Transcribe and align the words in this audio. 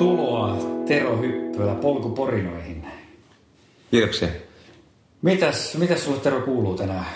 Tervetuloa 0.00 0.56
Tero 0.86 1.16
Hyppylä 1.16 1.74
polkuporinoihin. 1.74 2.86
Kiitoksia. 3.90 4.28
Mitäs, 5.22 5.76
mitäs 5.76 6.04
sulle 6.04 6.18
Tero 6.18 6.40
kuuluu 6.40 6.74
tänään? 6.74 7.06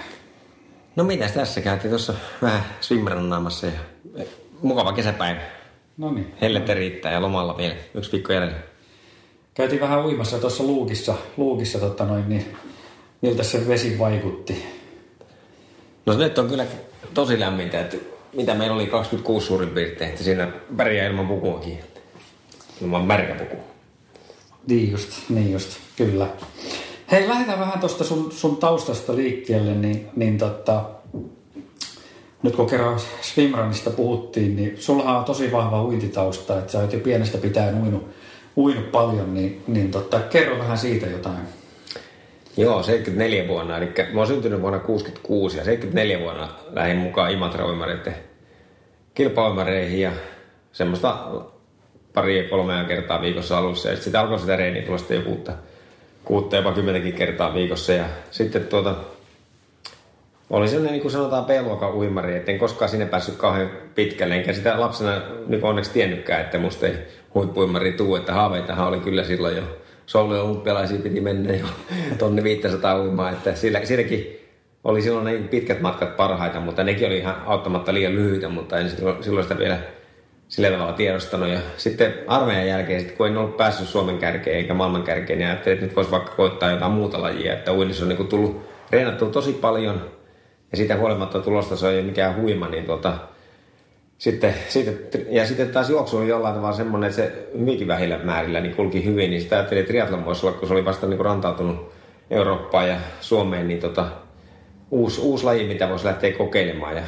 No 0.96 1.04
mitäs 1.04 1.32
tässä 1.32 1.60
käytiin 1.60 1.90
tuossa 1.90 2.14
vähän 2.42 2.64
swimrannaamassa 2.80 3.66
ja 3.66 3.72
mukava 4.62 4.92
kesäpäivä. 4.92 5.40
No 5.96 6.12
niin. 6.12 6.34
Hellettä 6.40 6.74
riittää 6.74 7.12
ja 7.12 7.22
lomalla 7.22 7.56
vielä 7.56 7.74
yksi 7.94 8.12
viikko 8.12 8.32
jäljellä. 8.32 8.58
Käytiin 9.54 9.80
vähän 9.80 10.04
uimassa 10.04 10.38
tuossa 10.38 10.64
luukissa, 10.64 11.14
luukissa 11.36 11.78
totta 11.78 12.04
noin, 12.04 12.28
niin 12.28 12.56
miltä 13.22 13.42
se 13.42 13.68
vesi 13.68 13.98
vaikutti? 13.98 14.64
No 16.06 16.16
nyt 16.16 16.38
on 16.38 16.48
kyllä 16.48 16.66
tosi 17.14 17.40
lämmintä, 17.40 17.80
että 17.80 17.96
mitä 18.32 18.54
meillä 18.54 18.76
oli 18.76 18.86
26 18.86 19.46
suurin 19.46 19.70
piirtein, 19.70 20.10
että 20.10 20.22
siinä 20.22 20.52
pärjää 20.76 21.06
ilman 21.06 21.28
pukuakin. 21.28 21.93
Ilman 22.82 23.04
märkäpuku. 23.04 23.56
Niin 24.66 24.90
just, 24.90 25.10
niin 25.28 25.52
just, 25.52 25.78
kyllä. 25.96 26.28
Hei, 27.10 27.28
lähdetään 27.28 27.60
vähän 27.60 27.80
tuosta 27.80 28.04
sun, 28.04 28.32
sun 28.32 28.56
taustasta 28.56 29.16
liikkeelle, 29.16 29.74
niin, 29.74 30.08
niin 30.16 30.38
tota, 30.38 30.84
nyt 32.42 32.56
kun 32.56 32.66
kerran 32.66 33.00
swimrunista 33.20 33.90
puhuttiin, 33.90 34.56
niin 34.56 34.76
sulla 34.78 35.18
on 35.18 35.24
tosi 35.24 35.52
vahva 35.52 35.82
uintitausta, 35.82 36.58
että 36.58 36.72
sä 36.72 36.78
oot 36.78 36.92
jo 36.92 37.00
pienestä 37.00 37.38
pitäen 37.38 37.82
uinut, 37.82 38.08
uinut 38.56 38.92
paljon, 38.92 39.34
niin, 39.34 39.62
niin 39.66 39.90
tota, 39.90 40.20
kerro 40.20 40.58
vähän 40.58 40.78
siitä 40.78 41.06
jotain. 41.06 41.38
Joo, 42.56 42.82
74 42.82 43.48
vuonna, 43.48 43.76
eli 43.76 43.92
mä 44.12 44.20
oon 44.20 44.26
syntynyt 44.26 44.60
vuonna 44.60 44.78
66 44.78 45.58
ja 45.58 45.64
74 45.64 46.18
vuonna 46.20 46.48
lähdin 46.70 46.96
mukaan 46.96 47.30
Imatra-uimareiden 47.30 48.14
kilpauimareihin 49.14 50.00
ja 50.00 50.12
semmoista 50.72 51.26
pari 52.14 52.46
kolmea 52.50 52.84
kertaa 52.84 53.22
viikossa 53.22 53.58
alussa. 53.58 53.88
Ja 53.88 53.96
sitten 53.96 54.20
alkoi 54.20 54.38
sitä 54.38 54.56
reeniä 54.56 54.82
tulla 54.82 54.98
sitten 54.98 55.16
jo 55.16 55.22
kuutta, 55.22 55.52
kuutta 56.24 56.56
jopa 56.56 56.72
kymmenenkin 56.72 57.12
kertaa 57.12 57.54
viikossa. 57.54 57.92
Ja 57.92 58.04
sitten 58.30 58.64
tuota, 58.64 58.94
oli 60.50 60.68
sellainen 60.68 60.92
niin 60.92 61.02
kuin 61.02 61.12
sanotaan 61.12 61.44
B-luokan 61.44 61.94
uimari, 61.94 62.36
että 62.36 62.52
en 62.52 62.58
koskaan 62.58 62.88
sinne 62.88 63.06
päässyt 63.06 63.36
kauhean 63.36 63.70
pitkälle, 63.94 64.36
enkä 64.36 64.52
sitä 64.52 64.80
lapsena 64.80 65.22
niin 65.46 65.64
onneksi 65.64 65.90
tiennytkään, 65.90 66.40
että 66.40 66.58
musta 66.58 66.86
ei 66.86 66.94
huippuimari 67.34 67.92
tuu, 67.92 68.16
että 68.16 68.34
haaveitahan 68.34 68.88
oli 68.88 69.00
kyllä 69.00 69.24
silloin 69.24 69.56
jo. 69.56 69.62
Souli 70.06 70.38
olympialaisiin 70.38 71.02
piti 71.02 71.20
mennä 71.20 71.54
jo 71.54 71.66
tonni 72.18 72.42
500 72.42 73.00
uimaa, 73.00 73.30
että 73.30 73.54
sillä, 73.54 73.84
siinäkin 73.84 74.40
oli 74.84 75.02
silloin 75.02 75.24
niin 75.24 75.48
pitkät 75.48 75.80
matkat 75.80 76.16
parhaita, 76.16 76.60
mutta 76.60 76.84
nekin 76.84 77.06
oli 77.06 77.18
ihan 77.18 77.42
auttamatta 77.46 77.94
liian 77.94 78.14
lyhyitä, 78.14 78.48
mutta 78.48 78.78
en 78.78 78.90
silloin 79.20 79.44
sitä 79.44 79.58
vielä 79.58 79.78
sillä 80.48 80.70
tavalla 80.70 80.92
tiedostanut. 80.92 81.48
Ja 81.48 81.60
sitten 81.76 82.14
armeijan 82.26 82.68
jälkeen, 82.68 83.00
sit 83.00 83.12
kun 83.12 83.26
en 83.26 83.36
ollut 83.36 83.56
päässyt 83.56 83.88
Suomen 83.88 84.18
kärkeen 84.18 84.56
eikä 84.56 84.74
maailman 84.74 85.02
kärkeen, 85.02 85.38
niin 85.38 85.48
ajattelin, 85.48 85.74
että 85.74 85.86
nyt 85.86 85.96
voisi 85.96 86.10
vaikka 86.10 86.32
koittaa 86.32 86.70
jotain 86.70 86.92
muuta 86.92 87.22
lajia, 87.22 87.52
että 87.52 87.72
uinnissa 87.72 88.04
on 88.04 88.08
niin 88.08 88.28
tullut 88.28 88.62
reenattua 88.90 89.28
tosi 89.28 89.52
paljon 89.52 90.10
ja 90.74 90.76
siitä 90.76 90.96
huolimatta 90.96 91.40
tulosta 91.40 91.76
se 91.76 91.88
ei 91.88 91.98
ole 91.98 92.06
mikään 92.06 92.36
huima, 92.36 92.68
niin 92.68 92.84
tuota, 92.84 93.18
sitten, 94.18 94.54
sitten, 94.68 95.26
ja 95.30 95.46
sitten 95.46 95.68
taas 95.68 95.90
juoksu 95.90 96.16
oli 96.16 96.28
jollain 96.28 96.54
tavalla 96.54 96.76
semmoinen, 96.76 97.10
että 97.10 97.22
se 97.22 97.48
hyvinkin 97.58 97.88
vähillä 97.88 98.18
määrillä 98.18 98.60
niin 98.60 98.76
kulki 98.76 99.04
hyvin, 99.04 99.30
niin 99.30 99.42
sitä 99.42 99.56
ajattelin, 99.56 99.80
että 99.80 99.90
triathlon 99.90 100.24
voisi 100.24 100.46
olla, 100.46 100.58
kun 100.58 100.68
se 100.68 100.74
oli 100.74 100.84
vasta 100.84 101.06
niin 101.06 101.20
rantautunut 101.20 101.92
Eurooppaan 102.30 102.88
ja 102.88 102.96
Suomeen, 103.20 103.68
niin 103.68 103.80
tota, 103.80 104.06
uusi, 104.90 105.20
uusi 105.20 105.44
laji, 105.44 105.68
mitä 105.68 105.88
voisi 105.88 106.04
lähteä 106.04 106.32
kokeilemaan. 106.32 106.96
Ja... 106.96 107.02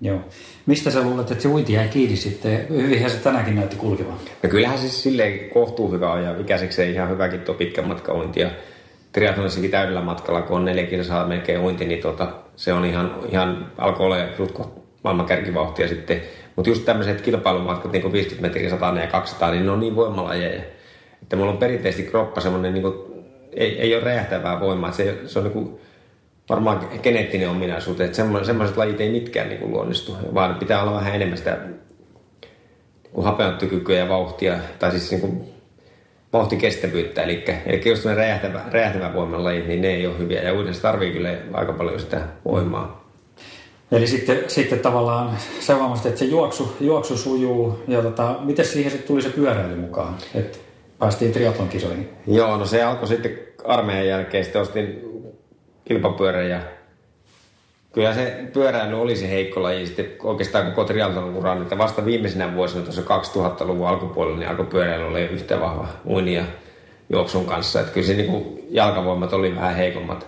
Joo. 0.00 0.20
Mistä 0.66 0.90
sä 0.90 1.02
luulet, 1.02 1.30
että 1.30 1.42
se 1.42 1.48
uinti 1.48 1.72
jäi 1.72 1.88
kiinni 1.88 2.16
sitten? 2.16 2.66
Hyvinhän 2.68 3.10
se 3.10 3.16
tänäkin 3.16 3.54
näytti 3.54 3.76
kulkevan. 3.76 4.14
No 4.42 4.48
kyllähän 4.48 4.78
siis 4.78 5.02
silleen 5.02 5.50
kohtuu 5.50 5.92
hyvä 5.92 6.20
ja 6.20 6.40
ikäiseksi 6.40 6.90
ihan 6.90 7.10
hyväkin 7.10 7.40
tuo 7.40 7.54
pitkä 7.54 7.82
matka 7.82 8.14
uinti. 8.14 8.40
Ja 8.40 8.50
triathlonissakin 9.12 9.70
täydellä 9.70 10.00
matkalla, 10.00 10.42
kun 10.42 10.56
on 10.56 10.64
neljä 10.64 10.86
kilsaa 10.86 11.26
melkein 11.26 11.60
uinti, 11.60 11.84
niin 11.84 12.02
tota, 12.02 12.28
se 12.56 12.72
on 12.72 12.84
ihan, 12.84 13.14
ihan 13.28 13.72
alkoi 13.78 14.06
olla 14.06 14.16
maailman 15.04 15.26
kärkivauhtia 15.26 15.88
sitten. 15.88 16.22
Mutta 16.56 16.70
just 16.70 16.84
tämmöiset 16.84 17.20
kilpailumatkat, 17.20 17.92
niin 17.92 18.02
kuin 18.02 18.12
50 18.12 18.48
metriä, 18.48 18.70
100 18.70 18.94
ja 19.00 19.06
200, 19.06 19.50
niin 19.50 19.66
ne 19.66 19.70
on 19.70 19.80
niin 19.80 19.96
voimalajeja. 19.96 20.62
Että 21.22 21.36
mulla 21.36 21.52
on 21.52 21.58
perinteisesti 21.58 22.10
kroppa 22.10 22.40
semmoinen, 22.40 22.74
niin 22.74 22.82
kuin, 22.82 22.94
ei, 23.52 23.80
ei 23.80 23.94
ole 23.94 24.04
räjähtävää 24.04 24.60
voimaa. 24.60 24.92
Se, 24.92 25.18
se 25.26 25.38
on 25.38 25.44
niin 25.44 25.52
kuin, 25.52 25.80
varmaan 26.52 26.88
geneettinen 27.02 27.50
ominaisuus, 27.50 28.00
että 28.00 28.16
semmoiset 28.42 28.76
lajit 28.76 29.00
ei 29.00 29.10
mitkään 29.10 29.48
niin 29.48 29.60
kuin 29.60 29.72
luonnistu, 29.72 30.16
vaan 30.34 30.54
pitää 30.54 30.82
olla 30.82 30.94
vähän 30.94 31.14
enemmän 31.14 31.38
sitä 31.38 31.58
niin 33.16 33.24
hapeuttokykyä 33.24 33.98
ja 33.98 34.08
vauhtia, 34.08 34.58
tai 34.78 34.90
siis 34.90 35.10
niin 35.10 35.20
kuin, 35.20 35.44
vauhtikestävyyttä. 36.32 37.22
Eli, 37.22 37.44
eli 37.66 37.82
jos 37.84 38.04
ne 38.04 38.14
räjähtävä, 38.14 38.60
räjähtävä 38.70 39.14
voiman 39.14 39.44
lajit, 39.44 39.66
niin 39.66 39.80
ne 39.80 39.88
ei 39.88 40.06
ole 40.06 40.18
hyviä. 40.18 40.42
Ja 40.42 40.52
uudessa 40.52 40.82
tarvii 40.82 41.12
kyllä 41.12 41.34
aika 41.52 41.72
paljon 41.72 42.00
sitä 42.00 42.20
voimaa. 42.44 43.02
Eli 43.92 44.06
sitten, 44.06 44.38
sitten 44.48 44.78
tavallaan 44.78 45.30
huomasit, 45.68 46.06
että 46.06 46.18
se 46.18 46.24
juoksu, 46.24 46.76
juoksu 46.80 47.16
sujuu 47.16 47.82
ja 47.88 48.02
tota, 48.02 48.36
miten 48.40 48.64
siihen 48.64 48.90
sitten 48.90 49.08
tuli 49.08 49.22
se 49.22 49.28
pyöräily 49.28 49.76
mukaan, 49.76 50.16
että 50.34 50.58
päästiin 50.98 51.32
triathlon 51.32 51.68
kisoihin? 51.68 52.08
Joo, 52.26 52.56
no 52.56 52.66
se 52.66 52.82
alkoi 52.82 53.08
sitten 53.08 53.38
armeijan 53.64 54.06
jälkeen, 54.06 54.44
sitten 54.44 54.62
ostin 54.62 55.11
kilpapyörän 55.84 56.48
ja 56.48 56.60
kyllä 57.92 58.14
se 58.14 58.44
pyöräily 58.52 59.00
oli 59.00 59.16
se 59.16 59.30
heikko 59.30 59.62
laji. 59.62 59.86
Sitten 59.86 60.06
oikeastaan 60.22 60.66
koko 60.66 60.84
triathlon 60.84 61.62
että 61.62 61.78
vasta 61.78 62.04
viimeisenä 62.04 62.54
vuosina 62.54 62.84
tuossa 62.84 63.02
2000-luvun 63.02 63.88
alkupuolella 63.88 64.38
niin 64.38 64.48
alkoi 64.48 64.66
pyöräily 64.66 65.06
olla 65.06 65.18
yhtä 65.18 65.60
vahva 65.60 65.88
uini 66.06 66.34
ja 66.34 66.44
juoksun 67.10 67.46
kanssa, 67.46 67.80
että 67.80 67.92
kyllä 67.92 68.06
se 68.06 68.14
niin 68.14 68.66
jalkavoimat 68.70 69.32
oli 69.32 69.56
vähän 69.56 69.74
heikommat. 69.74 70.26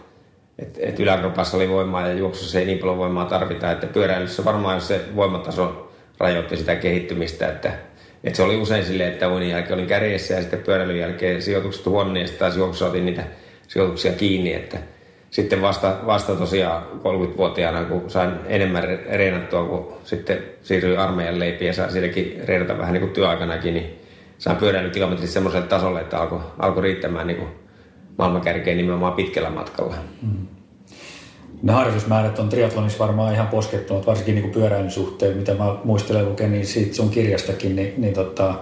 Että 0.59 0.81
et 0.82 1.00
yläkropassa 1.00 1.56
oli 1.56 1.69
voimaa 1.69 2.06
ja 2.06 2.15
juoksussa 2.15 2.59
ei 2.59 2.66
niin 2.66 2.78
paljon 2.78 2.98
voimaa 2.98 3.25
tarvita, 3.25 3.71
että 3.71 3.86
pyöräilyssä 3.86 4.44
varmaan 4.44 4.81
se 4.81 5.00
voimataso 5.16 5.92
rajoitti 6.19 6.56
sitä 6.56 6.76
kehittymistä, 6.76 7.48
että, 7.48 7.72
että 8.25 8.36
se 8.36 8.42
oli 8.42 8.56
usein 8.56 8.84
silleen, 8.84 9.12
että 9.12 9.28
uinin 9.28 9.50
jälkeen 9.50 9.75
olin 9.75 9.86
kärjessä 9.86 10.34
ja 10.34 10.41
sitten 10.41 10.62
pyöräilyn 10.62 10.98
jälkeen 10.98 11.42
sijoitukset 11.42 11.86
huono 11.86 12.19
ja 12.19 12.26
sitten 12.26 12.38
taas 12.38 12.56
juoksussa 12.56 12.86
otin 12.86 13.06
niitä 13.06 13.25
sijoituksia 13.69 14.12
kiinni, 14.12 14.54
että 14.54 14.78
sitten 15.34 15.62
vasta, 15.62 15.97
vasta 16.06 16.37
tosiaan 16.37 16.83
30-vuotiaana, 16.83 17.84
kun 17.84 18.11
sain 18.11 18.31
enemmän 18.47 18.83
reenattua, 19.12 19.65
kun 19.65 19.93
sitten 20.05 20.39
siirryin 20.62 20.99
armeijan 20.99 21.39
leipiin 21.39 21.67
ja 21.67 21.72
sain 21.72 21.93
sielläkin 21.93 22.41
reenata 22.45 22.78
vähän 22.78 22.93
niin 22.93 23.00
kuin 23.00 23.12
työaikanakin, 23.12 23.75
niin 23.75 24.00
sain 24.39 24.56
pyöräilykilometrit 24.56 25.31
semmoiselle 25.31 25.67
tasolle, 25.67 26.00
että 26.00 26.19
alkoi, 26.19 26.41
alkoi 26.59 26.83
riittämään 26.83 27.27
niin 27.27 27.37
kuin 27.37 27.49
maailmankärkeen 28.19 28.77
nimenomaan 28.77 29.12
pitkällä 29.12 29.50
matkalla. 29.50 29.95
Mm. 30.22 30.47
Ne 31.62 31.72
harjoitusmäärät 31.72 32.39
on 32.39 32.49
triatlonissa 32.49 32.99
varmaan 32.99 33.34
ihan 33.34 33.49
poskettunut, 33.49 34.06
varsinkin 34.06 34.34
niin 34.34 34.51
pyöräilyn 34.51 34.91
suhteen, 34.91 35.37
mitä 35.37 35.55
mä 35.55 35.77
muistelen 35.84 36.28
luken, 36.28 36.53
niin 36.53 36.66
siitä 36.66 36.95
sun 36.95 37.11
kirjastakin, 37.11 37.77
niin, 37.77 37.95
niin 37.99 38.15
tota, 38.15 38.55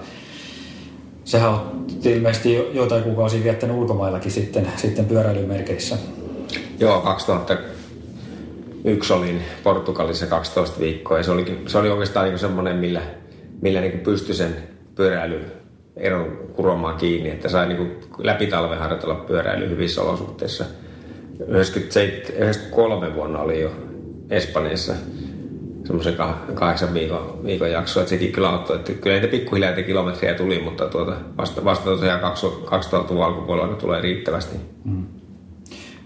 sehän 1.24 1.50
on 1.50 1.86
ilmeisesti 2.04 2.54
jo, 2.54 2.70
joitain 2.72 3.02
kuukausia 3.02 3.44
viettänyt 3.44 3.76
ulkomaillakin 3.76 4.30
sitten, 4.30 4.68
sitten 4.76 5.04
pyöräilymerkeissä. 5.04 5.96
Joo, 6.82 7.00
2001 7.00 9.12
olin 9.12 9.42
Portugalissa 9.62 10.26
12 10.26 10.80
viikkoa 10.80 11.18
ja 11.18 11.24
se 11.24 11.30
oli, 11.30 11.62
se 11.66 11.78
oli 11.78 11.90
oikeastaan 11.90 12.28
niin 12.28 12.38
semmoinen, 12.38 12.76
millä, 12.76 13.00
millä 13.60 13.80
niin 13.80 14.00
pystyi 14.00 14.34
sen 14.34 14.56
pyöräilyn 14.94 15.52
eron 15.96 16.38
kuromaan 16.52 16.96
kiinni, 16.96 17.30
että 17.30 17.48
sai 17.48 17.68
niin 17.68 18.00
läpi 18.18 18.46
talven 18.46 18.78
harjoitella 18.78 19.14
pyöräily 19.14 19.68
hyvissä 19.68 20.02
olosuhteissa. 20.02 20.64
93 21.48 23.14
vuonna 23.14 23.38
oli 23.38 23.60
jo 23.60 23.70
Espanjassa 24.30 24.94
semmoisen 25.84 26.16
kahdeksan 26.54 26.94
viikon, 26.94 27.40
viikon 27.44 27.70
jakso, 27.70 28.00
että 28.00 28.10
sekin 28.10 28.32
kyllä 28.32 28.50
auttoi. 28.50 28.76
Että 28.76 28.92
kyllä 28.92 29.16
niitä 29.16 29.30
pikkuhiljaa 29.30 29.72
kilometriä 29.72 30.34
tuli, 30.34 30.58
mutta 30.58 30.86
tuota, 30.86 31.16
vasta, 31.36 31.64
vasta 31.64 31.84
tosiaan 31.84 32.20
2000-luvun 32.20 33.24
alkupuolella 33.24 33.74
tulee 33.74 34.00
riittävästi. 34.00 34.56
Mm. 34.84 35.21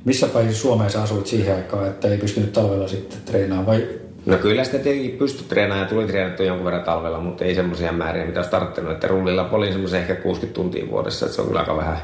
Missä 0.07 0.27
päin 0.27 0.55
Suomeen 0.55 0.91
sä 0.91 1.03
asuit 1.03 1.27
siihen 1.27 1.57
aikaan, 1.57 1.87
että 1.87 2.09
ei 2.09 2.19
pystynyt 2.19 2.53
talvella 2.53 2.89
sitten 2.89 3.19
treenaamaan 3.25 3.67
vai 3.67 3.89
No 4.27 4.37
kyllä 4.37 4.65
sitä 4.65 4.79
tietenkin 4.79 5.19
pystyi 5.19 5.47
treenaamaan 5.49 5.87
ja 5.87 5.89
tuli 5.89 6.07
treenattu 6.07 6.43
jonkun 6.43 6.65
verran 6.65 6.85
talvella, 6.85 7.21
mutta 7.21 7.45
ei 7.45 7.55
semmoisia 7.55 7.93
määriä, 7.93 8.27
mitä 8.27 8.39
olisi 8.39 8.51
tarttunut. 8.51 8.93
Että 8.93 9.07
rullilla 9.07 9.49
oli 9.53 9.73
semmoisen 9.73 10.01
ehkä 10.01 10.15
60 10.15 10.55
tuntia 10.55 10.91
vuodessa, 10.91 11.27
että 11.27 11.37
se 11.37 11.43
on 11.43 11.47
kyllä 11.47 11.61
aika 11.61 11.77
vähän, 11.77 11.99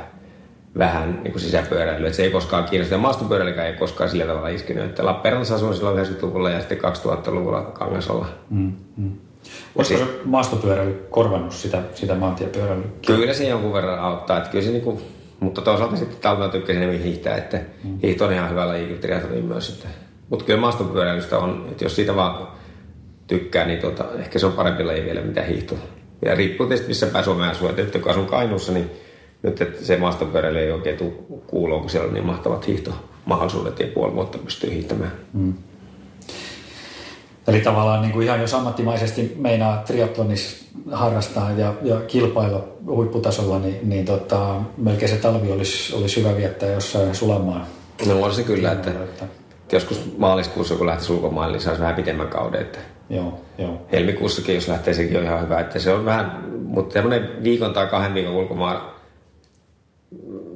vähän 0.78 1.20
niin 1.22 1.32
kuin 1.32 1.43
sisäpyöräilyä. 1.43 2.06
Että 2.06 2.16
se 2.16 2.22
ei 2.22 2.31
koskaan 2.31 2.64
kiinnosta. 2.64 2.94
Ja 2.94 2.99
maastopyöräilykään 2.99 3.66
ei 3.66 3.72
koskaan 3.72 4.10
sillä 4.10 4.25
tavalla 4.25 4.49
iskenyt. 4.49 4.84
Että 4.84 5.04
Lappeenrannassa 5.06 5.54
asuin 5.54 5.75
silloin 5.75 6.06
90-luvulla 6.06 6.50
ja 6.50 6.60
sitten 6.60 6.78
2000-luvulla 6.78 7.62
Kangasolla. 7.62 8.26
Mm, 8.50 8.72
mm. 8.96 9.12
Olisiko 9.76 10.00
se 10.00 10.06
maastopyöräily 10.25 11.06
korvannut 11.10 11.52
sitä, 11.52 11.82
sitä 11.94 12.14
maantiepyöräilyä? 12.14 12.87
Kyllä 13.06 13.34
se 13.34 13.49
jonkun 13.49 13.72
verran 13.72 13.99
auttaa. 13.99 14.38
Että 14.38 14.50
kyllä 14.50 14.64
se 14.64 14.70
niin 14.70 14.82
kuin, 14.82 15.02
mutta 15.43 15.61
toisaalta 15.62 15.97
sitten 15.97 16.19
talvella 16.21 16.53
tykkäsin 16.53 16.83
enemmän 16.83 17.05
hiihtää, 17.05 17.37
että 17.37 17.61
mm. 17.85 17.99
hiihto 18.03 18.25
on 18.25 18.33
ihan 18.33 18.50
hyvä 18.50 18.69
laji 18.69 18.99
myös. 19.43 19.69
Että 19.69 19.89
mutta 20.31 20.44
kyllä 20.44 20.61
maastopyöräilystä 20.61 21.39
on, 21.39 21.67
että 21.71 21.85
jos 21.85 21.97
siitä 21.97 22.17
vaan 22.17 22.49
tykkää, 23.27 23.67
niin 23.67 23.79
tota, 23.79 24.05
ehkä 24.19 24.39
se 24.39 24.47
on 24.47 24.53
parempi 24.53 24.85
laji 24.85 25.05
vielä 25.05 25.21
mitä 25.21 25.43
hiihto. 25.43 25.75
Ja 26.25 26.35
riippuu 26.35 26.67
tietysti 26.67 26.89
missä 26.89 27.06
päin 27.06 27.25
Suomea 27.25 27.50
asuu. 27.50 27.69
Että 27.69 27.83
nyt 27.83 28.03
kun 28.03 28.11
asun 28.11 28.27
Kainuussa, 28.27 28.73
niin 28.73 28.91
nyt 29.43 29.61
että 29.61 29.85
se 29.85 29.97
maastopyöräily 29.97 30.59
ei 30.59 30.73
oikein 30.73 30.97
tule 30.97 31.12
kuuloon, 31.47 31.81
kun 31.81 31.91
siellä 31.91 32.09
on 32.09 32.15
niin 32.15 32.27
mahtavat 32.27 32.67
hiihtomahdollisuudet 32.67 33.81
ja 33.81 33.87
puoli 33.87 34.15
vuotta 34.15 34.38
pystyy 34.38 34.71
hiihtämään. 34.71 35.12
Mm. 35.33 35.55
Eli 37.47 37.61
tavallaan 37.61 38.03
niin 38.03 38.12
kuin 38.12 38.27
ihan 38.27 38.41
jos 38.41 38.55
ammattimaisesti 38.55 39.37
meinaa 39.39 39.77
triathlonissa 39.77 40.65
harrastaa 40.93 41.50
ja, 41.50 41.75
ja 41.83 41.97
kilpailla 41.97 42.65
huipputasolla, 42.87 43.59
niin, 43.59 43.79
niin 43.83 44.05
tota, 44.05 44.55
melkein 44.77 45.11
se 45.11 45.17
talvi 45.17 45.53
olisi, 45.53 45.94
olisi 45.94 46.21
hyvä 46.21 46.37
viettää 46.37 46.69
jossain 46.69 47.15
sulamaan. 47.15 47.67
No 48.06 48.23
on 48.23 48.35
se 48.35 48.43
kyllä, 48.43 48.73
että, 48.73 48.91
että 48.91 49.25
joskus 49.73 50.00
maaliskuussa 50.19 50.75
kun 50.75 50.87
lähtisi 50.87 51.12
ulkomaille, 51.12 51.56
niin 51.56 51.62
saisi 51.62 51.81
vähän 51.81 51.94
pitemmän 51.94 52.29
kauden. 52.29 52.61
Että 52.61 52.79
joo, 53.11 53.41
joo. 53.59 53.83
Helmikuussakin, 53.93 54.55
jos 54.55 54.69
lähtee, 54.69 54.95
sekin 54.95 55.19
on 55.19 55.25
ihan 55.25 55.43
hyvä. 55.43 55.61
Että 55.61 55.79
se 55.79 55.93
on 55.93 56.05
vähän, 56.05 56.45
mutta 56.65 56.93
semmoinen 56.93 57.43
viikon 57.43 57.73
tai 57.73 57.87
kahden 57.87 58.15
viikon 58.15 58.35
ulkomaan 58.35 58.83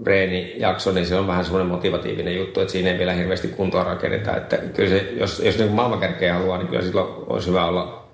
reenijakso, 0.06 0.92
niin 0.92 1.06
se 1.06 1.16
on 1.16 1.26
vähän 1.26 1.44
semmoinen 1.44 1.72
motivatiivinen 1.72 2.36
juttu, 2.36 2.60
että 2.60 2.72
siinä 2.72 2.90
ei 2.90 2.98
vielä 2.98 3.12
hirveästi 3.12 3.48
kuntoa 3.48 3.84
rakenneta. 3.84 4.36
Että 4.36 4.56
kyllä 4.56 4.90
se, 4.90 5.12
jos, 5.16 5.42
jos 5.44 5.58
niin 5.58 5.72
maailmankärkeä 5.72 6.34
haluaa, 6.34 6.58
niin 6.58 6.68
kyllä 6.68 6.82
silloin 6.82 7.24
olisi 7.26 7.48
hyvä 7.48 7.66
olla 7.66 8.08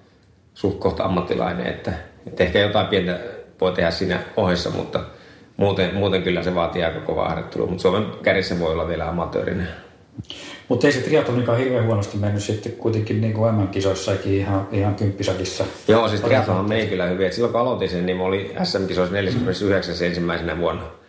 suht 0.54 0.78
kohta 0.78 1.04
ammattilainen. 1.04 1.66
Että, 1.66 1.92
että 2.26 2.44
ehkä 2.44 2.58
jotain 2.58 2.86
pientä 2.86 3.18
voi 3.60 3.72
tehdä 3.72 3.90
siinä 3.90 4.20
ohessa, 4.36 4.70
mutta 4.70 5.00
muuten, 5.56 5.94
muuten 5.94 6.22
kyllä 6.22 6.42
se 6.42 6.54
vaatii 6.54 6.84
aika 6.84 7.00
kovaa 7.00 7.28
harjoittelua. 7.28 7.66
Mutta 7.66 7.82
Suomen 7.82 8.04
kärjessä 8.22 8.60
voi 8.60 8.72
olla 8.72 8.88
vielä 8.88 9.08
amatöörinen. 9.08 9.68
Mutta 10.68 10.86
ei 10.86 10.92
se 10.92 11.00
triatlonikaan 11.00 11.58
hirveän 11.58 11.86
huonosti 11.86 12.18
mennyt 12.18 12.42
sitten 12.42 12.72
kuitenkin 12.72 13.20
niin 13.20 13.34
kuin 13.34 13.54
MM-kisoissakin 13.54 14.32
ihan, 14.32 14.68
ihan 14.72 14.94
kymppisakissa. 14.94 15.64
Joo, 15.88 16.08
siis 16.08 16.20
triathlon 16.20 16.68
meni 16.68 16.86
kyllä 16.86 17.06
hyvin. 17.06 17.26
Et 17.26 17.32
silloin 17.32 17.52
kun 17.52 17.60
aloitin 17.60 17.88
sen, 17.88 18.06
niin 18.06 18.16
mä 18.16 18.24
olin 18.24 18.50
SM-kisoissa 18.62 19.14
49 19.14 19.94
mm. 19.94 20.06
ensimmäisenä 20.06 20.58
vuonna. 20.58 21.01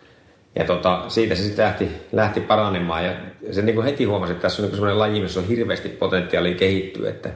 Ja 0.56 0.64
tota, 0.64 1.04
siitä 1.08 1.34
se 1.34 1.42
sitten 1.42 1.64
lähti, 1.64 1.88
lähti 2.12 2.40
paranemaan. 2.40 3.04
Ja 3.04 3.12
se 3.50 3.62
niin 3.62 3.74
kuin 3.74 3.84
heti 3.84 4.04
huomasi, 4.04 4.32
että 4.32 4.42
tässä 4.42 4.62
on 4.62 4.68
niin 4.68 4.76
sellainen 4.76 4.98
laji, 4.98 5.20
missä 5.20 5.40
on 5.40 5.48
hirveästi 5.48 5.88
potentiaalia 5.88 6.54
kehittyä. 6.54 7.10
Että 7.10 7.30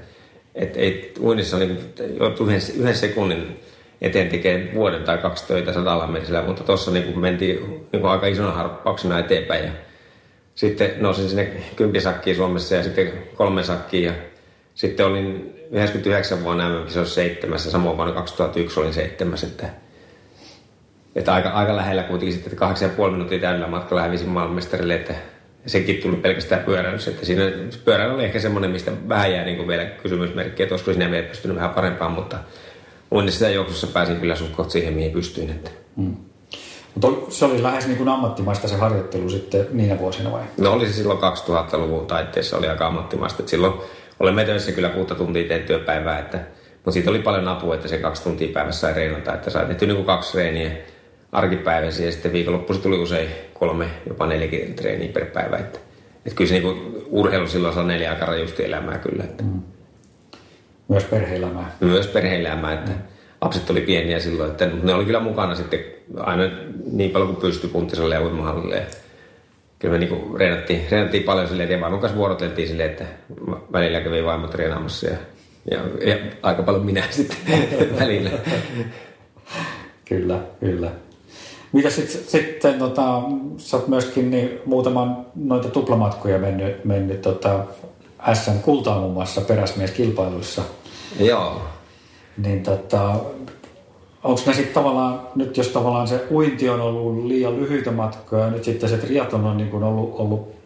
et, 0.54 0.76
et, 0.76 1.18
uinnissa 1.20 1.58
niin 1.58 1.78
yhden, 2.40 2.60
yhden 2.76 2.96
sekunnin 2.96 3.60
eteen 4.00 4.28
tekee 4.28 4.70
vuoden 4.74 5.02
tai 5.02 5.18
kaksi 5.18 5.46
töitä 5.46 5.72
sadalla 5.72 6.06
metrillä, 6.06 6.42
mutta 6.42 6.64
tuossa 6.64 6.90
niin 6.90 7.18
mentiin 7.18 7.58
niin 7.92 8.00
kuin 8.00 8.10
aika 8.10 8.26
isona 8.26 8.52
harppauksena 8.52 9.18
eteenpäin. 9.18 9.64
Ja 9.64 9.70
sitten 10.54 10.90
nousin 11.00 11.28
sinne 11.28 11.50
kympisakkiin 11.76 12.36
Suomessa 12.36 12.74
ja 12.74 12.82
sitten 12.82 13.12
kolme 13.34 13.62
sakkiin 13.62 14.04
ja 14.04 14.12
sitten 14.74 15.06
olin 15.06 15.54
99 15.70 16.44
vuonna 16.44 16.68
MM-kisoissa 16.68 17.14
seitsemässä, 17.14 17.70
samoin 17.70 17.96
vuonna 17.96 18.14
2001 18.14 18.80
olin 18.80 18.94
seitsemäs, 18.94 19.44
että, 19.44 19.66
että 21.18 21.34
aika, 21.34 21.48
aika 21.48 21.76
lähellä 21.76 22.02
kuitenkin 22.02 22.32
sitten, 22.32 22.52
että 22.52 22.60
kahdeksan 22.60 22.88
ja 22.88 22.96
puoli 22.96 23.12
minuuttia 23.12 23.38
täydellä 23.38 23.66
matkalla 23.66 24.02
hävisin 24.02 24.28
maailmanmestarille, 24.28 24.94
että 24.94 25.14
sekin 25.66 25.96
tuli 25.96 26.16
pelkästään 26.16 26.64
pyöräilys, 26.64 27.08
että 27.08 27.26
siinä 27.26 27.42
pyöräily 27.84 28.14
oli 28.14 28.24
ehkä 28.24 28.40
semmoinen, 28.40 28.70
mistä 28.70 28.92
vähän 29.08 29.32
jää 29.32 29.44
niin 29.44 29.68
vielä 29.68 29.84
kysymysmerkki, 29.84 30.62
että 30.62 30.72
olisiko 30.72 30.92
sinä 30.92 31.10
vielä 31.10 31.28
pystynyt 31.28 31.56
vähän 31.56 31.70
parempaan, 31.70 32.12
mutta 32.12 32.38
uinnissa 33.12 33.44
ja 33.44 33.50
juoksussa 33.50 33.86
pääsin 33.86 34.20
kyllä 34.20 34.34
suht 34.34 34.70
siihen, 34.70 34.94
mihin 34.94 35.12
pystyin. 35.12 35.50
Että. 35.50 35.70
Mm. 35.96 36.16
Mutta 36.94 37.32
se 37.32 37.44
oli 37.44 37.62
lähes 37.62 37.86
niin 37.86 37.98
kuin 37.98 38.08
ammattimaista 38.08 38.68
se 38.68 38.76
harjoittelu 38.76 39.30
sitten 39.30 39.66
niinä 39.72 39.98
vuosina 39.98 40.32
vai? 40.32 40.42
No 40.58 40.72
oli 40.72 40.86
se 40.86 40.92
silloin 40.92 41.18
2000-luvun 41.18 42.06
taitteessa 42.06 42.56
oli 42.56 42.68
aika 42.68 42.86
ammattimaista. 42.86 43.42
Et 43.42 43.48
silloin 43.48 43.72
olemme 44.20 44.44
töissä 44.44 44.72
kyllä 44.72 44.88
kuutta 44.88 45.14
tuntia 45.14 45.48
tein 45.48 45.62
työpäivää, 45.62 46.18
että, 46.18 46.38
mutta 46.74 46.90
siitä 46.90 47.10
oli 47.10 47.18
paljon 47.18 47.48
apua, 47.48 47.74
että 47.74 47.88
se 47.88 47.98
kaksi 47.98 48.22
tuntia 48.22 48.48
päivässä 48.52 48.80
sai 48.80 48.94
reenata, 48.94 49.34
että 49.34 49.50
sai 49.50 49.66
tehty 49.66 49.86
niin 49.86 49.96
kuin 49.96 50.06
kaksi 50.06 50.32
treeniä 50.32 50.70
arkipäiväisiä 51.32 52.06
ja 52.06 52.12
sitten 52.12 52.32
viikonloppuisin 52.32 52.82
tuli 52.82 52.98
usein 52.98 53.28
kolme, 53.54 53.86
jopa 54.08 54.26
neljäkin 54.26 54.74
treeniä 54.74 55.12
per 55.12 55.26
päivä. 55.26 55.56
Että, 55.56 55.78
että 56.26 56.36
kyllä 56.36 56.48
se 56.48 56.54
niin 56.54 56.62
kuin 56.62 57.04
urheilu 57.06 57.46
silloin 57.46 57.74
saa 57.74 57.84
neljä 57.84 58.10
aika 58.10 58.26
rajusti 58.26 58.64
elämää 58.64 58.98
kyllä. 58.98 59.24
Että. 59.24 59.42
Mm. 59.44 59.62
Myös 60.88 61.04
perheelämää. 61.04 61.76
Myös 61.80 62.06
perheelämää, 62.06 62.72
että 62.72 62.92
lapset 63.40 63.70
oli 63.70 63.80
pieniä 63.80 64.20
silloin, 64.20 64.50
että 64.50 64.66
ne 64.82 64.94
oli 64.94 65.04
kyllä 65.04 65.20
mukana 65.20 65.54
sitten 65.54 65.80
aina 66.16 66.42
niin 66.92 67.10
paljon 67.10 67.28
kuin 67.28 67.40
pystyi 67.40 67.70
punttiselle 67.70 68.14
ja 68.14 68.22
uimahallille. 68.22 68.76
Ja 68.76 68.86
kyllä 69.78 69.92
me 69.92 69.98
niinku 69.98 70.36
reenattiin, 70.38 70.86
reenattiin 70.90 71.22
paljon 71.22 71.48
silleen, 71.48 71.68
että 71.68 71.80
vaimon 71.80 72.00
kanssa 72.00 72.18
vuoroteltiin 72.18 72.68
silleen, 72.68 72.90
että 72.90 73.04
välillä 73.72 74.00
kävi 74.00 74.24
vaimot 74.24 74.54
reenaamassa 74.54 75.06
ja, 75.06 75.16
ja, 75.70 75.78
ja 76.08 76.16
aika 76.42 76.62
paljon 76.62 76.84
minä 76.84 77.04
sitten 77.10 77.38
välillä. 78.00 78.30
kyllä, 80.08 80.40
kyllä. 80.60 80.90
Mitä 81.72 81.90
sitten, 81.90 82.20
sitten 82.26 82.78
tota, 82.78 83.22
sä 83.56 83.76
oot 83.76 83.88
myöskin 83.88 84.30
niin, 84.30 84.58
muutaman 84.64 85.26
noita 85.34 85.68
tuplamatkoja 85.68 86.38
mennyt, 86.38 86.84
mennyt 86.84 87.22
tota, 87.22 87.64
SN 88.34 88.58
kultaa 88.62 89.00
muun 89.00 89.12
muassa 89.12 89.40
peräsmieskilpailuissa. 89.40 90.62
Joo. 91.20 91.62
Niin 92.38 92.62
tota, 92.62 93.14
onko 94.24 94.40
ne 94.46 94.54
sitten 94.54 94.74
tavallaan, 94.74 95.20
nyt 95.36 95.56
jos 95.56 95.68
tavallaan 95.68 96.08
se 96.08 96.24
uinti 96.30 96.68
on 96.68 96.80
ollut 96.80 97.26
liian 97.26 97.56
lyhyitä 97.56 97.90
matkoja 97.90 98.44
ja 98.44 98.50
nyt 98.50 98.64
sitten 98.64 98.88
se 98.88 98.98
triatlon 98.98 99.44
on 99.44 99.56
niin 99.56 99.82
ollut, 99.82 100.14
ollut 100.18 100.58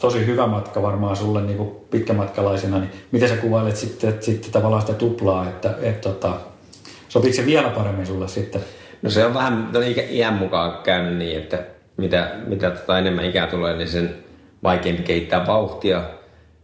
tosi 0.00 0.26
hyvä 0.26 0.46
matka 0.46 0.82
varmaan 0.82 1.16
sulle 1.16 1.42
niin 1.42 1.70
pitkämatkalaisena, 1.90 2.78
niin 2.78 2.90
miten 3.12 3.28
sä 3.28 3.36
kuvailet 3.36 3.76
sitten, 3.76 4.18
sitten 4.20 4.52
tavallaan 4.52 4.82
sitä 4.82 4.94
tuplaa, 4.94 5.48
että 5.48 5.74
et, 5.82 6.00
tota, 6.00 6.36
sopiiko 7.08 7.36
se 7.36 7.46
vielä 7.46 7.68
paremmin 7.68 8.06
sulle 8.06 8.28
sitten? 8.28 8.60
No 9.02 9.10
se 9.10 9.24
on 9.24 9.34
vähän 9.34 9.68
no 9.72 9.80
ikä, 9.80 10.02
iän 10.10 10.34
mukaan 10.34 10.78
käynyt 10.82 11.16
niin, 11.16 11.38
että 11.38 11.58
mitä, 11.96 12.30
mitä 12.46 12.70
tota 12.70 12.98
enemmän 12.98 13.24
ikää 13.24 13.46
tulee, 13.46 13.76
niin 13.76 13.88
sen 13.88 14.14
vaikeampi 14.62 15.02
kehittää 15.02 15.46
vauhtia. 15.46 16.02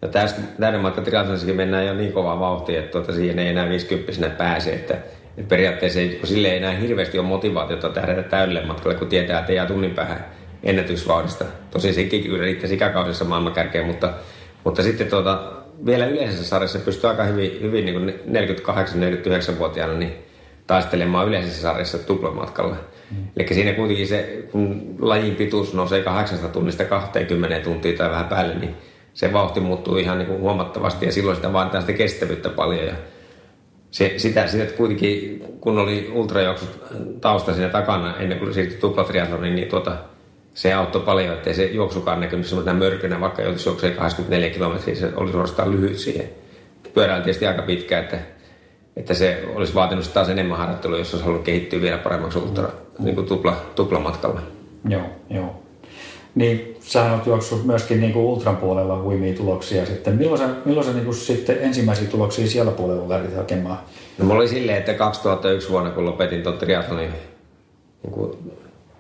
Ja 0.03 0.09
täyden 0.09 0.81
matka 0.81 1.01
triathlonissakin 1.01 1.57
mennään 1.57 1.87
jo 1.87 1.95
niin 1.95 2.13
kovaa 2.13 2.41
vauhtia, 2.41 2.79
että 2.79 2.93
tuota, 2.93 3.13
siihen 3.13 3.39
ei 3.39 3.49
enää 3.49 3.69
50 3.69 4.31
pääse, 4.31 4.73
että 4.73 4.95
et 5.39 5.49
periaatteessa 5.49 6.01
ei, 6.01 6.21
sille 6.25 6.49
ei 6.49 6.57
enää 6.57 6.73
hirveästi 6.73 7.19
ole 7.19 7.27
motivaatiota 7.27 7.89
tähdä 7.89 8.23
täydelle 8.23 8.65
matkalle, 8.65 8.99
kun 8.99 9.09
tietää, 9.09 9.41
että 9.41 9.53
jää 9.53 9.67
tunnin 9.67 9.91
päähän 9.91 10.25
ennätysvauhdista. 10.63 11.45
Tosin 11.71 11.95
sekin 11.95 12.23
kyllä 12.23 12.43
riittäisi 12.43 12.75
ikäkaudessa 12.75 13.25
maailmankärkeen, 13.25 13.87
mutta, 13.87 14.13
mutta 14.65 14.83
sitten 14.83 15.07
tuota, 15.07 15.53
vielä 15.87 16.07
yleisessä 16.07 16.45
sarjassa 16.45 16.79
pystyy 16.79 17.11
aika 17.11 17.25
hyvin, 17.25 17.59
hyvin 17.61 17.87
niin 17.87 18.21
48-49-vuotiaana 18.31 19.95
niin 19.95 20.28
taistelemaan 20.69 21.29
yleisessä 21.29 21.63
sarjassa 21.63 21.99
tuplamatkalla. 21.99 22.77
Mm. 23.11 23.17
Eli 23.37 23.55
siinä 23.55 23.73
kuitenkin 23.73 24.07
se, 24.07 24.45
kun 24.53 24.97
lajin 25.01 25.37
pituus 25.37 25.75
nousee 25.75 26.03
8 26.03 26.39
tunnista 26.53 26.85
20 26.85 27.61
tuntia 27.61 27.97
tai 27.97 28.11
vähän 28.11 28.29
päälle, 28.29 28.55
niin 28.55 28.75
se 29.15 29.33
vauhti 29.33 29.61
muuttuu 29.61 29.97
ihan 29.97 30.19
niin 30.19 30.27
kuin 30.27 30.41
huomattavasti 30.41 31.07
ja 31.07 31.13
silloin 31.13 31.37
sitä 31.37 31.53
vaaditaan 31.53 31.83
sitä 31.83 31.93
kestävyyttä 31.93 32.49
paljon. 32.49 32.87
Ja 32.87 32.95
se, 33.91 34.15
sitä, 34.17 34.47
sitä 34.47 34.73
kuitenkin, 34.73 35.43
kun 35.61 35.79
oli 35.79 36.11
ultrajuoksut 36.15 36.85
tausta 37.21 37.55
siinä 37.55 37.69
takana 37.69 38.17
ennen 38.17 38.39
kuin 38.39 38.55
siirtyi 38.55 38.79
tuplatriathloniin, 38.79 39.55
niin 39.55 39.69
tuota, 39.69 39.97
se 40.55 40.73
auttoi 40.73 41.03
paljon, 41.03 41.35
ettei 41.35 41.55
se 41.55 41.65
juoksukaan 41.65 42.21
näkynyt 42.21 42.47
semmoisena 42.47 42.79
mörkönä, 42.79 43.21
vaikka 43.21 43.43
joutuisi 43.43 43.69
juokseen 43.69 43.95
24 43.95 44.51
kilometriä, 44.51 44.95
se 44.95 45.13
oli 45.17 45.33
suorastaan 45.33 45.73
lyhyt 45.73 45.99
siihen. 45.99 46.29
Pyöräillä 46.95 47.25
tietysti 47.25 47.47
aika 47.47 47.63
pitkä, 47.63 47.99
että, 47.99 48.19
että 48.99 49.15
se 49.15 49.45
olisi 49.55 49.75
vaatinut 49.75 50.11
taas 50.15 50.29
enemmän 50.29 50.59
harjoittelua, 50.59 50.99
jos 50.99 51.15
olisi 51.15 51.25
halunnut 51.25 51.47
kehittyä 51.47 51.81
vielä 51.81 51.99
paremmaksi 51.99 52.39
ultra, 52.39 52.69
niin 52.99 53.15
kuin 53.15 53.27
tupla, 53.27 53.57
tuplamatkalla. 53.75 54.41
Joo, 54.89 55.03
joo. 55.31 55.63
Niin 56.35 56.77
sä 56.81 57.13
oot 57.13 57.27
juoksut 57.27 57.67
myöskin 57.67 58.01
niin 58.01 58.13
kuin 58.13 58.25
ultran 58.25 58.57
puolella 58.57 59.03
huimia 59.03 59.35
tuloksia 59.35 59.87
sitten. 59.87 60.15
Milloin 60.17 60.39
sä, 60.39 60.49
milloin 60.65 60.87
sä 60.87 60.93
niin 60.93 61.05
kuin 61.05 61.17
sitten 61.17 61.59
ensimmäisiä 61.61 62.09
tuloksia 62.09 62.47
siellä 62.47 62.73
puolella 62.73 63.09
lähdit 63.09 63.37
hakemaan? 63.37 63.79
No 64.19 64.25
mulla 64.25 64.41
oli 64.41 64.49
silleen, 64.49 64.79
että 64.79 64.95
2001 64.95 65.71
vuonna 65.71 65.91
kun 65.91 66.07
lopetin 66.07 66.43
tuon 66.43 66.59
triathlonin 66.59 67.11
niin 68.03 68.13
kuin, 68.13 68.39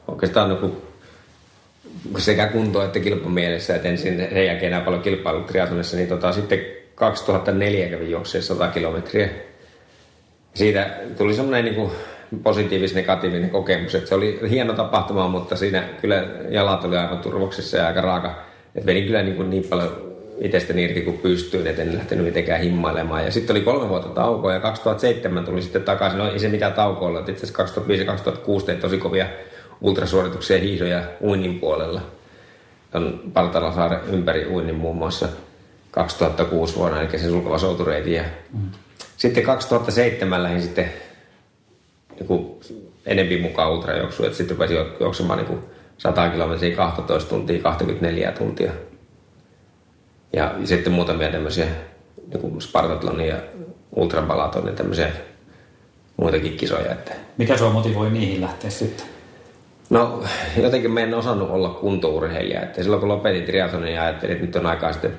oikeastaan 0.08 0.48
niin 0.48 0.58
kuin, 0.58 0.72
sekä 2.18 2.46
kunto 2.46 2.84
että 2.84 3.00
kilpamielessä, 3.00 3.76
että 3.76 3.88
ensin 3.88 4.16
sen 4.16 4.46
jälkeen 4.46 4.72
enää 4.72 4.80
paljon 4.80 5.02
kilpailut 5.02 5.46
triathlonissa, 5.46 5.96
niin 5.96 6.08
tota, 6.08 6.32
sitten 6.32 6.58
2004 6.94 7.88
kävin 7.88 8.10
juokseen 8.10 8.44
100 8.44 8.68
kilometriä. 8.68 9.28
Siitä 10.54 10.90
tuli 11.18 11.34
semmoinen 11.34 11.64
niin 11.64 11.74
kuin, 11.74 11.90
positiivis-negatiivinen 12.42 13.50
kokemus. 13.50 13.94
Että 13.94 14.08
se 14.08 14.14
oli 14.14 14.40
hieno 14.50 14.72
tapahtuma, 14.72 15.28
mutta 15.28 15.56
siinä 15.56 15.88
kyllä 16.00 16.26
jalat 16.48 16.84
oli 16.84 16.96
aivan 16.96 17.18
turvoksissa 17.18 17.76
ja 17.76 17.86
aika 17.86 18.00
raaka. 18.00 18.34
Et 18.74 18.86
vedin 18.86 19.06
kyllä 19.06 19.22
niin, 19.22 19.36
kuin 19.36 19.50
niin 19.50 19.64
paljon 19.64 20.08
itsestäni 20.40 20.84
irti 20.84 21.00
kuin 21.00 21.18
pystyin, 21.18 21.66
että 21.66 21.82
en 21.82 21.94
lähtenyt 21.94 22.24
mitenkään 22.24 22.60
himmailemaan. 22.60 23.24
Ja 23.24 23.30
sitten 23.30 23.56
oli 23.56 23.64
kolme 23.64 23.88
vuotta 23.88 24.08
taukoa 24.08 24.52
ja 24.52 24.60
2007 24.60 25.44
tuli 25.44 25.62
sitten 25.62 25.82
takaisin. 25.82 26.18
No 26.18 26.30
ei 26.30 26.38
se 26.38 26.48
mitään 26.48 26.72
taukoa 26.72 27.08
ollut. 27.08 27.28
Itse 27.28 27.32
asiassa 27.32 27.56
2005 27.56 28.02
ja 28.02 28.06
2006 28.06 28.66
tein 28.66 28.80
tosi 28.80 28.98
kovia 28.98 29.26
ultrasuorituksia 29.80 30.58
hiihdoja 30.58 31.02
uinnin 31.20 31.60
puolella. 31.60 32.00
On 32.94 33.20
Partalasaaren 33.32 34.00
ympäri 34.12 34.46
uinnin 34.46 34.76
muun 34.76 34.96
muassa 34.96 35.28
2006 35.90 36.76
vuonna, 36.76 37.02
eli 37.02 37.18
se 37.18 37.28
sulkava 37.28 37.58
soutureiti. 37.58 38.12
Ja 38.12 38.22
mm. 38.52 38.70
Sitten 39.18 39.42
2007 39.42 40.42
lähdin 40.42 40.62
sitten 40.62 40.92
niin 42.20 42.60
enempi 43.06 43.40
mukaan 43.40 43.72
ultrajuoksuun, 43.72 44.26
että 44.26 44.37
sitten 44.37 44.56
rupesi 44.56 44.75
juoksemaan 45.00 45.38
niin 45.38 45.58
100 45.98 46.28
kilometriä 46.28 46.76
12 46.76 47.30
tuntia, 47.30 47.62
24 47.62 48.32
tuntia. 48.32 48.72
Ja 50.32 50.54
sitten 50.64 50.92
muutamia 50.92 51.30
tämmöisiä 51.30 51.66
niin 52.32 52.60
Spartatlonia 52.60 53.34
ja 53.34 53.42
ultrabalatonia, 53.96 54.72
tämmöisiä 54.72 55.10
muitakin 56.16 56.56
kisoja. 56.56 56.92
Että... 56.92 57.12
Mikä 57.38 57.56
sua 57.56 57.70
motivoi 57.70 58.10
niihin 58.10 58.40
lähteä 58.40 58.70
sitten? 58.70 59.06
No 59.90 60.22
jotenkin 60.62 60.90
mä 60.90 61.00
en 61.00 61.14
osannut 61.14 61.50
olla 61.50 61.68
kuntourheilija. 61.68 62.62
Että 62.62 62.82
silloin 62.82 63.00
kun 63.00 63.08
lopetin 63.08 63.44
triatlonin 63.44 63.94
ja 63.94 64.02
ajattelin, 64.02 64.32
että 64.32 64.46
nyt 64.46 64.56
on 64.56 64.66
aikaa 64.66 64.92
sitten 64.92 65.18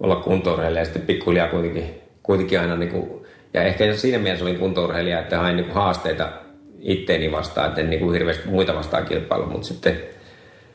olla 0.00 0.16
kuntourheilija 0.16 0.80
ja 0.80 0.84
sitten 0.84 1.02
pikkuhiljaa 1.02 1.48
kuitenkin, 1.48 1.94
kuitenkin 2.22 2.60
aina 2.60 2.76
niin 2.76 2.90
kuin, 2.90 3.23
ja 3.54 3.62
ehkä 3.62 3.96
siinä 3.96 4.18
mielessä 4.18 4.44
olin 4.44 4.58
kuntourheilija, 4.58 5.20
että 5.20 5.38
hain 5.38 5.56
niin 5.56 5.70
haasteita 5.70 6.28
itteeni 6.80 7.32
vastaan, 7.32 7.68
että 7.68 7.80
en 7.80 7.90
niin 7.90 8.00
kuin 8.00 8.12
hirveästi 8.12 8.48
muita 8.48 8.74
vastaan 8.74 9.04
kilpailu, 9.04 9.46
mutta 9.46 9.66
sitten 9.66 10.00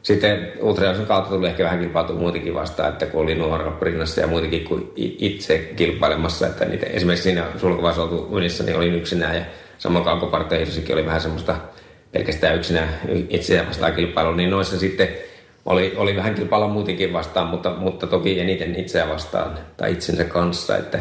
sitten 0.01 0.51
ultrajauksen 0.61 1.05
kautta 1.05 1.29
tuli 1.29 1.47
ehkä 1.47 1.63
vähän 1.63 1.79
kilpailtu 1.79 2.13
muutenkin 2.13 2.53
vastaan, 2.53 2.89
että 2.89 3.05
kun 3.05 3.21
oli 3.21 3.35
nuora 3.35 3.77
rinnassa 3.81 4.21
ja 4.21 4.27
muitakin 4.27 4.65
kuin 4.65 4.91
itse 4.95 5.57
kilpailemassa, 5.75 6.47
että 6.47 6.65
niitä, 6.65 6.85
esimerkiksi 6.85 7.23
siinä 7.23 7.45
sulkuvaiheessa 7.57 8.03
oltu 8.03 8.37
ylissä, 8.37 8.63
niin 8.63 8.77
olin 8.77 8.95
yksinään 8.95 9.35
ja 9.35 9.45
samoin 9.77 10.05
kaukoparteihissakin 10.05 10.95
oli 10.95 11.05
vähän 11.05 11.21
semmoista 11.21 11.55
pelkästään 12.11 12.55
yksinään 12.55 12.89
itseään 13.29 13.67
vastaan 13.67 13.93
kilpailu, 13.93 14.31
niin 14.31 14.49
noissa 14.49 14.79
sitten 14.79 15.07
oli, 15.65 15.93
oli 15.97 16.15
vähän 16.15 16.35
kilpailla 16.35 16.67
muutenkin 16.67 17.13
vastaan, 17.13 17.47
mutta, 17.47 17.69
mutta 17.69 18.07
toki 18.07 18.39
eniten 18.39 18.75
itseä 18.75 19.09
vastaan 19.09 19.59
tai 19.77 19.91
itsensä 19.91 20.23
kanssa, 20.23 20.77
että 20.77 20.99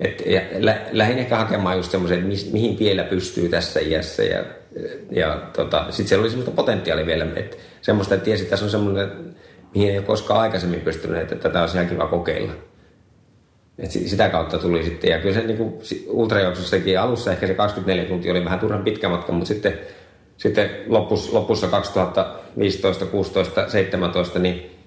et, 0.00 0.22
ja 0.26 0.40
lä, 0.58 0.80
lähdin 0.92 1.18
ehkä 1.18 1.36
hakemaan 1.36 1.76
just 1.76 1.90
semmoisen, 1.90 2.26
mihin 2.52 2.78
vielä 2.78 3.04
pystyy 3.04 3.48
tässä 3.48 3.80
iässä 3.80 4.22
ja, 4.22 4.44
ja 5.10 5.42
tota, 5.52 5.86
sitten 5.90 6.08
siellä 6.08 6.22
oli 6.22 6.30
semmoista 6.30 6.56
potentiaalia 6.56 7.06
vielä, 7.06 7.26
että 7.36 7.56
semmoista, 7.82 8.14
että 8.14 8.24
tiesi, 8.24 8.42
että 8.42 8.50
tässä 8.50 8.64
on 8.64 8.70
semmoinen, 8.70 9.08
mihin 9.74 9.90
ei 9.90 9.98
ole 9.98 10.06
koskaan 10.06 10.40
aikaisemmin 10.40 10.80
pystynyt, 10.80 11.22
että 11.22 11.34
tätä 11.34 11.60
olisi 11.60 11.76
ihan 11.76 11.88
kiva 11.88 12.06
kokeilla. 12.06 12.52
Et 13.78 13.90
sitä 13.90 14.28
kautta 14.28 14.58
tuli 14.58 14.84
sitten, 14.84 15.10
ja 15.10 15.18
kyllä 15.18 15.34
se 15.34 15.46
niin 15.46 15.78
ultrajuoksussakin 16.06 17.00
alussa 17.00 17.32
ehkä 17.32 17.46
se 17.46 17.54
24 17.54 18.04
tuntia 18.04 18.32
oli 18.32 18.44
vähän 18.44 18.58
turhan 18.58 18.84
pitkä 18.84 19.08
matka, 19.08 19.32
mutta 19.32 19.48
sitten, 19.48 19.78
sitten 20.36 20.70
lopussa, 20.86 21.34
lopussa 21.34 21.66
2015, 21.66 23.06
16, 23.06 23.68
17, 23.68 24.38
niin 24.38 24.77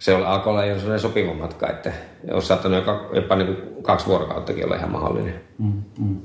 se 0.00 0.14
oli, 0.14 0.24
alkoi 0.24 0.50
olla 0.50 0.64
jo 0.64 0.74
sellainen 0.74 1.00
sopiva 1.00 1.34
matka, 1.34 1.68
että 1.68 1.92
olisi 2.30 2.48
saattanut 2.48 2.78
jopa, 2.78 3.00
jopa 3.12 3.36
niin 3.36 3.46
kuin 3.46 3.82
kaksi 3.82 4.06
vuorokauttakin 4.06 4.64
olla 4.64 4.76
ihan 4.76 4.90
mahdollinen. 4.90 5.40
Mm, 5.58 5.82
mm. 5.98 6.16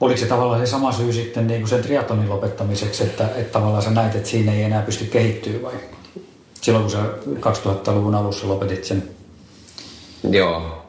Oliko 0.00 0.20
se 0.20 0.26
tavallaan 0.26 0.60
se 0.60 0.70
sama 0.70 0.92
syy 0.92 1.12
sitten 1.12 1.46
niin 1.46 1.60
kuin 1.60 1.68
sen 1.68 1.82
triatlonin 1.82 2.28
lopettamiseksi, 2.28 3.04
että, 3.04 3.28
että 3.36 3.52
tavallaan 3.52 3.82
sä 3.82 3.90
näit, 3.90 4.14
että 4.14 4.28
siinä 4.28 4.52
ei 4.52 4.62
enää 4.62 4.82
pysty 4.82 5.04
kehittyä 5.04 5.62
vai? 5.62 5.72
Silloin 6.60 6.84
kun 6.84 6.90
sä 6.90 6.98
2000-luvun 7.40 8.14
alussa 8.14 8.48
lopetit 8.48 8.84
sen? 8.84 9.02
Joo. 10.30 10.82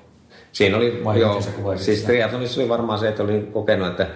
Siinä 0.52 0.78
oli, 0.78 1.02
vai 1.04 1.20
joo, 1.20 1.42
siis 1.76 2.04
triathlonissa 2.04 2.62
oli 2.62 2.70
varmaan 2.70 3.00
se, 3.00 3.08
että 3.08 3.24
olin 3.24 3.48
kokenut, 3.48 3.88
että 3.88 4.08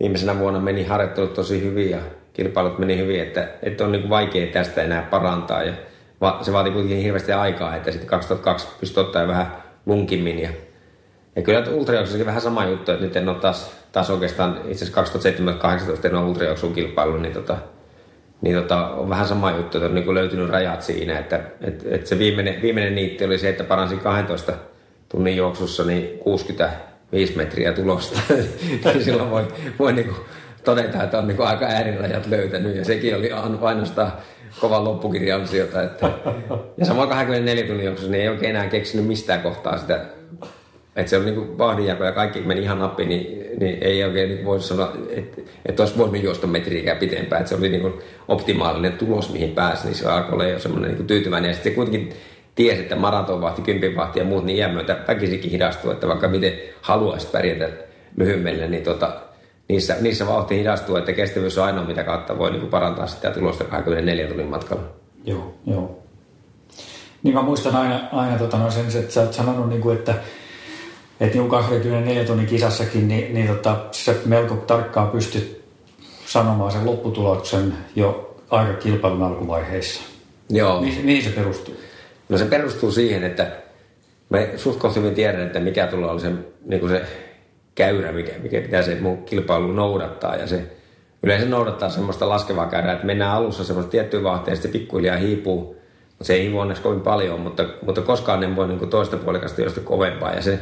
viimeisenä 0.00 0.38
vuonna 0.38 0.60
meni 0.60 0.84
harjoittelut 0.84 1.34
tosi 1.34 1.62
hyvin 1.62 1.90
ja 1.90 1.98
kilpailut 2.32 2.78
meni 2.78 2.96
hyvin, 2.96 3.20
että, 3.20 3.48
että 3.62 3.84
on 3.84 3.92
niin 3.92 4.08
vaikea 4.10 4.52
tästä 4.52 4.82
enää 4.82 5.02
parantaa 5.02 5.62
ja 5.62 5.72
se 6.42 6.52
vaati 6.52 6.70
kuitenkin 6.70 6.98
hirveästi 6.98 7.32
aikaa, 7.32 7.76
että 7.76 7.90
sitten 7.90 8.10
2002 8.10 8.68
pystyi 8.80 9.00
ottaa 9.00 9.28
vähän 9.28 9.56
lunkimmin 9.86 10.38
ja 10.38 10.50
ja 11.36 11.42
kyllä 11.42 11.64
ultrajuoksussakin 11.70 12.26
vähän 12.26 12.40
sama 12.40 12.64
juttu, 12.64 12.92
että 12.92 13.04
nyt 13.04 13.16
en 13.16 13.28
ole 13.28 13.38
taas, 13.38 13.76
taas 13.92 14.10
oikeastaan 14.10 14.60
itse 14.68 14.84
asiassa 14.84 15.20
2017-2018 16.02 16.06
en 16.06 16.14
ole 16.14 16.24
ultrajuoksun 16.28 16.72
kilpailu, 16.72 17.16
niin, 17.16 17.32
tota, 17.32 17.56
niin 18.40 18.56
tota, 18.56 18.88
on 18.88 19.10
vähän 19.10 19.28
sama 19.28 19.50
juttu, 19.50 19.78
että 19.78 19.88
on 19.88 19.94
niin 19.94 20.14
löytynyt 20.14 20.50
rajat 20.50 20.82
siinä, 20.82 21.18
että 21.18 21.40
että 21.60 21.84
että 21.90 22.08
se 22.08 22.18
viimeinen, 22.18 22.62
viimeinen 22.62 22.94
niitti 22.94 23.24
oli 23.24 23.38
se, 23.38 23.48
että 23.48 23.64
paransin 23.64 24.00
12 24.00 24.52
tunnin 25.08 25.36
juoksussa 25.36 25.84
niin 25.84 26.18
65 26.18 27.36
metriä 27.36 27.72
tulosta. 27.72 28.20
niin 28.84 29.04
silloin 29.04 29.30
voi, 29.30 29.48
voi 29.78 29.92
niin 29.92 30.06
kuin 30.06 30.18
todeta, 30.64 31.02
että 31.02 31.18
on 31.18 31.26
niin 31.26 31.36
kuin 31.36 31.48
aika 31.48 31.66
äärirajat 31.66 32.26
löytänyt 32.26 32.76
ja 32.76 32.84
sekin 32.84 33.16
oli 33.16 33.30
ainoastaan 33.60 34.12
kovan 34.60 34.84
loppukirjan 34.84 35.40
ansiota. 35.40 35.82
Että, 35.82 36.10
ja 36.78 36.86
samoin 36.86 37.08
24 37.08 37.66
tunnin 37.66 37.86
juoksussa 37.86 38.12
niin 38.12 38.22
ei 38.22 38.28
oikein 38.28 38.56
enää 38.56 38.66
keksinyt 38.66 39.06
mistään 39.06 39.42
kohtaa 39.42 39.78
sitä 39.78 40.00
että 40.96 41.10
se 41.10 41.16
on 41.16 41.24
niin 41.24 41.58
vahdinjako 41.58 42.04
ja 42.04 42.12
kaikki 42.12 42.40
meni 42.40 42.62
ihan 42.62 42.78
nappi, 42.78 43.04
niin, 43.04 43.46
niin 43.60 43.78
ei 43.80 44.04
oikein 44.04 44.28
niin 44.28 44.44
voisi 44.44 44.68
sanoa, 44.68 44.92
että, 45.10 45.40
että 45.66 45.82
olisi 45.82 45.98
voinut 45.98 46.22
juosta 46.22 46.46
metriikään 46.46 46.96
pitempään. 46.96 47.40
Että 47.40 47.48
se 47.48 47.56
oli 47.56 47.68
niin 47.68 47.92
optimaalinen 48.28 48.92
tulos, 48.92 49.32
mihin 49.32 49.50
pääsi, 49.50 49.86
niin 49.86 49.94
se 49.94 50.08
alkoi 50.08 50.32
olla 50.32 50.44
jo 50.44 50.58
semmoinen 50.58 50.94
niin 50.94 51.06
tyytyväinen. 51.06 51.48
Ja 51.48 51.54
sitten 51.54 51.72
se 51.72 51.76
kuitenkin 51.76 52.12
tiesi, 52.54 52.80
että 52.80 52.96
maratonvahti, 52.96 53.62
kympinvahti 53.62 54.18
ja 54.18 54.24
muut, 54.24 54.44
niin 54.44 54.58
iän 54.58 54.70
myötä 54.70 54.96
väkisikin 55.08 55.50
hidastuu, 55.50 55.90
että 55.90 56.08
vaikka 56.08 56.28
miten 56.28 56.52
haluaisi 56.80 57.26
pärjätä 57.26 57.68
lyhyemmille, 58.16 58.68
niin 58.68 58.82
tota, 58.82 59.12
niissä, 59.68 59.96
niissä 60.00 60.26
vauhti 60.26 60.58
hidastuu, 60.58 60.96
että 60.96 61.12
kestävyys 61.12 61.58
on 61.58 61.64
ainoa, 61.64 61.84
mitä 61.84 62.04
kautta 62.04 62.38
voi 62.38 62.50
niin 62.50 62.66
parantaa 62.66 63.06
sitä 63.06 63.30
tulosta 63.30 63.64
24 63.64 64.26
tunnin 64.26 64.46
matkalla. 64.46 64.82
Joo, 65.24 65.54
joo. 65.66 65.98
Niin 67.22 67.34
mä 67.34 67.42
muistan 67.42 67.76
aina, 67.76 68.08
aina 68.12 68.38
tota, 68.38 68.58
no 68.58 68.70
sen, 68.70 68.86
että 68.86 69.14
sä 69.14 69.20
oot 69.20 69.32
sanonut, 69.32 69.68
niin 69.68 69.80
kuin, 69.80 69.98
että 69.98 70.14
että 71.20 71.38
niin 71.38 71.48
24 71.48 72.24
tunnin 72.24 72.46
kisassakin, 72.46 73.08
niin, 73.08 73.34
niin 73.34 73.46
tota, 73.46 73.76
sä 73.92 74.14
melko 74.26 74.54
tarkkaan 74.54 75.10
pystyt 75.10 75.64
sanomaan 76.26 76.72
sen 76.72 76.86
lopputuloksen 76.86 77.74
jo 77.96 78.36
aika 78.50 78.72
kilpailun 78.72 79.22
alkuvaiheissa. 79.22 80.00
Joo. 80.50 80.80
Mihin, 80.80 81.04
mihin 81.04 81.22
se 81.22 81.30
perustuu? 81.30 81.74
No 82.28 82.38
se 82.38 82.44
perustuu 82.44 82.92
siihen, 82.92 83.24
että 83.24 83.50
me 84.30 84.50
suht 84.56 84.96
hyvin 84.96 85.14
tiedän, 85.14 85.46
että 85.46 85.60
mikä 85.60 85.86
tulee 85.86 86.10
olla 86.10 86.20
se, 86.20 86.32
niin 86.64 86.80
kuin 86.80 86.92
se 86.92 87.02
käyrä, 87.74 88.12
mikä, 88.12 88.32
mikä 88.42 88.60
pitää 88.60 88.82
se 88.82 88.98
mun 89.00 89.24
kilpailu 89.24 89.72
noudattaa. 89.72 90.36
Ja 90.36 90.46
se 90.46 90.64
yleensä 91.22 91.48
noudattaa 91.48 91.90
semmoista 91.90 92.28
laskevaa 92.28 92.66
käyrää, 92.66 92.92
että 92.92 93.06
mennään 93.06 93.36
alussa 93.36 93.64
semmoista 93.64 93.90
tiettyä 93.90 94.22
vahtia 94.22 94.52
ja 94.52 94.56
sitten 94.56 94.72
pikkuhiljaa 94.72 95.16
hiipuu. 95.16 95.76
Se 96.22 96.34
ei 96.34 96.42
hiipu 96.42 96.58
onneksi 96.58 96.82
kovin 96.82 97.00
paljon, 97.00 97.40
mutta, 97.40 97.64
mutta 97.86 98.00
koskaan 98.00 98.44
en 98.44 98.56
voi 98.56 98.68
niin 98.68 98.90
toista 98.90 99.16
puolikasta 99.16 99.62
josta 99.62 99.80
kovempaa. 99.80 100.34
Ja 100.34 100.42
se, 100.42 100.60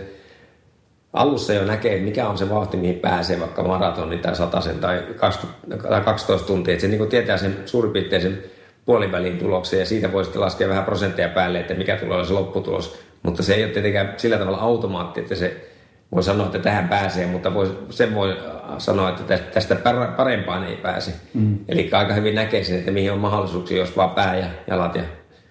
alussa 1.13 1.53
jo 1.53 1.65
näkee, 1.65 2.01
mikä 2.01 2.29
on 2.29 2.39
se 2.39 2.51
vauhti, 2.51 2.77
mihin 2.77 2.99
pääsee 2.99 3.41
vaikka 3.41 3.63
maratoni 3.63 4.19
tai 4.19 4.37
sataisen 4.37 4.79
tai, 4.79 5.03
20, 5.17 5.89
tai 5.89 6.01
12 6.01 6.47
tuntia. 6.47 6.75
Että 6.75 6.83
se 6.83 6.89
niin 6.89 7.09
tietää 7.09 7.37
sen 7.37 7.57
suurin 7.67 7.93
piirtein 7.93 8.23
sen 8.23 8.43
puolivälin 8.85 9.39
tuloksen 9.39 9.79
ja 9.79 9.87
siitä 9.87 10.13
voi 10.13 10.25
sitten 10.25 10.43
laskea 10.43 10.69
vähän 10.69 10.85
prosentteja 10.85 11.29
päälle, 11.29 11.61
että 11.61 11.75
mikä 11.75 11.97
tulee 11.97 12.25
se 12.25 12.33
lopputulos. 12.33 13.01
Mutta 13.23 13.43
se 13.43 13.55
ei 13.55 13.65
ole 13.65 13.73
tietenkään 13.73 14.15
sillä 14.17 14.39
tavalla 14.39 14.59
automaatti, 14.59 15.21
että 15.21 15.35
se 15.35 15.70
voi 16.13 16.23
sanoa, 16.23 16.47
että 16.47 16.59
tähän 16.59 16.89
pääsee, 16.89 17.27
mutta 17.27 17.55
voi, 17.55 17.79
sen 17.91 18.15
voi 18.15 18.37
sanoa, 18.79 19.09
että 19.09 19.39
tästä 19.39 19.77
parempaan 20.17 20.65
ei 20.65 20.77
pääse. 20.77 21.13
Mm. 21.35 21.59
Eli 21.69 21.91
aika 21.93 22.15
hyvin 22.15 22.35
näkee 22.35 22.65
sen, 22.65 22.79
että 22.79 22.91
mihin 22.91 23.13
on 23.13 23.19
mahdollisuuksia, 23.19 23.79
jos 23.79 23.97
vaan 23.97 24.11
pää 24.11 24.37
ja 24.37 24.47
jalat 24.67 24.95
ja 24.95 25.03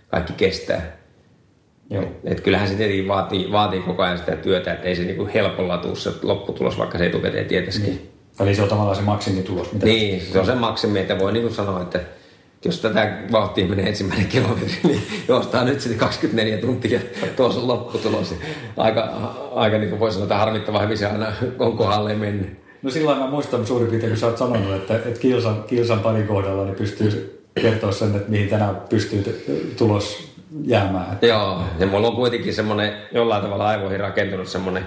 kaikki 0.07 0.33
kestää. 0.33 0.81
Joo. 1.89 2.03
Et, 2.03 2.09
et 2.25 2.41
kyllähän 2.41 2.67
se 2.67 2.75
tietenkin 2.75 3.07
vaatii, 3.07 3.51
vaatii 3.51 3.79
koko 3.79 4.03
ajan 4.03 4.17
sitä 4.17 4.35
työtä, 4.35 4.73
että 4.73 4.87
ei 4.87 4.95
se 4.95 5.03
niinku 5.03 5.29
helpolla 5.33 5.77
tule 5.77 5.95
se 5.95 6.11
lopputulos, 6.21 6.77
vaikka 6.77 6.97
se 6.97 7.05
etukäteen 7.05 7.45
tietäisikin. 7.45 7.89
Niin. 7.89 8.11
Eli 8.39 8.55
se 8.55 8.61
on 8.61 8.69
tavallaan 8.69 8.95
se 8.95 9.01
maksimitulos. 9.01 9.73
Mitä 9.73 9.85
niin, 9.85 10.21
se 10.21 10.39
on 10.39 10.45
se 10.45 10.55
maksimi, 10.55 10.99
että 10.99 11.19
voi 11.19 11.33
niinku 11.33 11.53
sanoa, 11.53 11.81
että 11.81 11.99
jos 12.65 12.81
tätä 12.81 13.17
vauhtia 13.31 13.67
menee 13.67 13.87
ensimmäinen 13.87 14.27
kilometri, 14.27 14.77
niin 14.83 15.01
juostaa 15.27 15.63
nyt 15.63 15.81
sitten 15.81 15.99
24 15.99 16.57
tuntia 16.57 16.99
tuossa 17.35 17.59
on 17.59 17.67
lopputulos. 17.67 18.35
Aika, 18.77 19.01
aika 19.55 19.77
niin 19.77 19.89
kuin 19.89 19.99
voi 19.99 20.11
sanoa, 20.11 20.23
että 20.23 20.37
harmittava 20.37 20.81
hyvin 20.81 20.97
se 20.97 21.05
aina 21.05 21.33
on 21.59 21.77
kohdalle 21.77 22.15
mennyt. 22.15 22.59
No 22.81 22.89
silloin 22.89 23.19
mä 23.19 23.27
muistan 23.27 23.65
suurin 23.65 23.87
piirtein, 23.87 24.11
kun 24.11 24.19
sä 24.19 24.27
oot 24.27 24.37
sanonut, 24.37 24.75
että, 24.75 24.95
että 24.95 25.19
kilsan, 25.19 25.63
kilsan 25.63 25.99
parin 25.99 26.27
kohdalla 26.27 26.65
niin 26.65 26.75
pystyy 26.75 27.41
kertoa 27.61 27.91
sen, 27.91 28.15
että 28.15 28.31
mihin 28.31 28.49
tänään 28.49 28.75
pystyy 28.89 29.43
tulos 29.77 30.33
jäämään. 30.65 31.17
Joo, 31.21 31.63
ja 31.79 31.87
mulla 31.87 32.07
on 32.07 32.15
kuitenkin 32.15 32.53
semmoinen 32.53 32.93
jollain 33.11 33.43
tavalla 33.43 33.67
aivoihin 33.67 33.99
rakentunut 33.99 34.47
semmoinen 34.47 34.85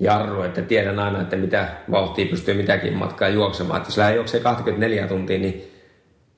jarru, 0.00 0.42
että 0.42 0.62
tiedän 0.62 0.98
aina, 0.98 1.20
että 1.20 1.36
mitä 1.36 1.68
vauhtia 1.90 2.26
pystyy 2.26 2.54
mitäkin 2.54 2.96
matkaa 2.96 3.28
juoksemaan. 3.28 3.76
Että 3.76 3.88
jos 3.88 3.96
lähden 3.96 4.16
juoksee 4.16 4.40
24 4.40 5.06
tuntia, 5.06 5.38
niin 5.38 5.72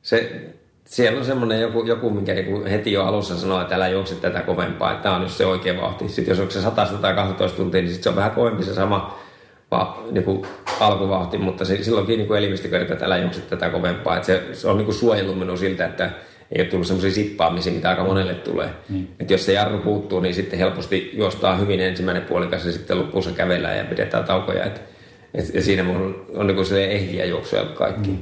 se, 0.02 0.40
siellä 0.84 1.18
on 1.18 1.24
semmoinen 1.24 1.60
joku, 1.60 1.84
joku 1.84 2.10
mikä 2.10 2.34
joku 2.34 2.64
heti 2.64 2.92
jo 2.92 3.04
alussa 3.04 3.36
sanoo, 3.36 3.60
että 3.60 3.74
älä 3.74 3.88
juokse 3.88 4.14
tätä 4.14 4.42
kovempaa, 4.42 4.92
että 4.92 5.02
tämä 5.02 5.16
on 5.16 5.22
just 5.22 5.36
se 5.36 5.46
oikea 5.46 5.80
vauhti. 5.80 6.08
Sitten 6.08 6.32
jos 6.32 6.40
onko 6.40 6.50
se 6.50 6.62
100 6.62 6.86
tai 6.86 7.14
12 7.14 7.56
tuntia, 7.56 7.80
niin 7.80 7.90
sitten 7.90 8.02
se 8.02 8.08
on 8.08 8.16
vähän 8.16 8.30
kovempi 8.30 8.64
se 8.64 8.74
sama 8.74 9.18
va, 9.70 10.04
niin 10.10 10.24
kuin 10.24 10.46
alkuvauhti, 10.80 11.38
mutta 11.38 11.64
se, 11.64 11.82
silloinkin 11.82 12.18
niin 12.18 12.34
elimistö 12.34 12.68
kertoo, 12.68 12.92
että 12.92 13.06
älä 13.06 13.18
juokse 13.18 13.40
tätä 13.40 13.70
kovempaa. 13.70 14.16
Että 14.16 14.26
se, 14.26 14.42
se 14.52 14.68
on 14.68 14.76
niin 14.76 14.86
kuin 14.86 14.94
suojellut 14.94 15.38
minun 15.38 15.58
siltä, 15.58 15.86
että 15.86 16.10
ei 16.52 16.62
ole 16.62 16.70
tullut 16.70 16.86
semmoisia 16.86 17.10
sippaamisia, 17.10 17.72
mitä 17.72 17.90
aika 17.90 18.04
monelle 18.04 18.34
tulee. 18.34 18.70
Mm. 18.88 19.06
Että 19.20 19.34
jos 19.34 19.46
se 19.46 19.52
jarru 19.52 19.78
puuttuu, 19.78 20.20
niin 20.20 20.34
sitten 20.34 20.58
helposti 20.58 21.10
juostaa 21.14 21.56
hyvin 21.56 21.80
ensimmäinen 21.80 22.22
puolikas 22.22 22.66
ja 22.66 22.72
sitten 22.72 22.98
lopussa 22.98 23.30
kävellään 23.30 23.78
ja 23.78 23.84
pidetään 23.84 24.24
taukoja. 24.24 24.64
Että 24.64 24.80
Et, 25.34 25.54
ja 25.54 25.62
siinä 25.62 25.82
on, 25.82 26.26
on 26.34 26.46
niin 26.46 26.56
kuin 26.56 26.78
ehjiä 26.78 27.24
juoksuja 27.24 27.64
kaikki. 27.64 28.10
Mm. 28.10 28.18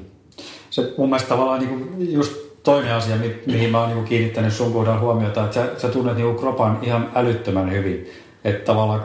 Se 0.71 0.93
mun 0.97 1.09
mielestä 1.09 1.29
tavallaan 1.29 1.61
niin 1.61 1.79
kuin 1.79 2.13
just 2.13 2.52
toinen 2.63 2.95
asia, 2.95 3.17
mi- 3.17 3.43
mihin 3.47 3.71
mä 3.71 3.79
oon 3.79 3.89
niin 3.89 3.97
kuin 3.97 4.09
kiinnittänyt 4.09 4.53
sun 4.53 4.73
kohdalla 4.73 5.01
huomiota, 5.01 5.45
että 5.45 5.55
sä, 5.55 5.67
sä 5.79 5.89
tunnet 5.89 6.17
niin 6.17 6.37
kropan 6.37 6.79
ihan 6.83 7.11
älyttömän 7.15 7.73
hyvin. 7.73 8.11
Että 8.45 8.65
tavallaan 8.65 9.01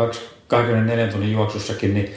24 0.47 1.07
tunnin 1.07 1.31
juoksussakin, 1.31 1.93
niin 1.93 2.11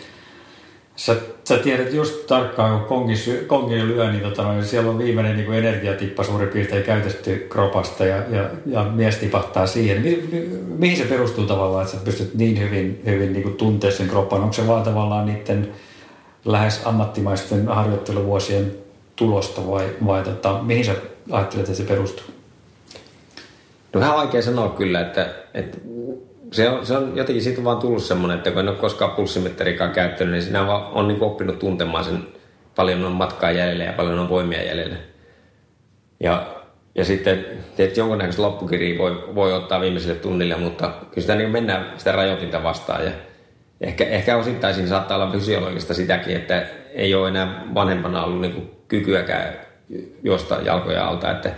Sä, 1.00 1.16
sä 1.44 1.59
tiedät 1.59 1.92
just 1.92 2.26
tarkkaan, 2.26 2.78
kun 2.78 2.88
kongi, 2.88 3.14
kongi 3.47 3.87
lyö, 3.87 4.11
niin, 4.11 4.23
tota, 4.23 4.52
niin 4.52 4.64
siellä 4.64 4.90
on 4.90 4.99
viimeinen 4.99 5.37
niin 5.37 5.47
kuin 5.47 5.59
energiatippa 5.59 6.25
suurin 6.25 6.49
piirtein 6.49 6.82
käytetty 6.82 7.47
kropasta 7.50 8.04
ja, 8.04 8.16
ja, 8.16 8.50
ja 8.66 8.85
mies 8.85 9.16
tipahtaa 9.16 9.66
siihen. 9.66 10.02
Mi, 10.02 10.28
mi, 10.32 10.49
mihin 10.78 10.97
se 10.97 11.04
perustuu 11.04 11.47
tavallaan, 11.47 11.85
että 11.85 11.97
sä 11.97 12.04
pystyt 12.04 12.35
niin 12.35 12.61
hyvin, 12.61 13.02
hyvin 13.06 13.32
niin 13.32 13.54
tuntea 13.54 13.90
sen 13.90 14.09
kroppan? 14.09 14.40
Onko 14.40 14.52
se 14.52 14.66
vaan 14.66 14.82
tavallaan 14.82 15.26
niiden 15.26 15.68
lähes 16.44 16.80
ammattimaisten 16.85 17.68
harjoitteluvuosien 17.68 18.73
tulosta 19.16 19.66
vai, 19.66 19.88
vai 20.06 20.23
tota, 20.23 20.61
mihin 20.62 20.85
sä 20.85 20.94
ajattelet, 21.30 21.68
että 21.68 21.76
se 21.76 21.84
perustuu? 21.84 22.25
No 23.92 24.00
vähän 24.00 24.16
vaikea 24.16 24.42
sanoa 24.42 24.68
kyllä, 24.68 25.00
että, 25.00 25.26
että 25.54 25.78
se 26.52 26.68
on, 26.68 26.87
se 26.87 26.96
on 26.96 27.12
jotenkin 27.16 27.44
siitä 27.44 27.64
vaan 27.64 27.78
tullut 27.78 28.02
semmoinen, 28.02 28.38
että 28.38 28.50
kun 28.50 28.60
en 28.60 28.68
ole 28.68 28.76
koskaan 28.76 29.10
pulssimitterikaan 29.10 29.90
käyttänyt, 29.90 30.32
niin 30.32 30.42
sinä 30.42 30.66
vaan 30.66 30.92
on 30.92 31.08
niin 31.08 31.22
oppinut 31.22 31.58
tuntemaan 31.58 32.04
sen, 32.04 32.26
paljon 32.76 33.04
on 33.04 33.12
matkaa 33.12 33.50
jäljellä 33.50 33.84
ja 33.84 33.92
paljon 33.92 34.18
on 34.18 34.28
voimia 34.28 34.62
jäljellä. 34.62 34.96
Ja, 36.20 36.56
ja 36.94 37.04
sitten 37.04 37.46
tietysti 37.76 38.00
jonkunnäköistä 38.00 38.42
loppukirjaa 38.42 38.99
voi, 38.99 39.34
voi 39.34 39.52
ottaa 39.52 39.80
viimeiselle 39.80 40.14
tunnille, 40.14 40.56
mutta 40.56 40.88
kyllä 40.88 41.20
sitä 41.20 41.34
niin 41.34 41.50
mennään 41.50 41.92
sitä 41.96 42.12
rajoitinta 42.12 42.62
vastaan. 42.62 43.04
Ja 43.04 43.10
ehkä, 43.80 44.04
ehkä 44.04 44.37
osittain 44.37 44.75
siinä 44.75 44.88
saattaa 44.88 45.16
olla 45.16 45.32
fysiologista 45.32 45.94
sitäkin, 45.94 46.37
että 46.37 46.66
ei 46.94 47.14
ole 47.14 47.28
enää 47.28 47.64
vanhempana 47.75 48.25
ollut 48.25 48.40
niin 48.40 48.70
kykyäkään 48.88 49.69
juosta 50.23 50.54
jalkoja 50.54 51.09
alta, 51.09 51.30
että 51.30 51.54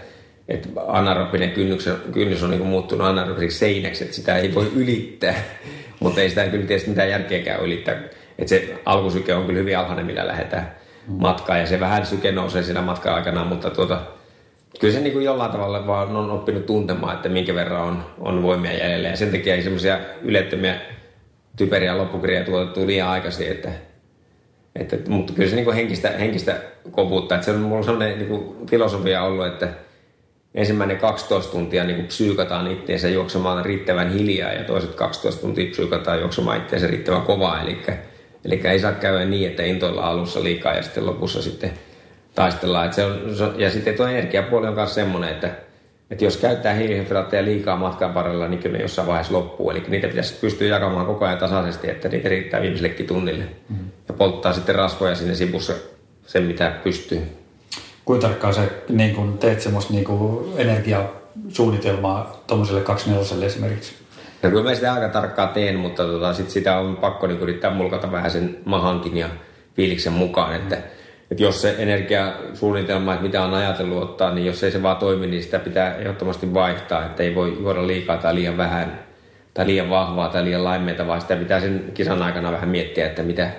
että 0.49 0.69
anaerobinen 0.87 1.51
kynnys, 1.51 1.89
kynnys 2.13 2.43
on 2.43 2.51
niin 2.51 2.67
muuttunut 2.67 3.07
anaerobiseksi 3.07 3.59
seinäksi, 3.59 4.05
että 4.05 4.17
sitä 4.17 4.37
ei 4.37 4.55
voi 4.55 4.73
ylittää, 4.77 5.35
mutta 6.01 6.21
ei 6.21 6.29
sitä 6.29 6.47
kyllä 6.47 6.67
tietysti 6.67 6.91
mitään 6.91 7.11
järkeäkään 7.11 7.61
ylittää. 7.61 7.95
Että 8.39 8.49
se 8.49 8.75
alkusyke 8.87 9.35
on 9.35 9.47
kyllä 9.47 9.59
hyvin 9.59 9.79
alhainen, 9.79 10.07
millä 10.07 10.27
lähdetään 10.27 10.77
matkaan. 11.07 11.61
Ja 11.61 11.67
se 11.67 11.81
vähän 11.81 12.07
syke 12.07 12.33
nousee 12.33 12.63
siinä 12.63 12.83
matkan 12.83 13.15
aikana, 13.15 13.45
mutta 13.45 13.71
tuota, 13.71 14.01
kyllä 14.81 14.95
se 14.95 15.01
niin 15.01 15.13
kuin 15.13 15.25
jollain 15.25 15.53
tavalla 15.53 15.87
vaan 15.87 16.17
on 16.17 16.31
oppinut 16.31 16.67
tuntemaan, 16.67 17.15
että 17.15 17.29
minkä 17.29 17.55
verran 17.55 17.83
on, 17.83 18.05
on 18.19 18.43
voimia 18.43 18.73
jäljellä. 18.73 19.09
Ja 19.09 19.17
sen 19.17 19.31
takia 19.31 19.55
ei 19.55 19.63
semmoisia 19.63 19.99
ylettömiä 20.23 20.81
typeriä 21.57 21.99
loppukirjoja 21.99 22.45
tuotettu 22.45 22.87
liian 22.87 23.09
aikaisin, 23.09 23.51
että, 23.51 23.69
että, 24.77 24.97
mutta 25.09 25.33
kyllä 25.33 25.51
se 25.51 25.57
niin 25.57 25.65
kuin 25.65 25.77
henkistä, 25.77 26.09
henkistä 26.09 26.57
kovuutta, 26.91 27.35
että 27.35 27.45
se 27.45 27.51
on 27.51 27.61
mulla 27.61 27.83
sellainen 27.83 28.19
niin 28.19 28.29
kuin 28.29 28.67
filosofia 28.67 29.23
ollut, 29.23 29.47
että 29.47 29.69
ensimmäinen 30.55 30.97
12 30.97 31.53
tuntia 31.53 31.85
niin 31.85 32.07
psyykataan 32.07 32.71
itseensä 32.71 33.09
juoksemaan 33.09 33.65
riittävän 33.65 34.13
hiljaa 34.13 34.53
ja 34.53 34.65
toiset 34.65 34.95
12 34.95 35.41
tuntia 35.41 35.71
psyykataan 35.71 36.21
juoksemaan 36.21 36.57
itseensä 36.57 36.87
riittävän 36.87 37.23
kovaa. 37.23 37.63
Eli, 37.63 37.79
eli 38.45 38.61
ei 38.65 38.79
saa 38.79 38.93
käydä 38.93 39.25
niin, 39.25 39.51
että 39.51 39.63
intoilla 39.63 40.03
alussa 40.03 40.45
liikaa 40.45 40.75
ja 40.75 40.83
sitten 40.83 41.07
lopussa 41.07 41.43
sitten 41.43 41.73
taistellaan. 42.35 42.87
Et 42.87 42.93
se 42.93 43.05
on, 43.05 43.37
se 43.37 43.45
ja 43.57 43.71
sitten 43.71 43.95
tuo 43.95 44.07
energiapuoli 44.07 44.67
on 44.67 44.75
myös 44.75 44.95
semmoinen, 44.95 45.31
että, 45.31 45.51
että 46.11 46.25
jos 46.25 46.37
käyttää 46.37 46.75
hiilihydraatteja 46.75 47.45
liikaa 47.45 47.77
matkan 47.77 48.15
varrella, 48.15 48.49
niin 48.49 48.61
kyllä 48.61 48.77
ne 48.77 48.83
jossain 48.83 49.09
vaiheessa 49.09 49.35
loppuu. 49.35 49.71
Eli 49.71 49.83
niitä 49.89 50.09
pitäisi 50.09 50.35
pystyä 50.41 50.69
jakamaan 50.69 51.07
koko 51.07 51.25
ajan 51.25 51.39
tasaisesti, 51.39 51.91
että 51.91 52.09
niitä 52.09 52.29
riittää 52.29 52.61
viimeisellekin 52.61 53.07
tunnille. 53.07 53.45
Mm-hmm. 53.45 53.91
Ja 54.09 54.15
polttaa 54.15 54.53
sitten 54.53 54.75
rasvoja 54.75 55.15
sinne 55.15 55.35
sivussa 55.35 55.73
sen, 56.27 56.43
mitä 56.43 56.81
pystyy 56.85 57.43
kuinka 58.05 58.27
tarkkaan 58.27 58.55
sä 58.55 58.63
niin 58.89 59.15
kun 59.15 59.39
teet 59.39 59.61
semmoista 59.61 59.93
niin 59.93 60.05
kun 60.05 60.53
energiasuunnitelmaa 60.57 62.43
tuommoiselle 62.47 62.81
24 62.81 63.47
esimerkiksi? 63.47 63.95
No 64.43 64.51
kyllä 64.51 64.63
mä 64.65 64.75
sitä 64.75 64.93
aika 64.93 65.09
tarkkaan 65.09 65.49
teen, 65.49 65.77
mutta 65.77 66.05
tota, 66.05 66.35
sit 66.35 66.51
sitä 66.51 66.79
on 66.79 66.97
pakko 66.97 67.27
niin 67.27 67.41
yrittää 67.41 67.71
mulkata 67.71 68.13
vähän 68.13 68.31
sen 68.31 68.59
mahankin 68.65 69.17
ja 69.17 69.29
fiiliksen 69.77 70.13
mukaan, 70.13 70.57
että, 70.57 70.77
että 71.31 71.43
jos 71.43 71.63
se 71.63 71.75
energiasuunnitelma, 71.79 73.13
että 73.13 73.23
mitä 73.23 73.45
on 73.45 73.55
ajatellut 73.55 74.03
ottaa, 74.03 74.35
niin 74.35 74.47
jos 74.47 74.65
ei 74.65 74.71
se 74.71 74.83
vaan 74.83 74.97
toimi, 74.97 75.27
niin 75.27 75.43
sitä 75.43 75.59
pitää 75.59 75.97
ehdottomasti 75.97 76.55
vaihtaa, 76.55 77.07
että 77.07 77.23
ei 77.23 77.35
voi 77.35 77.59
juoda 77.61 77.87
liikaa 77.87 78.17
tai 78.17 78.35
liian 78.35 78.57
vähän 78.57 78.99
tai 79.55 79.67
liian 79.67 79.91
vahvaa 79.91 80.29
tai 80.29 80.45
liian 80.45 80.65
laimeita, 80.65 81.07
vaan 81.07 81.21
sitä 81.21 81.37
pitää 81.37 81.61
sen 81.61 81.91
kisan 81.95 82.23
aikana 82.23 82.53
vähän 82.53 82.69
miettiä, 82.69 83.07
että 83.07 83.23
mitä, 83.23 83.51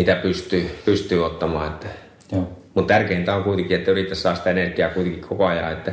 mitä 0.00 0.14
pystyy, 0.14 0.70
pystyy 0.84 1.26
ottamaan. 1.26 1.68
Että 1.68 1.86
Joo. 2.32 2.48
Mutta 2.74 2.94
tärkeintä 2.94 3.34
on 3.34 3.44
kuitenkin, 3.44 3.76
että 3.76 3.90
yrittäisi 3.90 4.22
saada 4.22 4.36
sitä 4.36 4.50
energiaa 4.50 4.90
kuitenkin 4.90 5.20
koko 5.28 5.46
ajan, 5.46 5.72
että 5.72 5.92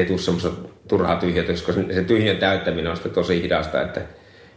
ei 0.00 0.06
tule 0.06 0.18
semmoista 0.18 0.50
turhaa 0.88 1.16
tyhjätä, 1.16 1.52
koska 1.52 1.72
se 1.72 2.04
tyhjön 2.04 2.36
täyttäminen 2.36 2.90
on 2.90 2.96
sitten 2.96 3.12
tosi 3.12 3.42
hidasta, 3.42 3.82
että, 3.82 4.00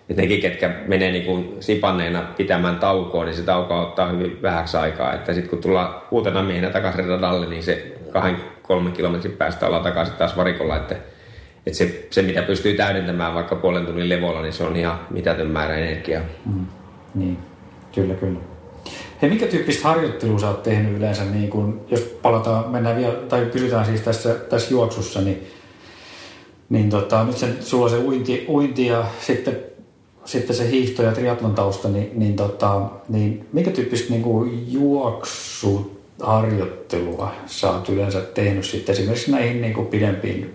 että 0.10 0.22
nekin, 0.22 0.41
ketkä 0.41 0.76
menee 0.88 1.12
niin 1.12 1.26
kuin 1.26 1.58
sipanneena 1.60 2.22
pitämään 2.38 2.80
taukoa, 2.80 3.26
niin 3.26 3.36
se 3.36 3.44
tauko 3.44 3.82
ottaa 3.82 4.10
hyvin 4.10 4.41
vähäksi 4.41 4.78
aikaa. 4.78 5.13
Että 5.13 5.34
sitten 5.34 5.50
kun 5.50 5.62
tullaan 5.62 6.02
uutena 6.12 6.44
miehenä 6.44 6.70
takaisin 6.70 7.08
radalle, 7.08 7.46
niin 7.46 7.63
se 7.63 7.98
kahden, 8.12 8.38
kolmen 8.62 8.94
kilometrin 8.94 9.38
päästä 9.38 9.67
ollaan 9.67 9.84
takaisin 9.84 10.15
taas 10.15 10.38
varikolla, 10.38 10.78
että, 10.78 10.96
että 11.65 11.78
se, 11.78 12.08
se, 12.10 12.22
mitä 12.22 12.41
pystyy 12.41 12.74
täydentämään 12.74 13.34
vaikka 13.34 13.56
puolen 13.56 13.86
tunnin 13.86 14.10
levolla, 14.10 14.41
niin 14.41 14.54
se 14.54 14.63
on 14.63 14.76
ihan 14.76 15.00
mitätön 15.10 15.48
määrä 15.48 15.76
energiaa. 15.76 16.22
Mm, 16.46 16.65
niin, 17.15 17.38
kyllä, 17.96 18.13
kyllä. 18.13 18.51
Hei, 19.21 19.29
minkä 19.29 19.47
tyyppistä 19.47 19.88
harjoittelua 19.88 20.39
sä 20.39 20.47
oot 20.47 20.63
tehnyt 20.63 20.97
yleensä, 20.97 21.25
niin 21.25 21.49
kun, 21.49 21.81
jos 21.91 21.99
palataan, 21.99 22.69
mennään 22.69 22.97
vielä, 22.97 23.13
tai 23.13 23.45
pysytään 23.45 23.86
siis 23.86 24.01
tässä, 24.01 24.34
tässä 24.34 24.71
juoksussa, 24.71 25.21
niin, 25.21 25.47
niin 26.69 26.89
tota, 26.89 27.23
nyt 27.23 27.38
sen, 27.38 27.57
sulla 27.60 27.89
se 27.89 27.97
uinti, 27.97 28.45
uinti 28.49 28.86
ja 28.86 29.05
sitten, 29.21 29.60
sitten 30.25 30.55
se 30.55 30.69
hiihto 30.69 31.03
ja 31.03 31.12
triatlon 31.12 31.55
tausta, 31.55 31.89
niin, 31.89 32.12
niin, 32.15 32.36
tota, 32.36 32.81
niin 33.10 33.47
minkä 33.53 33.71
tyyppistä 33.71 34.10
niin 34.10 34.23
kuin 34.23 34.73
juoksuharjoittelua 34.73 37.31
sä 37.45 37.71
oot 37.71 37.89
yleensä 37.89 38.21
tehnyt 38.21 38.65
sitten 38.65 38.93
esimerkiksi 38.93 39.31
näihin 39.31 39.62
niin 39.62 39.73
kuin 39.73 39.88
pidempiin 39.88 40.53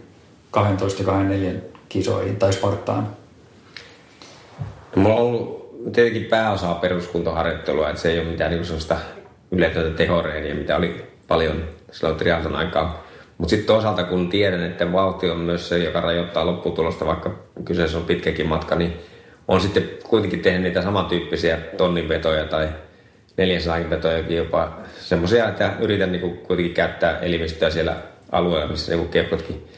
12 0.50 1.02
ja 1.02 1.06
24 1.06 1.60
kisoihin 1.88 2.36
tai 2.36 2.52
Spartaan? 2.52 3.08
No, 4.96 5.02
mulla 5.02 5.16
on 5.16 5.22
ollut 5.22 5.65
tietenkin 5.92 6.24
pääosa 6.24 6.74
peruskuntoharjoittelua, 6.74 7.88
että 7.90 8.02
se 8.02 8.12
ei 8.12 8.18
ole 8.18 8.28
mitään 8.28 8.50
niin 8.50 8.64
sellaista 8.64 8.96
yletöntä 9.50 9.96
tehoreeniä, 9.96 10.54
mitä 10.54 10.76
oli 10.76 11.06
paljon 11.28 11.64
silloin 11.90 12.18
triathlon 12.18 12.56
aikaa. 12.56 13.06
Mutta 13.38 13.50
sitten 13.50 13.66
toisaalta 13.66 14.04
kun 14.04 14.28
tiedän, 14.28 14.62
että 14.62 14.92
vauhti 14.92 15.30
on 15.30 15.38
myös 15.38 15.68
se, 15.68 15.78
joka 15.78 16.00
rajoittaa 16.00 16.46
lopputulosta, 16.46 17.06
vaikka 17.06 17.38
kyseessä 17.64 17.98
on 17.98 18.04
pitkäkin 18.04 18.48
matka, 18.48 18.74
niin 18.74 18.96
on 19.48 19.60
sitten 19.60 19.88
kuitenkin 20.08 20.40
tehnyt 20.40 20.62
niitä 20.62 20.82
samantyyppisiä 20.82 21.58
tonninvetoja 21.76 22.44
tai 22.44 22.68
400 23.36 23.90
vetojakin 23.90 24.36
jopa 24.36 24.78
semmoisia, 25.00 25.48
että 25.48 25.72
yritän 25.80 26.12
niin 26.12 26.36
kuitenkin 26.36 26.74
käyttää 26.74 27.18
elimistöä 27.18 27.70
siellä 27.70 27.96
alueella, 28.32 28.70
missä 28.70 28.96
niin 28.96 29.08
keuhkotkin 29.08 29.68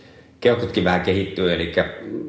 keuhkotkin 0.41 0.85
vähän 0.85 1.01
kehittyy, 1.01 1.53
eli 1.53 1.73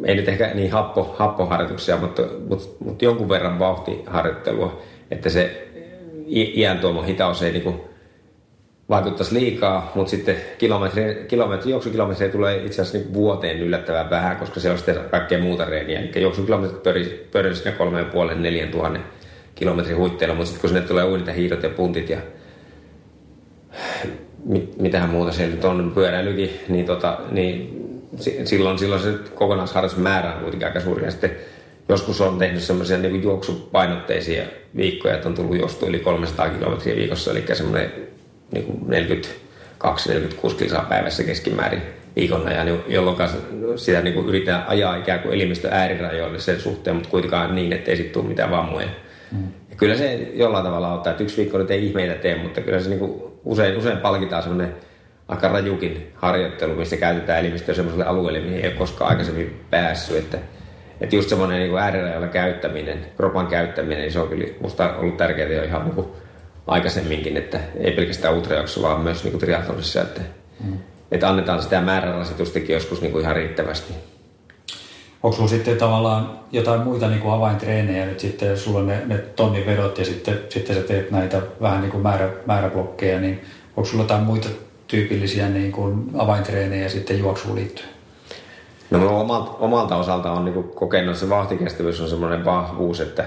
ei 0.05 0.15
nyt 0.15 0.27
ehkä 0.27 0.51
niin 0.53 0.71
happo, 0.71 1.15
happoharjoituksia, 1.19 1.97
mutta, 1.97 2.21
mutta, 2.47 2.67
mutta 2.85 3.05
jonkun 3.05 3.29
verran 3.29 3.59
vauhtiharjoittelua, 3.59 4.81
että 5.11 5.29
se 5.29 5.67
iän 6.27 6.79
tuoma 6.79 7.01
hitaus 7.01 7.43
ei 7.43 7.51
niin 7.51 7.81
vaikuttaisi 8.89 9.35
liikaa, 9.35 9.91
mutta 9.95 10.09
sitten 10.09 10.35
kilometri, 10.57 11.25
kilometri, 11.27 11.71
juoksukilometriä 11.71 12.29
tulee 12.29 12.65
itse 12.65 12.81
asiassa 12.81 12.97
niin 12.97 13.13
vuoteen 13.13 13.59
yllättävän 13.59 14.09
vähän, 14.09 14.37
koska 14.37 14.59
se 14.59 14.71
on 14.71 14.77
sitten 14.77 14.99
kaikkea 15.11 15.39
muuta 15.39 15.65
reeniä. 15.65 15.99
Eli 15.99 16.21
juoksukilometrit 16.21 17.31
pyörii 17.31 17.55
siinä 17.55 17.71
kolmeen 17.71 18.05
puolen, 18.05 18.41
neljän 18.41 18.69
tuhannen 18.69 19.03
kilometrin 19.55 19.97
huitteilla, 19.97 20.35
mutta 20.35 20.47
sitten 20.47 20.61
kun 20.61 20.69
sinne 20.69 20.87
tulee 20.87 21.05
ja 21.27 21.33
hiidot 21.33 21.63
ja 21.63 21.69
puntit 21.69 22.09
ja 22.09 22.17
mit, 24.45 24.77
mitähän 24.77 25.09
muuta 25.09 25.31
siellä 25.31 25.55
nyt 25.55 25.65
on, 25.65 25.91
pyöräilykin, 25.95 26.49
niin, 26.69 26.85
tota, 26.85 27.17
niin 27.31 27.88
silloin, 28.45 28.79
silloin 28.79 29.01
se 29.01 29.13
kokonaisharrastusmäärä 29.35 30.33
on 30.33 30.41
kuitenkin 30.41 30.67
aika 30.67 30.79
suuri. 30.79 31.05
Ja 31.05 31.11
sitten 31.11 31.31
joskus 31.89 32.21
on 32.21 32.39
tehnyt 32.39 32.63
semmoisia 32.63 32.97
niin 32.97 33.23
juoksupainotteisia 33.23 34.43
viikkoja, 34.75 35.15
että 35.15 35.29
on 35.29 35.35
tullut 35.35 35.59
jostu 35.59 35.85
yli 35.85 35.99
300 35.99 36.49
kilometriä 36.49 36.95
viikossa, 36.95 37.31
eli 37.31 37.43
semmoinen 37.53 37.91
niin 38.51 38.85
42-46 39.83 40.55
kilsaa 40.55 40.85
päivässä 40.89 41.23
keskimäärin 41.23 41.81
viikon 42.15 42.47
ajan, 42.47 42.83
jolloin 42.87 43.17
sitä 43.75 44.01
niin 44.01 44.13
kuin 44.13 44.27
yritetään 44.27 44.65
ajaa 44.67 44.95
ikään 44.95 45.19
kuin 45.19 45.33
elimistö 45.33 45.67
äärirajoille 45.71 46.39
sen 46.39 46.59
suhteen, 46.59 46.95
mutta 46.95 47.09
kuitenkaan 47.09 47.55
niin, 47.55 47.73
ettei 47.73 47.97
sitten 47.97 48.13
tule 48.13 48.29
mitään 48.29 48.51
vammoja. 48.51 48.87
Mm. 49.31 49.43
Ja 49.69 49.75
kyllä 49.75 49.95
se 49.95 50.31
jollain 50.33 50.65
tavalla 50.65 50.93
ottaa, 50.93 51.11
että 51.11 51.23
yksi 51.23 51.37
viikko 51.37 51.57
nyt 51.57 51.71
ei 51.71 51.85
ihmeitä 51.85 52.13
tee, 52.13 52.43
mutta 52.43 52.61
kyllä 52.61 52.79
se 52.79 52.89
niin 52.89 52.99
kuin 52.99 53.21
usein, 53.45 53.77
usein 53.77 53.97
palkitaan 53.97 54.43
semmoinen 54.43 54.75
aika 55.29 55.47
rajukin 55.47 56.13
harjoittelu, 56.15 56.75
missä 56.75 56.97
käytetään 56.97 57.39
elimistöä 57.39 57.75
sellaiselle 57.75 58.05
alueelle, 58.05 58.39
mihin 58.39 58.59
ei 58.59 58.67
ole 58.67 58.77
koskaan 58.77 59.09
aikaisemmin 59.09 59.61
päässyt. 59.69 60.17
Että, 60.17 60.37
että 61.01 61.15
just 61.15 61.29
semmoinen 61.29 61.59
niin 61.59 61.77
äärirajoilla 61.77 62.27
käyttäminen, 62.27 63.05
kropan 63.17 63.47
käyttäminen, 63.47 63.97
niin 63.97 64.11
se 64.11 64.19
on 64.19 64.27
kyllä 64.27 64.45
musta 64.61 64.95
ollut 64.95 65.17
tärkeää 65.17 65.49
jo 65.49 65.63
ihan 65.63 65.85
niin 65.85 65.95
kuin 65.95 66.07
aikaisemminkin, 66.67 67.37
että 67.37 67.59
ei 67.79 67.91
pelkästään 67.91 68.33
ultrajuoksussa, 68.33 68.89
vaan 68.89 69.01
myös 69.01 69.23
niin 69.23 69.39
triathlonissa, 69.39 70.01
että, 70.01 70.21
mm. 70.63 70.77
että 71.11 71.29
annetaan 71.29 71.61
sitä 71.61 71.81
määrärasitustakin 71.81 72.73
joskus 72.73 73.01
niin 73.01 73.11
kuin 73.11 73.23
ihan 73.23 73.35
riittävästi. 73.35 73.93
Onko 75.23 75.35
sulla 75.35 75.49
sitten 75.49 75.77
tavallaan 75.77 76.39
jotain 76.51 76.81
muita 76.81 77.07
niin 77.07 77.21
kuin 77.21 77.33
avaintreenejä 77.33 78.05
nyt 78.05 78.19
sitten, 78.19 78.49
jos 78.49 78.63
sulla 78.63 78.79
on 78.79 78.87
ne, 78.87 79.01
ne 79.05 79.17
tonnin 79.17 79.65
vedot 79.65 79.97
ja 79.97 80.05
sitten, 80.05 80.39
sitten 80.49 80.75
sä 80.75 80.81
teet 80.81 81.11
näitä 81.11 81.41
vähän 81.61 81.81
niin 81.81 81.91
kuin 81.91 82.03
määrä, 82.03 82.29
määräblokkeja, 82.45 83.19
niin 83.19 83.41
onko 83.77 83.89
sulla 83.89 84.03
jotain 84.03 84.23
muita 84.23 84.49
tyypillisiä 84.89 85.49
niin 85.49 85.71
kuin 85.71 86.12
avaintreenejä 86.17 86.89
sitten 86.89 87.19
juoksuun 87.19 87.56
liittyen? 87.56 87.89
No 88.91 89.21
omalta, 89.21 89.52
omalta 89.52 89.95
osalta 89.95 90.32
on 90.32 90.45
niin 90.45 90.63
kokenut, 90.63 91.10
että 91.10 91.19
se 91.19 91.30
vahtikestävyys 91.30 92.02
on 92.02 92.10
semmoinen 92.10 92.45
vahvuus, 92.45 93.02
että 93.02 93.25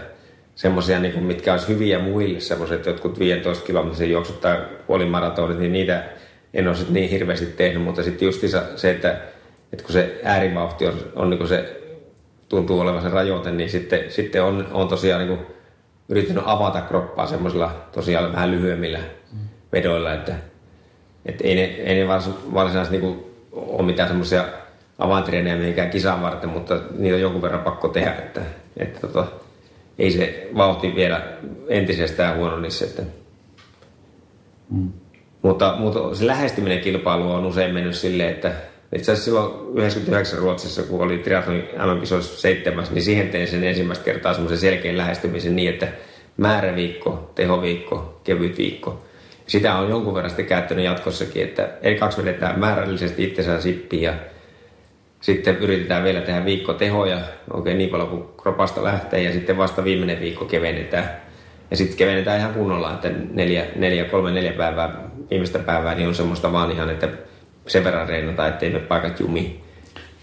semmoisia, 0.54 1.00
niin 1.00 1.22
mitkä 1.22 1.52
olisi 1.52 1.68
hyviä 1.68 1.98
muille, 1.98 2.40
semmoiset 2.40 2.86
jotkut 2.86 3.18
15 3.18 3.66
kilometrin 3.66 4.10
juoksut 4.10 4.40
tai 4.40 4.58
puolimaratonit, 4.86 5.58
niin 5.58 5.72
niitä 5.72 6.04
en 6.54 6.68
ole 6.68 6.76
niin 6.88 7.10
hirveästi 7.10 7.46
tehnyt, 7.46 7.82
mutta 7.82 8.02
sitten 8.02 8.26
just 8.26 8.40
se, 8.76 8.90
että, 8.90 9.20
että 9.72 9.84
kun 9.84 9.92
se 9.92 10.20
äärivauhti 10.24 10.86
on, 10.86 10.94
on 11.16 11.30
niin 11.30 11.48
se 11.48 11.80
tuntuu 12.48 12.80
olevan 12.80 13.02
se 13.02 13.08
rajoite, 13.08 13.50
niin 13.50 13.70
sitten, 13.70 14.10
sitten 14.10 14.42
on, 14.42 14.68
on 14.72 14.88
tosiaan 14.88 15.26
niin 15.26 15.38
yrittänyt 16.08 16.42
avata 16.46 16.80
kroppaa 16.80 17.26
semmoisilla 17.26 17.88
tosiaan 17.92 18.32
vähän 18.32 18.50
lyhyemmillä 18.50 18.98
vedoilla, 19.72 20.12
että, 20.12 20.34
että 21.26 21.44
ei 21.44 21.54
ne, 21.54 21.62
ei 21.62 21.94
ne 21.94 22.08
varsinaisesti 22.54 22.98
niin 22.98 23.24
ole 23.52 23.82
mitään 23.82 24.08
semmoisia 24.08 24.44
avaintreenejä 24.98 25.56
mihinkään 25.56 25.90
kisaan 25.90 26.22
varten, 26.22 26.50
mutta 26.50 26.80
niitä 26.98 27.14
on 27.14 27.20
jonkun 27.20 27.42
verran 27.42 27.60
pakko 27.60 27.88
tehdä, 27.88 28.12
että, 28.12 28.40
että 28.76 29.00
tota, 29.00 29.26
ei 29.98 30.10
se 30.10 30.48
vauhti 30.56 30.94
vielä 30.94 31.22
entisestään 31.68 32.36
huono 32.36 32.60
niissä. 32.60 32.84
Että. 32.84 33.02
Mm. 34.70 34.90
Mutta, 35.42 35.74
mutta 35.78 36.14
se 36.14 36.26
lähestyminen 36.26 36.80
kilpailu 36.80 37.32
on 37.32 37.46
usein 37.46 37.74
mennyt 37.74 37.94
silleen, 37.94 38.30
että 38.30 38.52
itse 38.96 39.12
asiassa 39.12 39.24
silloin 39.24 39.78
99 39.78 40.38
Ruotsissa, 40.38 40.82
kun 40.82 41.00
oli 41.00 41.18
triathlonin 41.18 41.68
mm 41.74 42.22
7, 42.22 42.86
niin 42.90 43.02
siihen 43.02 43.28
tein 43.28 43.48
sen 43.48 43.64
ensimmäistä 43.64 44.04
kertaa 44.04 44.34
semmoisen 44.34 44.58
selkeän 44.58 44.96
lähestymisen 44.96 45.56
niin, 45.56 45.70
että 45.70 45.88
määräviikko, 46.36 47.30
tehoviikko, 47.34 48.20
kevyt 48.24 48.58
viikko. 48.58 49.04
Sitä 49.46 49.74
on 49.74 49.90
jonkun 49.90 50.14
verran 50.14 50.30
sitten 50.30 50.46
käyttänyt 50.46 50.84
jatkossakin, 50.84 51.42
että 51.42 51.68
ei 51.82 51.94
kaksi 51.94 52.18
vedetään 52.18 52.60
määrällisesti 52.60 53.24
itsensä 53.24 53.60
sippiin 53.60 54.02
ja 54.02 54.14
sitten 55.20 55.56
yritetään 55.56 56.04
vielä 56.04 56.20
tehdä 56.20 56.44
viikko 56.44 56.74
tehoja, 56.74 57.18
oikein 57.52 57.78
niin 57.78 57.90
paljon 57.90 58.08
kuin 58.08 58.24
kropasta 58.42 58.84
lähtee, 58.84 59.22
ja 59.22 59.32
sitten 59.32 59.56
vasta 59.56 59.84
viimeinen 59.84 60.20
viikko 60.20 60.44
kevennetään. 60.44 61.10
Ja 61.70 61.76
sitten 61.76 61.96
kevennetään 61.96 62.38
ihan 62.38 62.54
kunnolla, 62.54 62.94
että 62.94 63.10
neljä, 63.32 63.66
neljä, 63.76 64.04
kolme, 64.04 64.30
neljä 64.30 64.52
päivää, 64.52 65.10
viimeistä 65.30 65.58
päivää, 65.58 65.94
niin 65.94 66.08
on 66.08 66.14
semmoista 66.14 66.52
vaan 66.52 66.70
ihan, 66.70 66.90
että 66.90 67.08
sen 67.66 67.84
verran 67.84 68.08
reenata, 68.08 68.48
ettei 68.48 68.70
me 68.70 68.78
paikat 68.78 69.20
jumiin. 69.20 69.60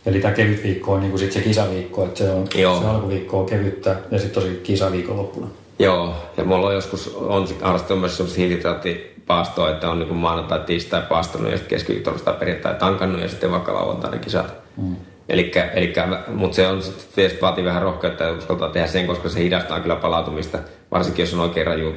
Eli 0.05 0.19
tämä 0.19 0.33
kevyt 0.33 0.63
viikko 0.63 0.93
on 0.93 0.99
niin 0.99 1.11
kuin 1.11 1.19
sit 1.19 1.31
se 1.31 1.41
kisaviikko, 1.41 2.05
että 2.05 2.17
se, 2.17 2.29
on, 2.29 2.47
Joo. 2.55 2.81
se 2.81 2.87
alkuviikko 2.87 3.39
on 3.39 3.45
kevyttä 3.45 3.95
ja 4.11 4.19
sitten 4.19 4.43
tosi 4.43 4.59
kisaviikon 4.63 5.17
loppuna. 5.17 5.47
Joo, 5.79 6.15
ja 6.37 6.43
mulla 6.43 6.67
on 6.67 6.73
joskus 6.73 7.15
on 7.15 7.47
harrastanut 7.61 7.99
myös 7.99 8.17
semmoista 8.17 8.39
hiilitraattipaastoa, 8.39 9.69
että 9.69 9.89
on 9.89 9.99
niin 9.99 10.15
maanantai, 10.15 10.59
tiistai 10.59 11.01
paastunut 11.01 11.51
ja 11.51 11.57
sitten 11.57 11.77
keskiviikko, 11.77 12.11
perjantai 12.39 12.75
tankannut 12.75 13.21
ja 13.21 13.29
sitten 13.29 13.51
vaikka 13.51 13.73
lauantaina 13.73 14.17
kisat. 14.17 14.53
Mm. 14.77 14.95
Elikkä, 15.29 15.63
elikkä, 15.63 16.07
mutta 16.27 16.55
se 16.55 16.67
on 16.67 16.81
tietysti 17.15 17.41
vaatii 17.41 17.65
vähän 17.65 17.81
rohkeutta 17.81 18.23
ja 18.23 18.31
uskaltaa 18.31 18.69
tehdä 18.69 18.87
sen, 18.87 19.07
koska 19.07 19.29
se 19.29 19.43
hidastaa 19.43 19.79
kyllä 19.79 19.95
palautumista. 19.95 20.57
Varsinkin 20.91 21.23
jos 21.23 21.33
on 21.33 21.39
oikein 21.39 21.67
raju 21.67 21.95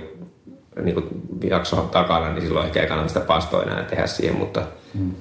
niin 0.82 0.94
kuin 0.94 1.08
jakso 1.44 1.76
takana, 1.76 2.32
niin 2.32 2.42
silloin 2.42 2.66
ehkä 2.66 2.80
ei 2.80 2.86
kannata 2.86 3.08
sitä 3.08 3.20
paastoa 3.20 3.62
enää 3.62 3.82
tehdä 3.82 4.06
siihen, 4.06 4.36
mutta, 4.36 4.62
mm. 4.94 5.12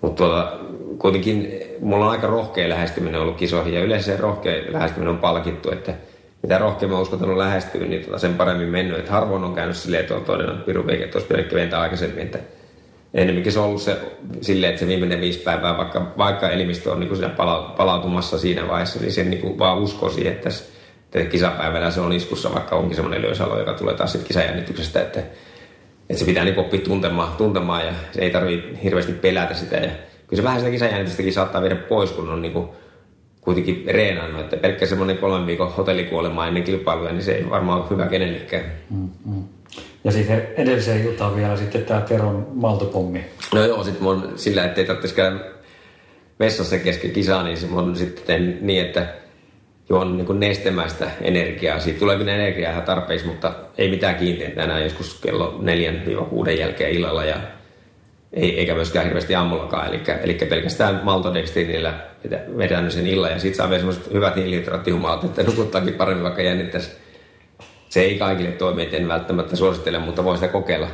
mutta 0.00 0.24
tuota, 0.24 0.52
kuitenkin 0.98 1.60
mulla 1.80 2.04
on 2.04 2.10
aika 2.10 2.26
rohkea 2.26 2.68
lähestyminen 2.68 3.20
ollut 3.20 3.36
kisoihin 3.36 3.74
ja 3.74 3.84
yleensä 3.84 4.06
se 4.06 4.16
rohkea 4.16 4.72
lähestyminen 4.72 5.14
on 5.14 5.20
palkittu, 5.20 5.70
että 5.70 5.94
mitä 6.44 6.58
rohkeammin 6.58 6.98
uskaltanut 6.98 7.36
lähestyä, 7.36 7.86
niin 7.86 8.04
tota 8.04 8.18
sen 8.18 8.34
paremmin 8.34 8.68
mennyt. 8.68 8.98
Että 8.98 9.12
harvoin 9.12 9.44
on 9.44 9.54
käynyt 9.54 9.76
silleen, 9.76 10.00
että 10.00 10.14
on 10.14 10.24
todennut, 10.24 10.54
että 10.54 10.66
Pirun 10.66 10.90
että 10.90 11.18
olisi 11.18 11.28
pitänyt 11.28 11.50
keventää 11.50 11.80
aikaisemmin. 11.80 12.22
Että 12.22 12.38
enemmänkin 13.14 13.52
se 13.52 13.58
on 13.58 13.64
ollut 13.64 13.82
se, 13.82 13.96
silleen, 14.40 14.70
että 14.70 14.80
se 14.80 14.86
viimeinen 14.86 15.20
viisi 15.20 15.38
päivää, 15.38 15.78
vaikka, 15.78 16.12
vaikka 16.18 16.50
elimistö 16.50 16.92
on 16.92 17.00
niin 17.00 17.16
siinä 17.16 17.28
pala, 17.28 17.74
palautumassa 17.76 18.38
siinä 18.38 18.68
vaiheessa, 18.68 19.00
niin 19.00 19.12
se 19.12 19.24
niin 19.24 19.58
vaan 19.58 19.78
uskoo 19.78 20.10
siihen, 20.10 20.32
että, 20.32 20.50
että 21.14 21.30
kisapäivänä 21.30 21.90
se 21.90 22.00
on 22.00 22.12
iskussa, 22.12 22.54
vaikka 22.54 22.76
onkin 22.76 22.96
semmoinen 22.96 23.22
löysalo, 23.22 23.58
joka 23.58 23.72
tulee 23.72 23.94
taas 23.94 24.12
sitten 24.12 24.28
kisajännityksestä, 24.28 25.02
että, 25.02 25.20
että 26.10 26.20
se 26.20 26.24
pitää 26.24 26.44
niin 26.44 26.58
oppia 26.58 26.80
tuntemaan, 26.80 27.36
tuntemaan 27.36 27.86
ja 27.86 27.92
se 28.12 28.20
ei 28.20 28.30
tarvitse 28.30 28.82
hirveästi 28.82 29.12
pelätä 29.12 29.54
sitä. 29.54 29.76
Ja 29.76 29.90
kyllä 30.26 30.36
se 30.36 30.42
vähän 30.42 30.60
sitä 30.60 30.70
kisajännitystäkin 30.70 31.32
saattaa 31.32 31.62
viedä 31.62 31.76
pois, 31.76 32.10
kun 32.10 32.28
on 32.28 32.42
niin 32.42 32.52
kuin, 32.52 32.68
kuitenkin 33.44 33.84
reenannut, 33.86 34.40
että 34.40 34.56
pelkkä 34.56 34.86
semmoinen 34.86 35.18
kolmen 35.18 35.46
viikon 35.46 35.72
hotellikuolema 35.72 36.46
ennen 36.46 36.62
kilpailuja, 36.62 37.12
niin 37.12 37.22
se 37.22 37.32
ei 37.32 37.50
varmaan 37.50 37.80
ole 37.80 37.90
hyvä 37.90 38.06
kenellekään. 38.06 38.64
Mm, 38.90 39.08
mm. 39.26 39.42
Ja 40.04 40.12
sitten 40.12 40.48
edelliseen 40.56 41.04
jutaan 41.04 41.36
vielä 41.36 41.56
sitten 41.56 41.84
tämä 41.84 42.00
Teron 42.00 42.46
maltopommi. 42.54 43.24
No 43.54 43.64
joo, 43.64 43.84
sitten 43.84 44.02
mun 44.02 44.32
sillä, 44.36 44.64
että 44.64 44.80
ei 44.80 44.86
tarvitsisi 44.86 45.14
käydä 45.14 45.36
vessassa 46.40 46.78
kesken 46.78 47.10
kisaa, 47.10 47.42
niin 47.42 47.56
se 47.56 47.66
mun 47.66 47.96
sitten 47.96 48.58
niin, 48.60 48.82
että 48.82 49.06
juon 49.88 50.16
niin 50.16 50.40
nestemäistä 50.40 51.10
energiaa. 51.20 51.80
Siitä 51.80 51.98
tulee 51.98 52.16
kyllä 52.16 52.34
energiaa 52.34 52.72
ihan 52.72 52.82
tarpeeksi, 52.82 53.26
mutta 53.26 53.54
ei 53.78 53.90
mitään 53.90 54.16
kiinteitä 54.16 54.64
enää 54.64 54.80
joskus 54.80 55.20
kello 55.20 55.60
4-6 56.46 56.50
jälkeen 56.50 56.90
illalla 56.90 57.24
ja 57.24 57.36
ei, 58.34 58.58
eikä 58.58 58.74
myöskään 58.74 59.04
hirveästi 59.04 59.34
aamullakaan. 59.34 59.88
Eli, 59.88 60.02
eli 60.22 60.34
pelkästään 60.34 61.00
maltodextrinillä 61.02 61.94
vedän 62.58 62.92
sen 62.92 63.06
illan 63.06 63.30
ja 63.30 63.38
sitten 63.38 63.56
saa 63.56 63.70
vielä 63.70 63.78
semmoiset 63.78 64.12
hyvät 64.12 64.36
hiilihydraattihumalat, 64.36 65.24
että 65.24 65.42
nukuttaakin 65.42 65.94
paremmin 65.94 66.24
vaikka 66.24 66.42
jännittäisi. 66.42 66.90
Se 67.88 68.00
ei 68.00 68.18
kaikille 68.18 68.50
toimi, 68.50 68.88
en 68.92 69.08
välttämättä 69.08 69.56
suosittele, 69.56 69.98
mutta 69.98 70.24
voi 70.24 70.36
sitä 70.36 70.48
kokeilla. 70.48 70.88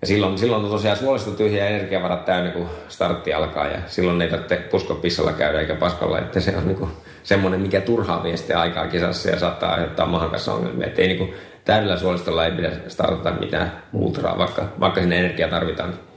Ja 0.00 0.06
silloin, 0.06 0.38
silloin 0.38 0.64
on 0.64 0.70
tosiaan 0.70 0.96
suolista 0.96 1.30
tyhjä 1.30 1.68
energiavarat 1.68 2.24
täynnä, 2.24 2.50
kun 2.50 2.68
startti 2.88 3.32
alkaa 3.32 3.66
ja 3.66 3.78
silloin 3.86 4.22
ei 4.22 4.28
tarvitse 4.28 4.56
puskopissalla 4.56 5.32
käydä 5.32 5.60
eikä 5.60 5.74
paskalla, 5.74 6.18
että 6.18 6.40
se 6.40 6.56
on 6.56 6.66
niin 6.66 6.76
kuin 6.76 6.90
semmoinen, 7.22 7.60
mikä 7.60 7.80
turhaa 7.80 8.22
vie 8.22 8.36
sitten 8.36 8.58
aikaa 8.58 8.86
kisassa 8.86 9.30
ja 9.30 9.38
saattaa 9.38 9.72
aiheuttaa 9.72 10.06
mahan 10.06 10.30
kanssa 10.30 10.54
ongelmia. 10.54 10.86
Että 10.86 11.02
ei 11.02 11.08
niin 11.08 11.18
kuin 11.18 11.34
täydellä 11.64 11.96
suolistolla 11.96 12.44
ei 12.44 12.52
pidä 12.52 12.70
startata 12.88 13.40
mitään 13.40 13.82
ultraa, 13.92 14.38
vaikka, 14.38 14.64
vaikka 14.80 15.00
sinne 15.00 15.18
energiaa 15.18 15.50
tarvitaan. 15.50 16.07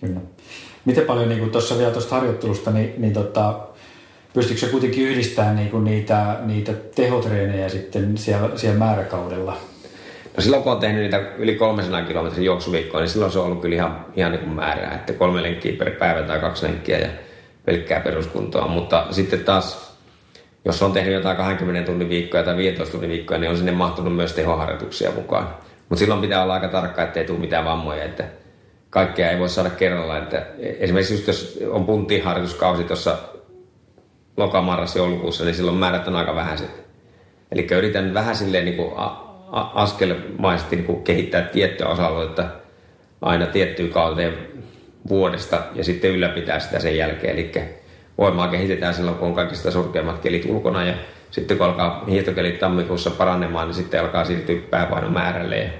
Kyllä. 0.00 0.20
Miten 0.84 1.04
paljon 1.04 1.28
niin 1.28 1.50
tuossa 1.50 1.78
vielä 1.78 1.90
tuosta 1.90 2.14
harjoittelusta, 2.14 2.70
niin, 2.70 2.94
niin 2.98 3.12
tota, 3.12 3.60
pystyykö 4.34 4.60
se 4.60 4.66
kuitenkin 4.66 5.08
yhdistämään 5.08 5.56
niin 5.56 5.70
kuin 5.70 5.84
niitä, 5.84 6.36
niitä 6.44 6.72
tehotreenejä 6.94 7.68
sitten 7.68 8.18
siellä, 8.18 8.48
siellä 8.56 8.78
määräkaudella? 8.78 9.56
No 10.36 10.42
silloin 10.42 10.62
kun 10.62 10.72
on 10.72 10.80
tehnyt 10.80 11.02
niitä 11.02 11.18
yli 11.38 11.54
300 11.54 12.02
kilometrin 12.02 12.44
juoksuviikkoa, 12.44 13.00
niin 13.00 13.08
silloin 13.08 13.32
se 13.32 13.38
on 13.38 13.44
ollut 13.44 13.60
kyllä 13.60 13.76
ihan, 13.76 14.06
ihan 14.16 14.32
niin 14.32 14.40
kuin 14.40 14.52
määrää, 14.52 14.94
että 14.94 15.12
kolme 15.12 15.42
lenkkiä 15.42 15.72
per 15.78 15.90
päivä 15.90 16.22
tai 16.22 16.38
kaksi 16.38 16.66
lenkkiä 16.66 16.98
ja 16.98 17.08
pelkkää 17.64 18.00
peruskuntoa. 18.00 18.68
Mutta 18.68 19.06
sitten 19.10 19.44
taas, 19.44 19.96
jos 20.64 20.82
on 20.82 20.92
tehnyt 20.92 21.14
jotain 21.14 21.36
20 21.36 21.86
tunnin 21.86 22.08
viikkoja 22.08 22.42
tai 22.42 22.56
15 22.56 22.92
tunnin 22.92 23.10
viikkoja, 23.10 23.40
niin 23.40 23.50
on 23.50 23.56
sinne 23.56 23.72
mahtunut 23.72 24.16
myös 24.16 24.32
tehoharjoituksia 24.32 25.10
mukaan. 25.10 25.54
Mutta 25.88 25.98
silloin 25.98 26.20
pitää 26.20 26.42
olla 26.42 26.54
aika 26.54 26.68
tarkka, 26.68 27.02
ettei 27.02 27.24
tule 27.24 27.38
mitään 27.38 27.64
vammoja, 27.64 28.04
että 28.04 28.24
kaikkea 28.90 29.30
ei 29.30 29.38
voi 29.38 29.48
saada 29.48 29.70
kerralla. 29.70 30.18
Että 30.18 30.46
esimerkiksi 30.58 31.14
just 31.14 31.26
jos 31.26 31.58
on 31.70 31.86
punttiharjoituskausi 31.86 32.84
tuossa 32.84 33.18
lokamarrassa 34.36 34.98
joulukuussa, 34.98 35.44
niin 35.44 35.54
silloin 35.54 35.76
määrät 35.76 36.08
on 36.08 36.16
aika 36.16 36.34
vähäiset. 36.34 36.82
Eli 37.52 37.66
yritän 37.70 38.14
vähän 38.14 38.36
silleen 38.36 38.64
niin 38.64 38.76
kuin 38.76 38.92
askelmaisesti 39.74 40.76
niin 40.76 40.86
kuin 40.86 41.02
kehittää 41.02 41.42
tiettyä 41.42 41.88
osa-aluetta 41.88 42.44
aina 43.22 43.46
tiettyyn 43.46 43.90
kauteen 43.90 44.34
vuodesta 45.08 45.62
ja 45.74 45.84
sitten 45.84 46.10
ylläpitää 46.10 46.60
sitä 46.60 46.80
sen 46.80 46.96
jälkeen. 46.96 47.32
Eli 47.32 47.52
voimaa 48.18 48.48
kehitetään 48.48 48.94
silloin, 48.94 49.16
kun 49.16 49.28
on 49.28 49.34
kaikista 49.34 49.70
surkeimmat 49.70 50.18
kelit 50.18 50.46
ulkona 50.46 50.84
ja 50.84 50.94
sitten 51.30 51.58
kun 51.58 51.66
alkaa 51.66 52.04
hiihtokelit 52.08 52.58
tammikuussa 52.58 53.10
paranemaan, 53.10 53.68
niin 53.68 53.74
sitten 53.74 54.00
alkaa 54.00 54.24
siirtyä 54.24 54.56
pääpainon 54.70 55.12
määrälle 55.12 55.58
ja 55.58 55.70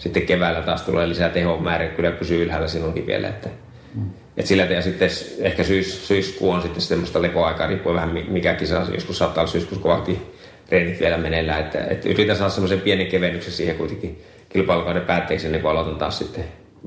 sitten 0.00 0.26
keväällä 0.26 0.62
taas 0.62 0.82
tulee 0.82 1.08
lisää 1.08 1.28
tehon 1.28 1.62
määrä, 1.62 1.86
kyllä 1.86 2.10
pysyy 2.10 2.42
ylhäällä 2.42 2.68
silloinkin 2.68 3.06
vielä. 3.06 3.28
Että, 3.28 3.48
mm. 3.94 4.10
et 4.36 4.46
sillä 4.46 4.62
ja 4.62 4.82
sitten 4.82 5.10
ehkä 5.38 5.64
syys, 5.64 6.08
syyskuu 6.08 6.50
on 6.50 6.62
sitten 6.62 6.82
semmoista 6.82 7.22
lepoaikaa, 7.22 7.66
riippuen 7.66 7.96
vähän 7.96 8.18
mikä 8.28 8.54
kisa, 8.54 8.86
joskus 8.94 9.18
saattaa 9.18 9.42
olla 9.42 9.52
syyskuussa 9.52 9.82
kovasti 9.82 10.18
treenit 10.66 11.00
vielä 11.00 11.18
meneillään. 11.18 11.60
Että, 11.60 11.78
että 11.78 12.08
yritän 12.08 12.36
saada 12.36 12.50
semmoisen 12.50 12.80
pienen 12.80 13.06
kevennyksen 13.06 13.52
siihen 13.52 13.76
kuitenkin 13.76 14.22
kilpailukauden 14.48 15.02
päätteeksi 15.02 15.46
ennen 15.46 15.60
kuin 15.60 15.70
aloitan 15.70 15.96
taas 15.96 16.18
sitten 16.18 16.44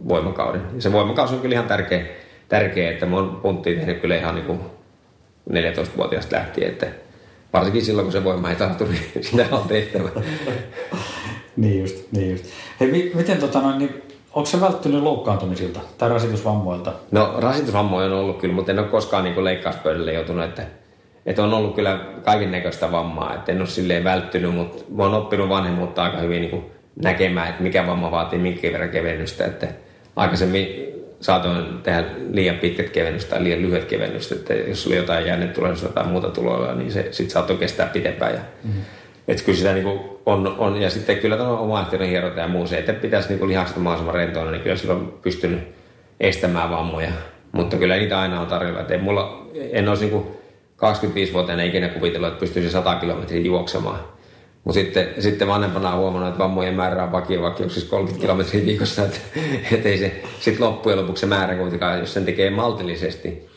voimakauden. 0.08 0.62
Ja 0.76 0.82
se 0.82 0.92
voimakausi 0.92 1.36
on 1.36 1.42
kyllä 1.42 1.54
ihan 1.54 1.68
tärkeä, 1.68 2.06
tärkeä 2.50 2.92
että 2.92 3.06
mä 3.06 3.16
oon 3.16 3.40
punttiin 3.42 3.78
tehnyt 3.78 4.00
kyllä 4.00 4.16
ihan 4.16 4.36
niin 4.36 4.46
kuin 4.46 4.60
14-vuotiaasta 5.50 6.36
lähtien, 6.36 6.70
että 6.70 6.88
varsinkin 7.54 7.86
silloin, 7.86 8.06
kun 8.06 8.12
se 8.12 8.24
voima 8.24 8.50
ei 8.50 8.56
tartu, 8.56 8.86
niin 8.92 9.12
sitä 9.22 9.46
on 9.52 9.68
tehtävä. 9.68 10.10
Niin 11.58 11.80
just, 11.80 12.12
niin 12.12 12.32
just. 12.32 12.46
Hei, 12.80 12.92
mi- 12.92 13.12
miten 13.16 13.38
tota 13.38 13.62
noin, 13.62 13.78
niin 13.78 14.02
onko 14.34 14.46
se 14.46 14.62
välttynyt 14.62 15.04
loukkaantumisilta 15.04 15.80
tai 15.98 16.10
rasitusvammoilta? 16.10 16.94
No 17.12 17.34
rasitusvammoja 17.38 18.06
on 18.06 18.14
ollut 18.14 18.40
kyllä, 18.40 18.56
mutta 18.56 18.72
en 18.72 18.80
ole 18.80 18.88
koskaan 18.88 19.24
niin 19.24 19.44
leikkauspöydälle 19.44 20.14
joutunut, 20.14 20.46
että, 20.46 20.64
että 21.26 21.44
on 21.44 21.54
ollut 21.54 21.76
kyllä 21.76 22.00
kaiken 22.24 22.52
näköistä 22.52 22.92
vammaa, 22.92 23.36
että 23.36 23.52
en 23.52 23.60
ole 23.60 23.68
silleen 23.68 24.04
välttynyt, 24.04 24.56
mutta 24.56 24.84
mä 24.96 25.04
oon 25.04 25.14
oppinut 25.14 25.50
vanhemmuutta 25.50 26.04
aika 26.04 26.18
hyvin 26.18 26.42
niin 26.42 26.52
kuin 26.52 26.66
näkemään, 27.04 27.50
että 27.50 27.64
mikä 27.64 27.88
vamma 27.88 28.12
vaatii 28.12 28.40
minkä 28.40 28.72
verran 28.72 28.90
kevennystä, 28.90 29.46
että 29.46 29.68
aikaisemmin 30.16 30.94
saatoin 31.20 31.66
tehdä 31.84 32.04
liian 32.32 32.56
pitkät 32.56 32.90
kevennykset 32.90 33.30
tai 33.30 33.44
liian 33.44 33.62
lyhyet 33.62 33.86
kevennykset, 33.86 34.38
että 34.38 34.54
jos 34.54 34.88
oli 34.88 34.96
jotain 34.96 35.26
jännetulehdusta 35.26 35.90
tai 35.90 36.08
muuta 36.08 36.30
tuloilla, 36.30 36.76
niin 36.76 36.92
se 36.92 37.08
sitten 37.12 37.34
saattoi 37.34 37.58
kestää 37.58 37.88
pitempään. 37.88 38.34
Ja, 38.34 38.40
mm. 38.64 38.72
Että 39.28 39.44
kyllä 39.44 39.58
sitä 39.58 39.74
niin 39.74 40.00
on, 40.26 40.56
on, 40.58 40.82
ja 40.82 40.90
sitten 40.90 41.18
kyllä 41.18 41.38
tämä 41.38 41.50
omaehtoinen 41.50 42.10
hierota 42.10 42.40
ja 42.40 42.48
muu 42.48 42.68
se, 42.68 42.78
että 42.78 42.94
pitäisi 42.94 43.36
niin 43.36 43.48
lihakset 43.48 43.78
mahdollisimman 43.78 44.16
rentoina, 44.16 44.52
niin 44.52 44.62
kyllä 44.62 44.76
silloin 44.76 45.14
pystynyt 45.22 45.60
estämään 46.20 46.70
vammoja. 46.70 47.12
Mutta 47.52 47.78
kyllä 47.78 47.96
niitä 47.96 48.20
aina 48.20 48.42
on 48.42 48.48
tarjolla. 48.48 48.80
Että 48.80 48.98
mulla, 48.98 49.48
en 49.72 49.90
olisi 49.90 50.06
niin 50.06 50.24
25-vuotiaana 50.78 51.64
ikinä 51.64 51.90
kuvitellut, 51.90 52.28
että 52.28 52.40
pystyisi 52.40 52.70
100 52.70 52.96
kilometriä 52.96 53.42
juoksemaan. 53.42 54.00
Mutta 54.64 54.80
sitten, 54.80 55.08
sitten 55.20 55.48
vanhempana 55.48 55.94
on 55.94 56.00
huomannut, 56.00 56.30
että 56.30 56.44
vammojen 56.44 56.74
määrä 56.74 57.04
on 57.04 57.12
vakio, 57.12 57.42
vakio 57.42 57.70
siis 57.70 57.86
30 57.86 58.22
kilometriä 58.22 58.66
viikossa. 58.66 59.04
Että, 59.04 59.20
et 59.72 59.86
ei 59.86 59.98
se 59.98 60.22
sitten 60.40 60.66
loppujen 60.66 61.00
lopuksi 61.00 61.22
se 61.22 61.28
määrä 61.28 61.56
kuitenkaan, 61.56 62.00
jos 62.00 62.14
sen 62.14 62.26
tekee 62.26 62.50
maltillisesti 62.50 63.50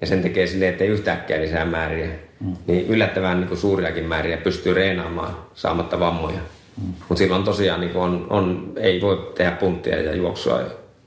ja 0.00 0.06
sen 0.06 0.22
tekee 0.22 0.46
silleen, 0.46 0.72
että 0.72 0.84
ei 0.84 0.90
yhtäkkiä 0.90 1.40
lisää 1.40 1.64
määriä, 1.64 2.08
mm. 2.40 2.56
niin 2.66 2.86
yllättävän 2.86 3.40
niin 3.40 3.48
kuin 3.48 3.58
suuriakin 3.58 4.04
määriä 4.04 4.36
pystyy 4.36 4.74
reenaamaan 4.74 5.36
saamatta 5.54 6.00
vammoja. 6.00 6.38
Mm. 6.82 6.92
Mutta 7.08 7.16
silloin 7.18 7.44
tosiaan 7.44 7.80
niin 7.80 7.96
on, 7.96 8.26
on, 8.30 8.72
ei 8.76 9.00
voi 9.00 9.32
tehdä 9.34 9.50
punttia 9.50 10.02
ja 10.02 10.14
juoksua 10.14 10.60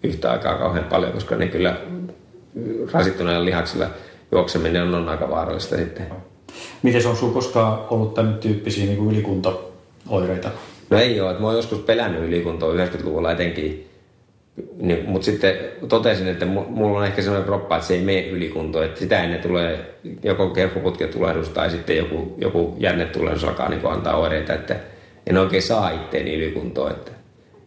yhtä 0.03 0.31
aikaa 0.31 0.57
kauhean 0.57 0.85
paljon, 0.85 1.11
koska 1.11 1.35
ne 1.35 1.47
kyllä 1.47 1.77
rasittuneilla 2.91 3.45
lihaksilla 3.45 3.87
juokseminen 4.31 4.83
on, 4.83 4.95
on 4.95 5.09
aika 5.09 5.29
vaarallista 5.29 5.77
sitten. 5.77 6.07
Miten 6.83 7.07
on 7.07 7.15
sinulla 7.15 7.33
koskaan 7.33 7.79
ollut 7.89 8.13
tämän 8.13 8.33
tyyppisiä 8.35 8.85
niin 8.85 9.09
ylikuntaoireita? 9.09 10.49
No 10.89 10.97
ei 10.97 11.21
ole, 11.21 11.39
mä 11.39 11.47
oon 11.47 11.55
joskus 11.55 11.79
pelännyt 11.79 12.23
ylikuntoa 12.23 12.73
90-luvulla 12.73 13.31
etenkin. 13.31 13.89
Niin, 14.77 15.09
mutta 15.09 15.25
sitten 15.25 15.55
totesin, 15.89 16.27
että 16.27 16.45
mulla 16.45 16.99
on 16.99 17.05
ehkä 17.05 17.21
sellainen 17.21 17.47
kroppa, 17.47 17.75
että 17.75 17.87
se 17.87 17.93
ei 17.93 18.01
mene 18.01 18.27
ylikuntoon. 18.27 18.85
Että 18.85 18.99
sitä 18.99 19.23
ennen 19.23 19.41
tulee 19.41 19.95
joko 20.23 20.49
kerkkoputketulehdus 20.49 21.49
tai 21.49 21.69
sitten 21.69 21.97
joku, 21.97 22.35
joku 22.37 22.75
jännetulehdus 22.79 23.43
alkaa 23.43 23.69
niin 23.69 23.85
antaa 23.85 24.17
oireita, 24.17 24.53
että 24.53 24.75
en 25.27 25.37
oikein 25.37 25.61
saa 25.61 25.89
itteeni 25.89 26.35
ylikuntoon. 26.35 26.91
Että, 26.91 27.11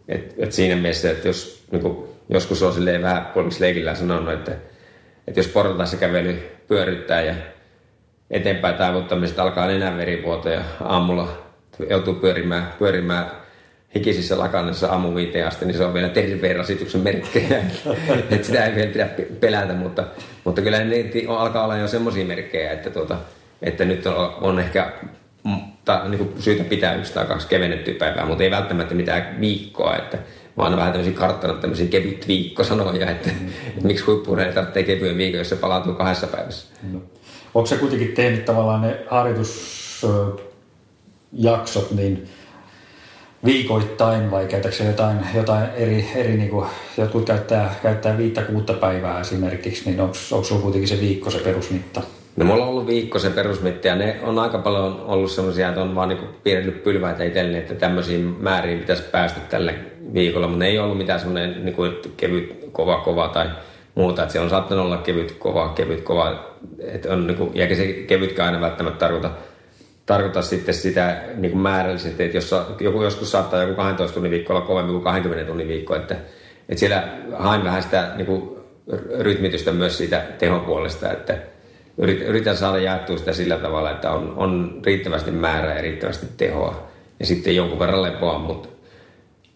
et, 0.09 0.35
et 0.39 0.53
siinä 0.53 0.77
mielessä, 0.77 1.11
että 1.11 1.29
jos 1.29 1.65
niin 1.71 1.83
kuin, 1.83 2.09
joskus 2.29 2.63
on 2.63 2.73
silleen 2.73 3.03
vähän 3.03 3.27
puoliksi 3.27 3.61
leikillä 3.61 3.95
sanonut, 3.95 4.35
että, 4.35 4.53
että 5.29 5.41
jos 5.41 5.49
portaissa 5.49 5.97
kävely 5.97 6.43
pyöryttää 6.69 7.23
ja 7.23 7.35
eteenpäin 8.31 8.75
taivuttamisesta 8.75 9.43
alkaa 9.43 9.67
nenänverivuoto 9.67 10.49
ja 10.49 10.61
aamulla 10.81 11.29
joutuu 11.91 12.15
pyörimään, 12.15 12.75
pyörimään 12.79 13.31
hikisissä 13.99 14.39
lakannassa 14.39 14.89
aamu 14.89 15.15
viiteen 15.15 15.47
asti, 15.47 15.65
niin 15.65 15.77
se 15.77 15.85
on 15.85 15.95
vielä 15.95 16.09
terveen 16.09 16.57
rasituksen 16.57 17.01
merkkejä. 17.01 17.59
että 18.31 18.47
sitä 18.47 18.65
ei 18.65 18.75
vielä 18.75 18.91
pidä 18.91 19.09
pelätä, 19.41 19.75
mutta, 19.75 20.05
mutta 20.45 20.63
kyllä 20.63 20.85
ne 20.85 21.05
alkaa 21.29 21.65
olla 21.65 21.77
jo 21.77 21.89
semmoisia 21.89 22.25
merkkejä, 22.25 22.73
että, 22.73 22.91
tuota, 22.91 23.17
että 23.63 23.85
nyt 23.85 24.07
on, 24.07 24.35
on 24.41 24.59
ehkä 24.59 24.93
ta, 25.85 26.09
niin 26.09 26.19
kuin 26.19 26.43
syytä 26.43 26.65
pitää 26.65 26.95
yksi 26.95 27.13
tai 27.13 27.27
kaksi 27.27 27.49
kevennettyä 27.49 27.95
päivää, 27.95 28.27
mutta 28.27 28.45
ei 28.45 28.51
välttämättä 28.51 28.95
mitään 28.95 29.41
viikkoa. 29.41 29.97
Että 29.97 30.19
oon 30.57 30.77
vähän 30.77 30.93
tämmöisiä 30.93 31.19
karttanut 31.19 31.61
tämmöisiä 31.61 31.87
kevyt 31.87 32.29
viikkosanoja, 32.29 33.11
että, 33.11 33.31
mm. 33.41 33.49
että 33.69 33.87
miksi 33.89 34.05
huippuurheilija 34.05 34.55
tarvitsee 34.55 34.83
kevyen 34.83 35.19
viikon, 35.19 35.39
jos 35.39 35.49
se 35.49 35.57
palautuu 35.57 35.95
kahdessa 35.95 36.27
päivässä. 36.27 36.69
No. 36.93 37.03
Onko 37.55 37.67
se 37.67 37.77
kuitenkin 37.77 38.13
tehnyt 38.13 38.45
tavallaan 38.45 38.83
ne 38.83 38.97
harjoitusjaksot 39.07 41.91
niin 41.91 42.29
viikoittain 43.47 44.31
vai 44.31 44.47
käytätkö 44.47 44.85
jotain, 44.85 45.19
jotain 45.35 45.67
eri, 45.77 46.09
eri 46.15 46.37
niin 46.37 46.51
kuin, 46.51 46.67
jotkut 46.97 47.25
käyttää, 47.25 47.75
käyttää 47.83 48.19
viittä 48.19 48.43
kuutta 48.43 48.73
päivää 48.73 49.21
esimerkiksi, 49.21 49.91
niin 49.91 50.01
onko, 50.01 50.15
sulla 50.15 50.63
kuitenkin 50.63 50.89
se 50.89 51.01
viikko 51.01 51.31
se 51.31 51.39
perusmitta? 51.39 52.03
No 52.37 52.45
mulla 52.45 52.63
on 52.65 52.71
ollut 52.71 52.87
viikko 52.87 53.19
se 53.19 53.31
perusmitta 53.31 53.89
ja 53.89 53.97
ne 53.97 54.21
on 54.23 54.39
aika 54.39 54.59
paljon 54.59 55.01
ollut 55.07 55.31
sellaisia, 55.31 55.69
että 55.69 55.83
on 55.83 55.95
vaan 55.95 56.09
niin 56.09 56.29
piirretty 56.43 56.71
pylväitä 56.71 57.25
itselleni, 57.25 57.59
että 57.59 57.75
tämmöisiin 57.75 58.37
määriin 58.41 58.79
pitäisi 58.79 59.03
päästä 59.03 59.41
tälle 59.41 59.75
viikolla, 60.15 60.47
mutta 60.47 60.59
ne 60.59 60.67
ei 60.67 60.79
ollut 60.79 60.99
mitään 60.99 61.21
semmoinen 61.21 61.65
niin 61.65 61.75
kuin 61.75 61.93
kevyt, 62.17 62.69
kova, 62.73 63.01
kova 63.01 63.29
tai 63.29 63.51
muuta. 63.95 64.23
Että 64.23 64.33
se 64.33 64.41
on 64.41 64.51
saattanut 64.51 64.85
olla 64.85 64.97
kevyt, 64.97 65.33
kova, 65.33 65.69
kevyt, 65.69 66.01
kova. 66.01 66.55
Että 66.79 67.13
on, 67.13 67.27
niin 67.27 67.37
kuin, 67.37 67.51
ja 67.55 67.77
se 67.77 67.87
kevytkään 67.87 68.49
aina 68.49 68.61
välttämättä 68.61 68.99
tarkoita, 68.99 69.31
tarkoita 70.07 70.43
sitten 70.43 70.75
sitä 70.75 71.23
niin 71.35 71.53
kuin 71.53 71.63
määrällisesti, 71.63 72.25
että 72.25 72.37
jos 72.37 72.55
joku 72.81 73.03
joskus 73.03 73.31
saattaa 73.31 73.63
joku 73.63 73.75
12 73.75 74.15
tunnin 74.15 74.33
viikko 74.33 74.53
olla 74.53 74.67
kovemmin 74.67 74.93
kuin 74.93 75.05
20 75.05 75.47
tunnin 75.47 75.69
viikko, 75.69 75.97
että, 75.97 76.17
että 76.69 76.81
siellä 76.81 77.09
hain 77.39 77.65
vähän 77.65 77.83
sitä 77.83 78.13
niin 78.17 78.27
kuin, 78.27 78.57
rytmitystä 79.19 79.73
myös 79.73 79.99
siitä 79.99 80.23
tehopuolesta, 80.39 81.13
että 81.13 81.39
yritän 81.99 82.57
saada 82.57 82.79
jaettua 82.79 83.19
sitä 83.19 83.33
sillä 83.33 83.57
tavalla, 83.57 83.91
että 83.91 84.11
on, 84.11 84.35
on 84.37 84.81
riittävästi 84.87 85.31
määrää 85.31 85.77
ja 85.77 85.83
riittävästi 85.83 86.27
tehoa 86.37 86.89
ja 87.21 87.27
sitten 87.27 87.57
jonkun 87.57 87.79
verran 87.79 88.03
lepoa, 88.03 88.39
mutta 88.39 88.69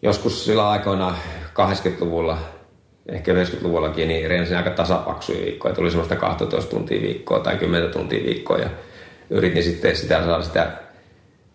joskus 0.02 0.44
sillä 0.44 0.70
aikoina 0.70 1.14
80-luvulla 1.46 2.38
ehkä 3.08 3.32
90-luvullakin, 3.32 4.08
niin 4.08 4.30
reensin 4.30 4.56
aika 4.56 4.70
tasapaksuja 4.70 5.44
viikkoja. 5.44 5.74
Tuli 5.74 5.90
semmoista 5.90 6.16
12 6.16 6.70
tuntia 6.70 7.02
viikkoa 7.02 7.40
tai 7.40 7.56
10 7.56 7.90
tuntia 7.90 8.24
viikkoa 8.24 8.58
ja 8.58 8.70
yritin 9.30 9.62
sitten 9.62 9.96
sitä 9.96 10.24
saada 10.24 10.42
sitä 10.42 10.70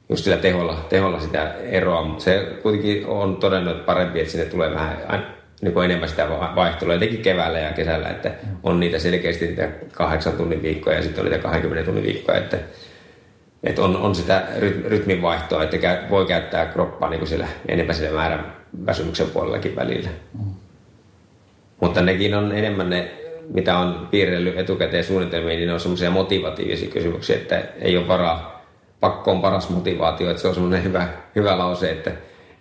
just 0.09 0.23
sillä 0.23 0.37
teholla, 0.37 0.85
teholla 0.89 1.19
sitä 1.19 1.53
eroa, 1.53 2.03
mutta 2.03 2.23
se 2.23 2.47
kuitenkin 2.63 3.07
on 3.07 3.35
todennut, 3.35 3.85
parempi, 3.85 4.19
että 4.19 4.31
sinne 4.31 4.45
tulee 4.45 4.71
vähän 4.71 5.35
niin 5.61 5.83
enemmän 5.83 6.09
sitä 6.09 6.29
vaihtelua, 6.55 6.93
etenkin 6.93 7.21
keväällä 7.21 7.59
ja 7.59 7.73
kesällä, 7.73 8.09
että 8.09 8.31
on 8.63 8.79
niitä 8.79 8.99
selkeästi 8.99 9.47
niitä 9.47 9.69
kahdeksan 9.91 10.33
tunnin 10.33 10.61
viikkoja 10.61 10.95
ja 10.95 11.03
sitten 11.03 11.25
on 11.25 11.31
niitä 11.31 11.43
20 11.43 11.85
tunnin 11.85 12.03
viikkoja, 12.03 12.37
että, 12.37 12.57
että 13.63 13.81
on, 13.81 13.97
on 13.97 14.15
sitä 14.15 14.43
rytmin 14.87 15.21
vaihtoa, 15.21 15.63
että 15.63 15.99
voi 16.09 16.25
käyttää 16.25 16.65
kroppaa 16.65 17.09
niin 17.09 17.19
kuin 17.19 17.29
siellä, 17.29 17.47
enemmän 17.67 17.95
sillä 17.95 18.11
määrän 18.11 18.55
väsymyksen 18.85 19.29
puolellakin 19.29 19.75
välillä. 19.75 20.09
Mm. 20.33 20.45
Mutta 21.81 22.01
nekin 22.01 22.35
on 22.35 22.51
enemmän 22.51 22.89
ne, 22.89 23.11
mitä 23.53 23.77
on 23.77 24.07
piirrellyt 24.11 24.57
etukäteen 24.57 25.03
suunnitelmiin, 25.03 25.57
niin 25.57 25.67
ne 25.67 25.73
on 25.73 25.79
semmoisia 25.79 26.11
motivatiivisia 26.11 26.89
kysymyksiä, 26.89 27.35
että 27.35 27.63
ei 27.81 27.97
ole 27.97 28.07
varaa, 28.07 28.65
pakko 28.99 29.31
on 29.31 29.41
paras 29.41 29.69
motivaatio, 29.69 30.29
että 30.29 30.41
se 30.41 30.47
on 30.47 30.53
semmoinen 30.53 30.83
hyvä, 30.83 31.07
hyvä 31.35 31.57
lause, 31.57 31.91
että, 31.91 32.11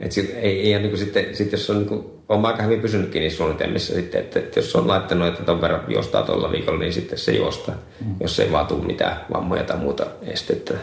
että 0.01 0.21
ei, 0.37 0.61
ei 0.61 0.75
ole 0.75 0.83
niin 0.83 0.91
kuin 0.91 1.01
sitten, 1.01 1.37
sitten 1.37 1.59
jos 1.59 1.71
on, 1.71 1.79
niin 1.79 1.89
kuin, 1.89 2.05
on 2.29 2.47
aika 2.47 2.63
hyvin 2.63 2.81
pysynytkin 2.81 3.21
niissä 3.21 3.37
suunnitelmissa 3.37 3.95
sitten, 3.95 4.21
että, 4.21 4.39
että 4.39 4.61
jos 4.61 4.77
on 4.77 4.89
laittanut, 4.89 5.29
että 5.29 5.43
ton 5.43 5.61
verran 5.61 5.85
juostaa 5.89 6.23
tuolla 6.23 6.53
viikolla, 6.53 6.79
niin 6.79 6.93
sitten 6.93 7.19
se 7.19 7.33
juostaa, 7.33 7.75
mm. 8.05 8.15
jos 8.21 8.41
ei 8.41 8.53
vaan 8.53 8.67
tule 8.67 8.87
mitään 8.87 9.21
vammoja 9.33 9.65
tai 9.65 9.77
muuta 9.77 10.07
estettä. 10.23 10.75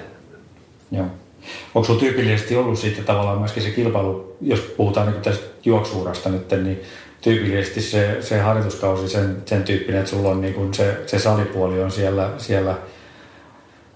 Joo. 0.91 1.05
Onko 1.75 1.85
sinulla 1.85 1.99
tyypillisesti 1.99 2.55
ollut 2.55 2.79
sitten 2.79 3.05
tavallaan 3.05 3.39
myöskin 3.39 3.63
se 3.63 3.69
kilpailu, 3.69 4.37
jos 4.41 4.59
puhutaan 4.59 5.11
niin 5.11 5.21
tästä 5.21 5.45
juoksuurasta 5.65 6.29
nyt, 6.29 6.51
niin 6.51 6.81
tyypillisesti 7.21 7.81
se, 7.81 8.17
se 8.21 8.39
harjoituskausi 8.39 9.09
sen, 9.09 9.43
sen 9.45 9.63
tyyppinen, 9.63 9.99
että 9.99 10.11
sulla 10.11 10.29
on 10.29 10.41
niin 10.41 10.53
kuin 10.53 10.73
se, 10.73 10.97
se 11.05 11.19
salipuoli 11.19 11.83
on 11.83 11.91
siellä, 11.91 12.29
siellä 12.37 12.75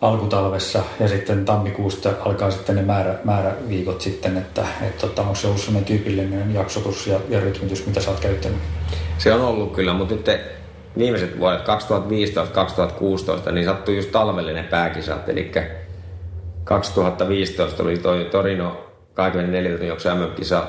alkutalvessa 0.01 0.83
ja 0.99 1.07
sitten 1.07 1.45
tammikuusta 1.45 2.09
alkaa 2.19 2.51
sitten 2.51 2.75
ne 2.75 2.81
määrä, 2.81 3.15
määräviikot 3.23 4.01
sitten, 4.01 4.37
että, 4.37 4.65
että 4.81 5.07
tota, 5.07 5.21
onko 5.21 5.35
se 5.35 5.47
ollut 5.47 5.61
sellainen 5.61 5.85
tyypillinen 5.85 6.53
jaksotus 6.53 7.07
ja, 7.07 7.19
ja 7.29 7.39
rytmitys, 7.39 7.85
mitä 7.85 8.01
sä 8.01 8.11
oot 8.11 8.19
käyttänyt? 8.19 8.59
Se 9.17 9.33
on 9.33 9.41
ollut 9.41 9.73
kyllä, 9.73 9.93
mutta 9.93 10.15
nyt 10.15 10.29
viimeiset 10.97 11.39
vuodet 11.39 11.61
2015-2016 13.49 13.51
niin 13.51 13.65
sattui 13.65 13.95
just 13.95 14.11
talvellinen 14.11 14.65
pääkisat, 14.65 15.29
eli 15.29 15.51
2015 16.65 17.83
oli 17.83 17.97
toi 17.97 18.25
Torino 18.25 18.85
24 19.13 19.71
tunnin 19.71 19.87
juoksu 19.87 20.09
MM-kisa 20.09 20.67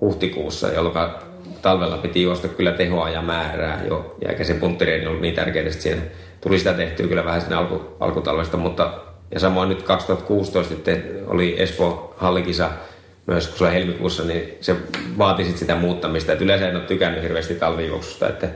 huhtikuussa, 0.00 0.68
jolloin 0.68 1.10
talvella 1.62 1.98
piti 1.98 2.22
juosta 2.22 2.48
kyllä 2.48 2.72
tehoa 2.72 3.10
ja 3.10 3.22
määrää 3.22 3.84
jo, 3.88 4.16
ja 4.38 4.44
se 4.44 4.54
punttireeni 4.54 5.06
ollut 5.06 5.20
niin 5.20 5.34
tärkeää, 5.34 5.66
että 5.66 5.82
siinä 5.82 6.02
tuli 6.40 6.58
sitä 6.58 6.72
tehtyä 6.72 7.06
kyllä 7.06 7.24
vähän 7.24 7.40
sinne 7.40 7.56
alku, 7.56 7.96
alkutalvesta, 8.00 8.56
mutta 8.56 8.90
ja 9.30 9.40
samoin 9.40 9.68
nyt 9.68 9.82
2016 9.82 10.74
sitten 10.74 11.04
oli 11.26 11.62
Espoo 11.62 12.14
hallikisa 12.16 12.70
myös 13.26 13.48
kun 13.48 13.66
oli 13.66 13.74
helmikuussa, 13.74 14.24
niin 14.24 14.58
se 14.60 14.76
vaati 15.18 15.44
sit 15.44 15.58
sitä 15.58 15.76
muuttamista. 15.76 16.32
Et 16.32 16.40
yleensä 16.40 16.68
en 16.68 16.76
ole 16.76 16.84
tykännyt 16.84 17.22
hirveästi 17.22 17.54
talvijuoksusta, 17.54 18.28
että 18.28 18.48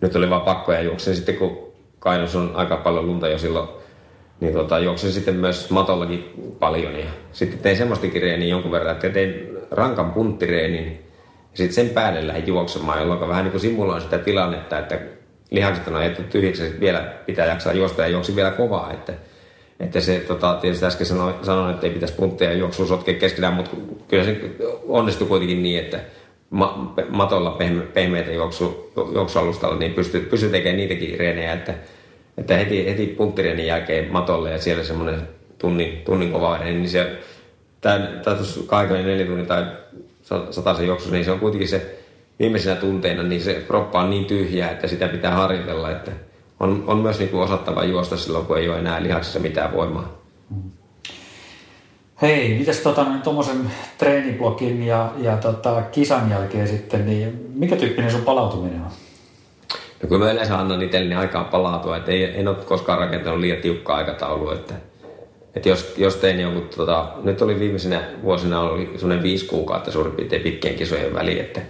nyt 0.00 0.16
oli 0.16 0.30
vaan 0.30 0.42
pakko 0.42 0.72
ja 0.72 0.80
juoksen 0.80 1.16
sitten 1.16 1.36
kun 1.36 1.72
Kainus 1.98 2.36
on 2.36 2.52
aika 2.54 2.76
paljon 2.76 3.06
lunta 3.06 3.28
jo 3.28 3.38
silloin 3.38 3.68
niin 4.40 4.52
tota, 4.52 4.78
juoksin 4.78 5.12
sitten 5.12 5.36
myös 5.36 5.70
matollakin 5.70 6.24
paljon. 6.58 6.98
Ja 6.98 7.06
sitten 7.32 7.58
tein 7.58 7.76
semmoistakin 7.76 8.22
reeniä 8.22 8.48
jonkun 8.48 8.72
verran, 8.72 8.92
että 8.92 9.08
tein 9.08 9.48
rankan 9.70 10.12
punttireenin 10.12 10.84
ja 11.52 11.56
sitten 11.56 11.74
sen 11.74 11.88
päälle 11.94 12.26
lähdin 12.26 12.46
juoksemaan, 12.46 13.00
jolloin 13.00 13.28
vähän 13.28 13.44
niin 13.44 13.50
kuin 13.50 13.60
simuloin 13.60 14.02
sitä 14.02 14.18
tilannetta, 14.18 14.78
että 14.78 14.98
lihakset 15.50 15.88
on 15.88 15.96
ajettu 15.96 16.22
tyhjiksi 16.22 16.64
ja 16.64 16.70
vielä 16.80 17.00
pitää 17.26 17.46
jaksaa 17.46 17.72
juosta 17.72 18.02
ja 18.02 18.08
juoksin 18.08 18.36
vielä 18.36 18.50
kovaa. 18.50 18.92
Että, 18.92 19.12
että 19.80 20.00
se 20.00 20.24
tota, 20.28 20.58
tietysti 20.60 20.86
äsken 20.86 21.06
sanoin, 21.06 21.34
sanoin, 21.42 21.74
että 21.74 21.86
ei 21.86 21.92
pitäisi 21.92 22.14
puntteja 22.14 22.52
juoksua 22.52 22.86
sotkea 22.86 23.14
keskenään, 23.14 23.54
mutta 23.54 23.76
kyllä 24.08 24.24
se 24.24 24.36
onnistui 24.88 25.28
kuitenkin 25.28 25.62
niin, 25.62 25.78
että 25.78 26.00
ma- 26.50 26.94
matolla 27.08 27.56
pehme- 27.58 27.86
pehmeitä 27.94 28.32
juoksu, 28.32 28.92
juoksualustalla 29.14 29.78
niin 29.78 29.94
pystyy, 29.94 30.20
pystyy 30.20 30.50
tekemään 30.50 30.76
niitäkin 30.76 31.18
reenejä, 31.18 31.52
että 31.52 31.74
että 32.38 32.56
heti, 32.56 32.86
heti 32.86 33.06
punttireenin 33.06 33.66
jälkeen 33.66 34.12
matolle 34.12 34.50
ja 34.52 34.58
siellä 34.58 34.84
semmoinen 34.84 35.28
tunnin, 35.58 35.98
tunnin 36.04 36.32
kova 36.32 36.58
niin 36.58 36.88
se, 36.88 37.18
tai, 37.80 38.00
tai 38.24 38.34
tuossa 38.34 38.60
24 38.66 39.26
tunnin 39.26 39.46
tai 39.46 39.64
sen 40.76 40.86
juoksu, 40.86 41.10
niin 41.10 41.24
se 41.24 41.30
on 41.30 41.40
kuitenkin 41.40 41.68
se 41.68 41.98
viimeisenä 42.38 42.76
tunteina, 42.76 43.22
niin 43.22 43.40
se 43.40 43.64
kroppa 43.66 44.00
on 44.00 44.10
niin 44.10 44.24
tyhjää, 44.24 44.70
että 44.70 44.88
sitä 44.88 45.08
pitää 45.08 45.34
harjoitella, 45.34 45.90
että 45.90 46.10
on, 46.60 46.84
on 46.86 46.98
myös 46.98 47.18
niin 47.18 47.28
kuin 47.28 47.42
osattava 47.42 47.84
juosta 47.84 48.16
silloin, 48.16 48.46
kun 48.46 48.58
ei 48.58 48.68
ole 48.68 48.78
enää 48.78 49.02
lihaksissa 49.02 49.38
mitään 49.38 49.72
voimaa. 49.72 50.18
Hei, 52.22 52.58
mitäs 52.58 52.78
tota, 52.78 53.06
tuommoisen 53.24 53.70
treeniblogin 53.98 54.82
ja, 54.82 55.12
ja 55.18 55.36
tota, 55.36 55.82
kisan 55.82 56.30
jälkeen 56.30 56.68
sitten, 56.68 57.06
niin 57.06 57.50
mikä 57.54 57.76
tyyppinen 57.76 58.10
sun 58.10 58.22
palautuminen 58.22 58.80
on? 58.80 58.90
No 60.02 60.08
kun 60.08 60.20
mä 60.20 60.30
yleensä 60.30 60.58
annan 60.58 60.82
itselleni 60.82 61.14
aikaa 61.14 61.44
palautua, 61.44 61.96
että 61.96 62.12
ei, 62.12 62.40
en 62.40 62.48
ole 62.48 62.56
koskaan 62.56 62.98
rakentanut 62.98 63.40
liian 63.40 63.58
tiukkaa 63.58 63.96
aikataulua, 63.96 64.54
että, 64.54 64.74
että 65.54 65.68
jos, 65.68 65.94
jos 65.96 66.16
tein 66.16 66.40
jonkun, 66.40 66.68
tota, 66.76 67.08
nyt 67.22 67.42
oli 67.42 67.60
viimeisenä 67.60 68.00
vuosina 68.22 68.60
oli 68.60 68.90
semmoinen 68.96 69.22
viisi 69.22 69.46
kuukautta 69.46 69.92
suurin 69.92 70.12
piirtein 70.12 70.42
pitkien 70.42 70.74
kisojen 70.74 71.14
väliin, 71.14 71.40
että, 71.40 71.60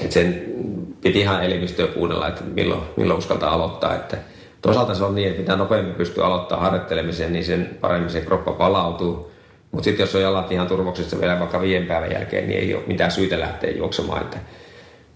että 0.00 0.14
sen 0.14 0.44
piti 1.00 1.20
ihan 1.20 1.44
elimistöä 1.44 1.86
kuunnella, 1.86 2.28
että 2.28 2.42
milloin, 2.44 2.82
milloin 2.96 3.18
uskaltaa 3.18 3.54
aloittaa, 3.54 3.94
että 3.94 4.16
toisaalta 4.62 4.94
se 4.94 5.04
on 5.04 5.14
niin, 5.14 5.28
että 5.28 5.40
mitä 5.40 5.56
nopeammin 5.56 5.94
pystyy 5.94 6.24
aloittamaan 6.24 6.64
harjoittelemisen, 6.64 7.32
niin 7.32 7.44
sen 7.44 7.78
paremmin 7.80 8.10
se 8.10 8.20
kroppa 8.20 8.52
palautuu, 8.52 9.30
mutta 9.70 9.84
sitten 9.84 10.02
jos 10.04 10.14
on 10.14 10.22
jalat 10.22 10.52
ihan 10.52 10.66
turvoksissa 10.66 11.20
vielä 11.20 11.38
vaikka 11.38 11.60
viiden 11.60 11.86
päivän 11.86 12.12
jälkeen, 12.12 12.48
niin 12.48 12.60
ei 12.60 12.74
ole 12.74 12.82
mitään 12.86 13.10
syytä 13.10 13.40
lähteä 13.40 13.70
juoksemaan, 13.70 14.22
että 14.22 14.38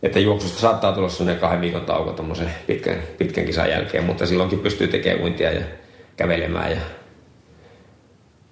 että 0.03 0.21
juoksusta 0.21 0.61
saattaa 0.61 0.93
tulla 0.93 1.09
sellainen 1.09 1.41
kahden 1.41 1.61
viikon 1.61 1.87
tauko 1.87 2.13
tuommoisen 2.13 2.51
pitkän, 2.67 2.97
pitkän 3.19 3.45
kisan 3.45 3.71
jälkeen, 3.71 4.05
mutta 4.05 4.27
silloinkin 4.27 4.59
pystyy 4.59 4.89
tekemään 4.89 5.23
uintia 5.23 5.53
ja 5.53 5.63
kävelemään 6.17 6.71
ja 6.71 6.81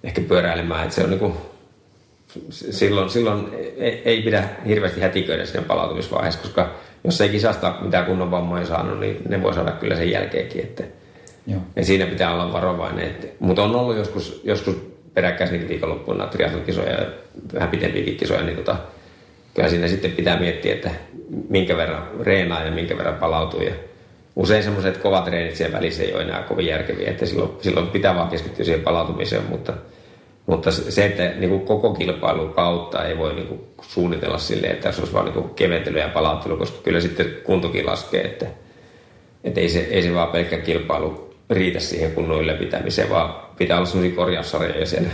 ehkä 0.03 0.21
pyöräilemään. 0.21 0.83
Että 0.83 0.95
se 0.95 1.03
on 1.03 1.09
niin 1.09 1.19
kuin, 1.19 1.33
silloin, 2.49 3.09
silloin 3.09 3.47
ei 4.05 4.21
pidä 4.21 4.49
hirveästi 4.67 5.01
hätiköidä 5.01 5.45
siinä 5.45 5.67
palautumisvaiheessa, 5.67 6.41
koska 6.41 6.75
jos 7.03 7.21
ei 7.21 7.29
kisasta 7.29 7.75
mitään 7.81 8.05
kunnon 8.05 8.31
vammoja 8.31 8.65
saanut, 8.65 8.99
niin 8.99 9.21
ne 9.29 9.43
voi 9.43 9.53
saada 9.53 9.71
kyllä 9.71 9.95
sen 9.95 10.11
jälkeenkin. 10.11 10.61
Että, 10.61 10.83
Joo. 11.47 11.61
Ja 11.75 11.85
siinä 11.85 12.05
pitää 12.05 12.33
olla 12.33 12.53
varovainen. 12.53 13.05
Että, 13.05 13.27
mutta 13.39 13.63
on 13.63 13.75
ollut 13.75 13.97
joskus, 13.97 14.41
joskus 14.43 14.75
peräkkäisenkin 15.13 15.69
viikonloppuina 15.69 16.27
triathlon-kisoja 16.27 16.91
ja 16.91 17.05
vähän 17.53 17.69
pitempiäkin 17.69 18.17
kisoja, 18.17 18.43
niin 18.43 18.57
tota, 18.57 18.75
kyllä 19.53 19.69
siinä 19.69 19.87
sitten 19.87 20.11
pitää 20.11 20.39
miettiä, 20.39 20.73
että 20.73 20.91
minkä 21.49 21.77
verran 21.77 22.07
reenaa 22.19 22.63
ja 22.63 22.71
minkä 22.71 22.97
verran 22.97 23.15
palautuu. 23.15 23.61
Ja 23.61 23.73
usein 24.35 24.63
semmoiset 24.63 24.97
kovat 24.97 25.25
treenit 25.25 25.55
siellä 25.55 25.77
välissä 25.77 26.03
ei 26.03 26.13
ole 26.13 26.21
enää 26.23 26.43
kovin 26.43 26.65
järkeviä, 26.65 27.09
että 27.09 27.25
silloin, 27.25 27.51
silloin 27.61 27.87
pitää 27.87 28.15
vaan 28.15 28.29
keskittyä 28.29 28.65
siihen 28.65 28.81
palautumiseen, 28.81 29.43
mutta, 29.49 29.73
mutta 30.45 30.71
se, 30.71 31.05
että 31.05 31.23
niin 31.23 31.49
kuin 31.49 31.61
koko 31.61 31.93
kilpailun 31.93 32.53
kautta 32.53 33.05
ei 33.05 33.17
voi 33.17 33.33
niin 33.33 33.47
kuin 33.47 33.61
suunnitella 33.81 34.37
silleen, 34.37 34.73
että 34.73 34.91
se 34.91 35.01
olisi 35.01 35.13
vaan 35.13 35.25
niin 35.25 35.49
keventely 35.49 35.99
ja 35.99 36.09
palauttelu, 36.09 36.57
koska 36.57 36.77
kyllä 36.83 37.01
sitten 37.01 37.33
kuntokin 37.43 37.85
laskee, 37.85 38.21
että, 38.21 38.45
että 39.43 39.59
ei, 39.59 39.69
se, 39.69 39.79
ei 39.79 40.01
se 40.01 40.13
vaan 40.13 40.29
pelkkä 40.29 40.57
kilpailu 40.57 41.33
riitä 41.49 41.79
siihen 41.79 42.11
kunnon 42.11 42.41
ylläpitämiseen, 42.41 43.09
vaan 43.09 43.35
pitää 43.57 43.77
olla 43.77 43.85
sellaisia 43.85 44.15
korjaussarjoja 44.15 44.85
siellä 44.85 45.09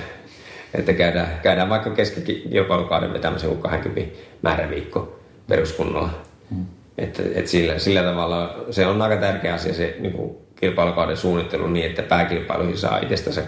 että 0.73 0.93
käydään, 0.93 1.39
käydään 1.43 1.69
vaikka 1.69 1.89
keskikilpailukauden 1.89 3.13
vetämisen 3.13 3.49
kuin 3.49 3.62
20 3.62 4.17
määräviikko 4.41 5.16
peruskunnolla. 5.47 6.10
Mm. 6.49 6.65
Että, 6.97 7.23
että 7.36 7.51
sillä, 7.51 7.79
sillä 7.79 8.03
tavalla 8.03 8.55
se 8.71 8.88
on 8.88 9.01
aika 9.01 9.17
tärkeä 9.17 9.53
asia 9.53 9.73
se 9.73 9.95
niin 9.99 10.13
kuin 10.13 10.38
kilpailukauden 10.55 11.17
suunnittelu 11.17 11.67
niin, 11.67 11.86
että 11.86 12.03
pääkilpailuihin 12.03 12.77
saa 12.77 12.99
itsestä 12.99 13.31
se 13.31 13.43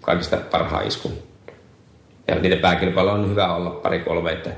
kaikista 0.00 0.36
parhaan 0.36 0.86
iskun. 0.86 1.12
Ja 2.28 2.34
niitä 2.34 2.56
pääkilpailuja 2.56 3.14
on 3.14 3.30
hyvä 3.30 3.54
olla 3.54 3.70
pari-kolme, 3.70 4.32
että, 4.32 4.50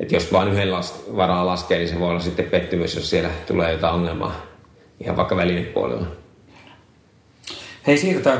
että 0.00 0.14
jos 0.16 0.32
vain 0.32 0.48
yhden 0.48 0.72
las, 0.72 1.04
varaa 1.16 1.46
laskee, 1.46 1.78
niin 1.78 1.88
se 1.88 2.00
voi 2.00 2.10
olla 2.10 2.20
sitten 2.20 2.44
pettymys, 2.44 2.94
jos 2.94 3.10
siellä 3.10 3.30
tulee 3.46 3.72
jotain 3.72 3.94
ongelmaa 3.94 4.42
ihan 5.00 5.16
vaikka 5.16 5.36
välinepuolella. 5.36 6.06
Hei, 7.86 7.98
siirrytään 7.98 8.38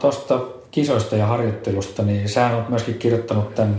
tuosta 0.00 0.40
kisoista 0.70 1.16
ja 1.16 1.26
harjoittelusta, 1.26 2.02
niin 2.02 2.28
sä 2.28 2.56
oot 2.56 2.68
myöskin 2.68 2.98
kirjoittanut 2.98 3.54
tämän 3.54 3.76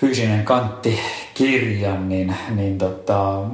fyysinen 0.00 0.44
kantti-kirjan, 0.44 2.08
niin, 2.08 2.34
niin 2.54 2.78
tota, 2.78 3.44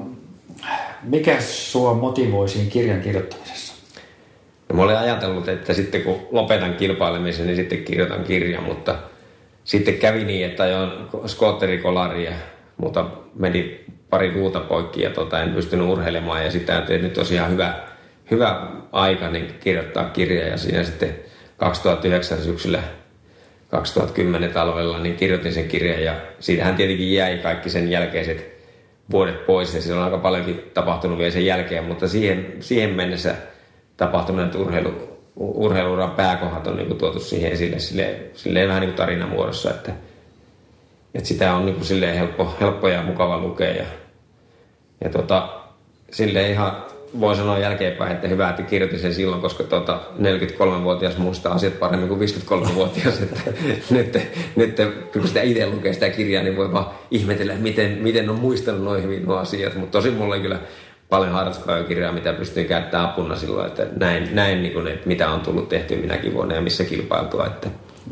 mikä 1.02 1.40
sua 1.40 1.94
motivoi 1.94 2.48
siinä 2.48 2.70
kirjan 2.70 3.00
kirjoittamisessa? 3.00 3.74
No, 4.68 4.76
mä 4.76 4.82
olen 4.82 4.98
ajatellut, 4.98 5.48
että 5.48 5.74
sitten 5.74 6.02
kun 6.02 6.20
lopetan 6.30 6.74
kilpailemisen, 6.74 7.46
niin 7.46 7.56
sitten 7.56 7.84
kirjoitan 7.84 8.24
kirjan, 8.24 8.64
mutta 8.64 8.98
sitten 9.64 9.94
kävi 9.94 10.24
niin, 10.24 10.46
että 10.46 10.62
ajoin 10.62 10.90
skootterikolaria, 11.26 12.32
mutta 12.76 13.06
meni 13.34 13.84
pari 14.10 14.30
kuuta 14.30 14.60
poikki 14.60 15.02
ja 15.02 15.10
tota, 15.10 15.42
en 15.42 15.54
pystynyt 15.54 15.88
urheilemaan 15.88 16.44
ja 16.44 16.50
sitä 16.50 16.78
että 16.78 16.92
nyt 16.92 17.12
tosiaan 17.12 17.50
hyvä, 17.50 17.74
hyvä 18.30 18.66
aika 18.92 19.30
niin 19.30 19.54
kirjoittaa 19.60 20.04
kirja 20.04 20.48
ja 20.48 20.56
siinä 20.56 20.84
sitten 20.84 21.16
2009 21.56 22.38
syksyllä 22.38 22.82
2010 23.74 24.50
talvella, 24.50 24.98
niin 24.98 25.16
kirjoitin 25.16 25.52
sen 25.52 25.68
kirjan 25.68 26.02
ja 26.02 26.14
siitähän 26.40 26.76
tietenkin 26.76 27.14
jäi 27.14 27.38
kaikki 27.38 27.70
sen 27.70 27.90
jälkeiset 27.90 28.54
vuodet 29.10 29.46
pois. 29.46 29.74
Ja 29.74 29.82
siellä 29.82 30.00
on 30.00 30.04
aika 30.04 30.18
paljonkin 30.18 30.70
tapahtunut 30.74 31.18
vielä 31.18 31.30
sen 31.30 31.46
jälkeen, 31.46 31.84
mutta 31.84 32.08
siihen, 32.08 32.56
siihen 32.60 32.90
mennessä 32.90 33.34
tapahtuneet 33.96 34.54
urheilu, 34.54 34.94
urheiluuran 35.36 36.10
pääkohdat 36.10 36.66
on 36.66 36.76
niin 36.76 36.86
kuin 36.86 36.98
tuotu 36.98 37.20
siihen 37.20 37.52
esille 37.52 37.78
silleen, 37.78 38.30
silleen 38.34 38.68
vähän 38.68 38.80
niin 38.80 38.90
kuin 38.90 38.96
tarinamuodossa, 38.96 39.70
että, 39.70 39.92
että 41.14 41.28
sitä 41.28 41.54
on 41.54 41.66
niin 41.66 41.76
kuin 41.76 42.14
helppo, 42.14 42.56
helppo 42.60 42.88
ja 42.88 43.02
mukava 43.02 43.38
lukea 43.38 43.70
ja, 43.70 43.86
ja 45.04 45.10
tota, 45.10 45.48
silleen 46.10 46.50
ihan 46.50 46.84
voi 47.20 47.36
sanoa 47.36 47.58
jälkeenpäin, 47.58 48.12
että 48.12 48.28
hyvä, 48.28 48.50
että 48.50 48.62
kirjoitin 48.62 48.98
sen 48.98 49.14
silloin, 49.14 49.42
koska 49.42 49.64
tuota, 49.64 50.00
43-vuotias 50.18 51.18
muistaa 51.18 51.54
asiat 51.54 51.78
paremmin 51.78 52.08
kuin 52.08 52.20
53-vuotias. 52.20 53.22
Että 53.22 53.40
nyt, 53.90 54.18
nyt, 54.56 54.76
kun 55.12 55.28
sitä 55.28 55.42
itse 55.42 55.66
lukee 55.66 55.92
sitä 55.92 56.10
kirjaa, 56.10 56.42
niin 56.42 56.56
voi 56.56 56.72
vaan 56.72 56.86
ihmetellä, 57.10 57.54
miten, 57.54 57.98
miten 58.00 58.30
on 58.30 58.40
muistanut 58.40 58.82
noin 58.82 59.02
hyvin 59.02 59.24
nuo 59.24 59.36
asiat. 59.36 59.74
Mutta 59.74 59.98
tosi 59.98 60.10
mulla 60.10 60.34
oli 60.34 60.42
kyllä 60.42 60.58
paljon 61.08 61.32
harrastuspäiväkirjaa, 61.32 62.12
mitä 62.12 62.32
pystyin 62.32 62.66
käyttämään 62.66 63.10
apuna 63.10 63.36
silloin, 63.36 63.66
että 63.66 63.86
näin, 63.96 64.28
näin 64.32 64.62
niin 64.62 64.72
kuin, 64.72 64.86
että 64.86 65.08
mitä 65.08 65.30
on 65.30 65.40
tullut 65.40 65.68
tehty 65.68 65.96
minäkin 65.96 66.34
vuonna 66.34 66.54
ja 66.54 66.60
missä 66.60 66.84
kilpailtua. 66.84 67.46
Että, 67.46 67.68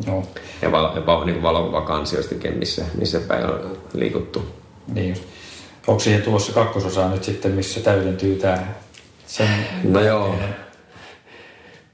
no. 0.06 0.22
Ja 0.62 0.72
valo, 0.72 0.92
jopa 0.94 1.24
niin 1.24 1.42
valokuvakansioistakin, 1.42 2.58
missä, 2.58 2.84
missä 2.98 3.20
päin 3.28 3.46
on 3.46 3.78
liikuttu. 3.94 4.42
Niin 4.94 5.08
just. 5.08 5.22
Onko 5.86 6.00
siihen 6.00 6.22
tulossa 6.22 6.52
kakkososa 6.52 7.08
nyt 7.08 7.24
sitten, 7.24 7.52
missä 7.52 7.80
täydentyy 7.80 8.36
tämä 8.36 8.58
sen 9.32 9.66
no 9.84 10.00
joo. 10.00 10.34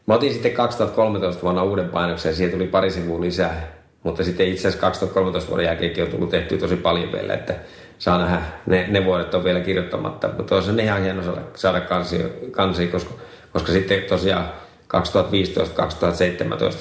Mä 0.06 0.14
otin 0.14 0.32
sitten 0.32 0.52
2013 0.52 1.42
vuonna 1.42 1.62
uuden 1.62 1.88
painoksen 1.88 2.30
ja 2.30 2.36
siihen 2.36 2.52
tuli 2.52 2.66
pari 2.66 2.90
sivua 2.90 3.20
lisää. 3.20 3.72
Mutta 4.02 4.24
sitten 4.24 4.48
itse 4.48 4.60
asiassa 4.60 4.80
2013 4.80 5.50
vuoden 5.50 5.66
jälkeenkin 5.66 6.04
on 6.04 6.10
tullut 6.10 6.30
tehty 6.30 6.58
tosi 6.58 6.76
paljon 6.76 7.12
vielä, 7.12 7.34
että 7.34 7.54
saa 7.98 8.18
nähdä, 8.18 8.42
ne, 8.66 8.86
ne 8.88 9.04
vuodet 9.04 9.34
on 9.34 9.44
vielä 9.44 9.60
kirjoittamatta. 9.60 10.30
Mutta 10.36 10.56
on 10.56 10.80
ihan 10.80 11.02
hieno 11.02 11.22
saada, 11.22 11.40
saada 11.54 11.80
kansi, 11.80 12.18
kansi 12.50 12.86
koska, 12.86 13.14
koska 13.52 13.72
sitten 13.72 14.02
tosiaan 14.02 14.48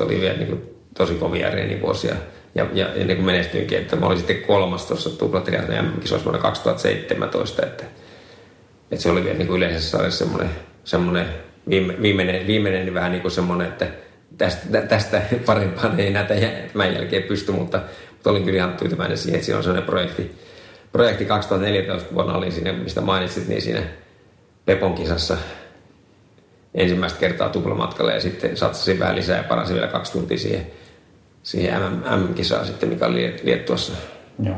2015-2017 0.01 0.05
oli 0.05 0.21
vielä 0.21 0.37
niin 0.37 0.47
kuin 0.47 0.75
tosi 0.97 1.13
kovia 1.13 1.49
reenivuosia. 1.49 2.15
Ja, 2.55 2.65
ja 2.73 2.93
ennen 2.93 3.15
kuin 3.17 3.25
menestyinkin, 3.25 3.77
että 3.77 3.95
mä 3.95 4.05
olin 4.05 4.17
sitten 4.17 4.41
kolmas 4.41 4.85
tuossa 4.85 5.09
tuplatriatlon 5.09 5.93
kisoissa 6.01 6.25
vuonna 6.25 6.41
2017, 6.41 7.65
että 7.65 7.83
että 8.91 9.03
se 9.03 9.09
oli 9.09 9.23
vielä 9.23 9.37
niin 9.37 9.47
kuin 9.47 9.57
yleisessä 9.57 9.89
sarjassa 9.89 10.25
semmoinen, 10.25 10.49
semmoinen 10.83 11.25
viime, 11.69 12.01
viimeinen, 12.01 12.47
viimeinen 12.47 12.85
niin 12.85 12.93
vähän 12.93 13.11
niin 13.11 13.21
kuin 13.21 13.31
semmoinen, 13.31 13.67
että 13.67 13.87
tästä, 14.37 14.81
tästä 14.81 15.21
parempaan 15.45 15.99
ei 15.99 16.07
enää 16.07 16.23
tämän 16.73 16.93
jälkeen 16.93 17.23
pysty, 17.23 17.51
mutta, 17.51 17.81
mutta 18.11 18.29
olin 18.29 18.43
kyllä 18.43 18.57
ihan 18.57 18.77
tyytyväinen 18.77 19.17
siihen, 19.17 19.35
että 19.35 19.45
siinä 19.45 19.57
on 19.57 19.63
sellainen 19.63 19.89
projekti. 19.89 20.35
Projekti 20.91 21.25
2014 21.25 22.13
vuonna 22.13 22.33
oli 22.33 22.51
siinä, 22.51 22.73
mistä 22.73 23.01
mainitsit, 23.01 23.47
niin 23.47 23.61
siinä 23.61 23.83
Pepon 24.65 24.93
kisassa 24.93 25.37
ensimmäistä 26.75 27.19
kertaa 27.19 27.49
tuplamatkalle 27.49 28.13
ja 28.13 28.19
sitten 28.19 28.57
satsasin 28.57 28.99
vähän 28.99 29.15
lisää 29.15 29.37
ja 29.37 29.43
parasin 29.43 29.75
vielä 29.75 29.87
kaksi 29.87 30.11
tuntia 30.11 30.37
siihen, 30.37 30.67
siihen 31.43 31.81
MM-kisaan 31.81 32.65
sitten, 32.65 32.89
mikä 32.89 33.05
oli 33.05 33.35
Liettuassa. 33.43 33.93
Joo. 34.43 34.55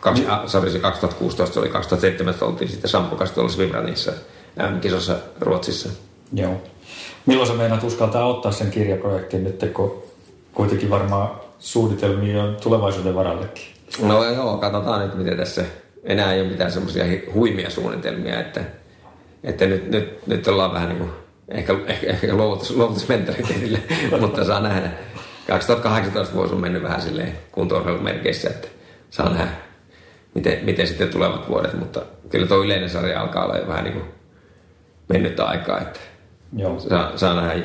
Kaksi, 0.00 0.26
sorry, 0.46 0.70
se 0.70 0.78
2016 0.78 1.60
oli 1.60 1.68
2017 1.68 2.44
oltiin 2.44 2.70
sitten 2.70 2.90
Sampo 2.90 3.16
kanssa 3.16 3.34
tuolla 3.34 3.50
Svibranissa 3.50 4.12
MM-kisossa 4.56 5.16
Ruotsissa. 5.40 5.88
Joo. 6.32 6.62
Milloin 7.26 7.48
sä 7.48 7.54
meinaat 7.54 7.82
uskaltaa 7.84 8.26
ottaa 8.26 8.52
sen 8.52 8.70
kirjaprojektin 8.70 9.44
nyt, 9.44 9.70
kun 9.74 10.02
kuitenkin 10.52 10.90
varmaan 10.90 11.30
suunnitelmia 11.58 12.42
on 12.42 12.56
tulevaisuuden 12.62 13.14
varallekin? 13.14 13.64
No 14.02 14.24
joo, 14.24 14.56
katsotaan 14.56 15.00
nyt 15.00 15.14
miten 15.14 15.36
tässä 15.36 15.64
enää 16.04 16.32
ei 16.32 16.40
ole 16.40 16.48
mitään 16.48 16.72
semmoisia 16.72 17.04
huimia 17.34 17.70
suunnitelmia, 17.70 18.40
että, 18.40 18.60
että 19.44 19.66
nyt, 19.66 19.90
nyt, 19.90 20.26
nyt 20.26 20.48
ollaan 20.48 20.72
vähän 20.72 20.88
niin 20.88 20.98
kuin 20.98 21.10
ehkä, 21.48 21.76
ehkä, 21.86 22.06
ehkä 22.06 22.34
luovutus, 22.34 22.70
luovutusmentaliteetille, 22.70 23.78
mutta 24.20 24.44
saa 24.44 24.60
nähdä. 24.60 24.90
2018 25.48 26.34
vuosi 26.34 26.54
on 26.54 26.60
mennyt 26.60 26.82
vähän 26.82 27.02
silleen 27.02 27.38
kuntourheilumerkeissä, 27.52 28.50
että 28.50 28.68
saa 29.14 29.28
nähdä, 29.28 29.48
miten, 30.34 30.64
miten 30.64 30.86
sitten 30.86 31.08
tulevat 31.08 31.48
vuodet, 31.48 31.74
mutta 31.74 32.02
kyllä 32.30 32.46
tuo 32.46 32.64
yleinen 32.64 32.90
sarja 32.90 33.20
alkaa 33.20 33.44
olla 33.44 33.56
jo 33.56 33.68
vähän 33.68 33.84
niin 33.84 33.94
kuin 33.94 34.04
mennyt 35.08 35.40
aikaa, 35.40 35.80
että 35.80 36.00
Joo. 36.56 36.80
Saa, 36.80 37.16
saa 37.16 37.40
nähdä, 37.40 37.62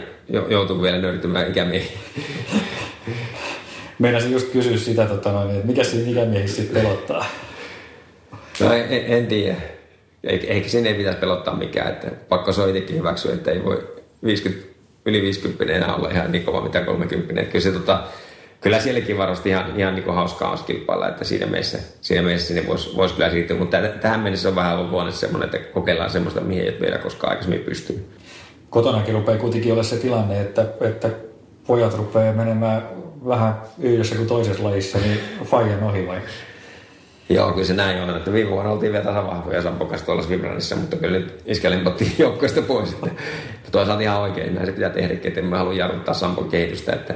joutuu 0.50 0.82
vielä 0.82 0.98
nöyrtymään 0.98 1.50
ikämiehiin. 1.50 2.00
Meinasin 4.00 4.32
just 4.32 4.52
kysyä 4.52 4.78
sitä, 4.78 5.06
tota 5.06 5.32
noin, 5.32 5.52
että 5.52 5.68
mikä 5.68 5.84
siinä 5.84 6.10
ikämiehissä 6.10 6.62
sitten 6.62 6.84
pelottaa? 6.84 7.26
No 8.60 8.74
en, 8.74 8.88
en 8.90 9.28
tiedä. 9.28 9.56
Eikä 10.24 10.70
sinne 10.70 10.90
ei 10.90 10.96
pitäisi 10.96 11.20
pelottaa 11.20 11.56
mikään. 11.56 11.90
Että 11.90 12.08
pakko 12.30 12.52
se 12.52 12.62
on 12.62 12.70
itsekin 12.70 12.98
hyväksyä, 12.98 13.34
että 13.34 13.52
ei 13.52 13.64
voi 13.66 13.88
50, 14.24 14.68
yli 15.06 15.22
50 15.22 15.74
enää 15.74 15.96
olla 15.96 16.10
ihan 16.10 16.32
niin 16.32 16.44
kova 16.44 16.62
mitä 16.62 16.82
30. 16.82 17.42
Että 17.42 17.52
kyllä, 17.52 17.64
se, 17.64 17.72
tota, 17.72 18.04
kyllä 18.62 18.80
sielläkin 18.80 19.18
varmasti 19.18 19.50
ihan, 19.50 19.80
ihan 19.80 19.96
niin 19.96 20.14
hauskaa 20.14 20.50
olisi 20.50 20.64
kilpailla, 20.64 21.08
että 21.10 21.24
siinä 21.24 21.46
mielessä, 21.46 21.80
siinä 22.02 22.22
mielessä 22.22 22.48
sinne 22.48 22.68
voisi 22.68 22.96
vois 22.96 23.14
kyllä 23.14 23.30
siirtyä. 23.30 23.58
Mutta 23.58 23.78
tähän 24.02 24.20
mennessä 24.20 24.50
on 24.50 24.56
vähän 24.56 24.78
ollut 24.78 24.92
luonne 24.92 25.12
semmoinen, 25.12 25.46
että 25.46 25.72
kokeillaan 25.74 26.10
semmoista, 26.10 26.42
mihin 26.42 26.64
ei 26.64 26.78
vielä 26.82 26.98
koskaan 26.98 27.32
aikaisemmin 27.32 27.66
pystynyt. 27.66 28.06
Kotonakin 28.70 29.14
rupeaa 29.14 29.38
kuitenkin 29.38 29.72
olla 29.72 29.84
se 29.84 29.98
tilanne, 29.98 30.42
että, 30.42 30.66
että 30.82 31.10
pojat 31.68 31.98
rupeaa 31.98 32.34
menemään 32.34 32.82
vähän 33.28 33.62
yhdessä 33.80 34.16
kuin 34.16 34.28
toisessa 34.28 34.64
lajissa, 34.64 34.98
niin 34.98 35.20
Fajan 35.44 35.84
ohi 35.84 36.08
vai? 36.08 36.22
Joo, 37.30 37.52
kyllä 37.52 37.68
se 37.68 37.74
näin 37.74 38.02
on. 38.02 38.18
Että 38.18 38.34
viime 38.34 38.52
vuonna 38.52 38.72
oltiin 38.72 38.92
vielä 38.92 39.06
tasavahvoja 39.06 39.62
Sampo 39.62 39.86
kanssa 39.86 40.06
tuolla 40.06 40.30
Vibranissa, 40.30 40.76
mutta 40.76 40.96
kyllä 40.96 41.20
nyt 41.20 41.42
iskä 41.46 41.72
limpottiin 41.72 42.12
joukkoista 42.18 42.62
pois. 42.62 42.94
Että, 42.94 43.10
toisaalta 43.72 44.04
ihan 44.04 44.22
oikein, 44.22 44.56
näin 44.56 44.66
se 44.66 44.72
pitää 44.72 44.90
tehdä, 44.90 45.14
että 45.24 45.40
emme 45.40 45.58
halua 45.58 45.74
jarruttaa 45.74 46.14
Sampon 46.14 46.50
kehitystä. 46.50 46.94
Että, 46.94 47.14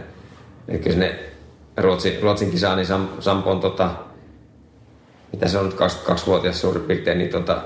että 0.68 0.84
kyllä 0.84 0.92
sinne 0.92 1.33
Ruotsin, 1.78 2.22
Ruotsin 2.22 2.52
kisaan, 2.52 2.78
niin 2.78 2.86
Sam, 2.86 3.08
Sampo 3.20 3.52
on 3.52 3.60
tota, 3.60 3.90
mitä 5.32 5.48
se 5.48 5.58
on 5.58 5.66
nyt 5.66 5.76
22-vuotias 5.76 6.62
suurin 6.62 6.84
piirtein, 6.84 7.18
niin 7.18 7.30
tota, 7.30 7.62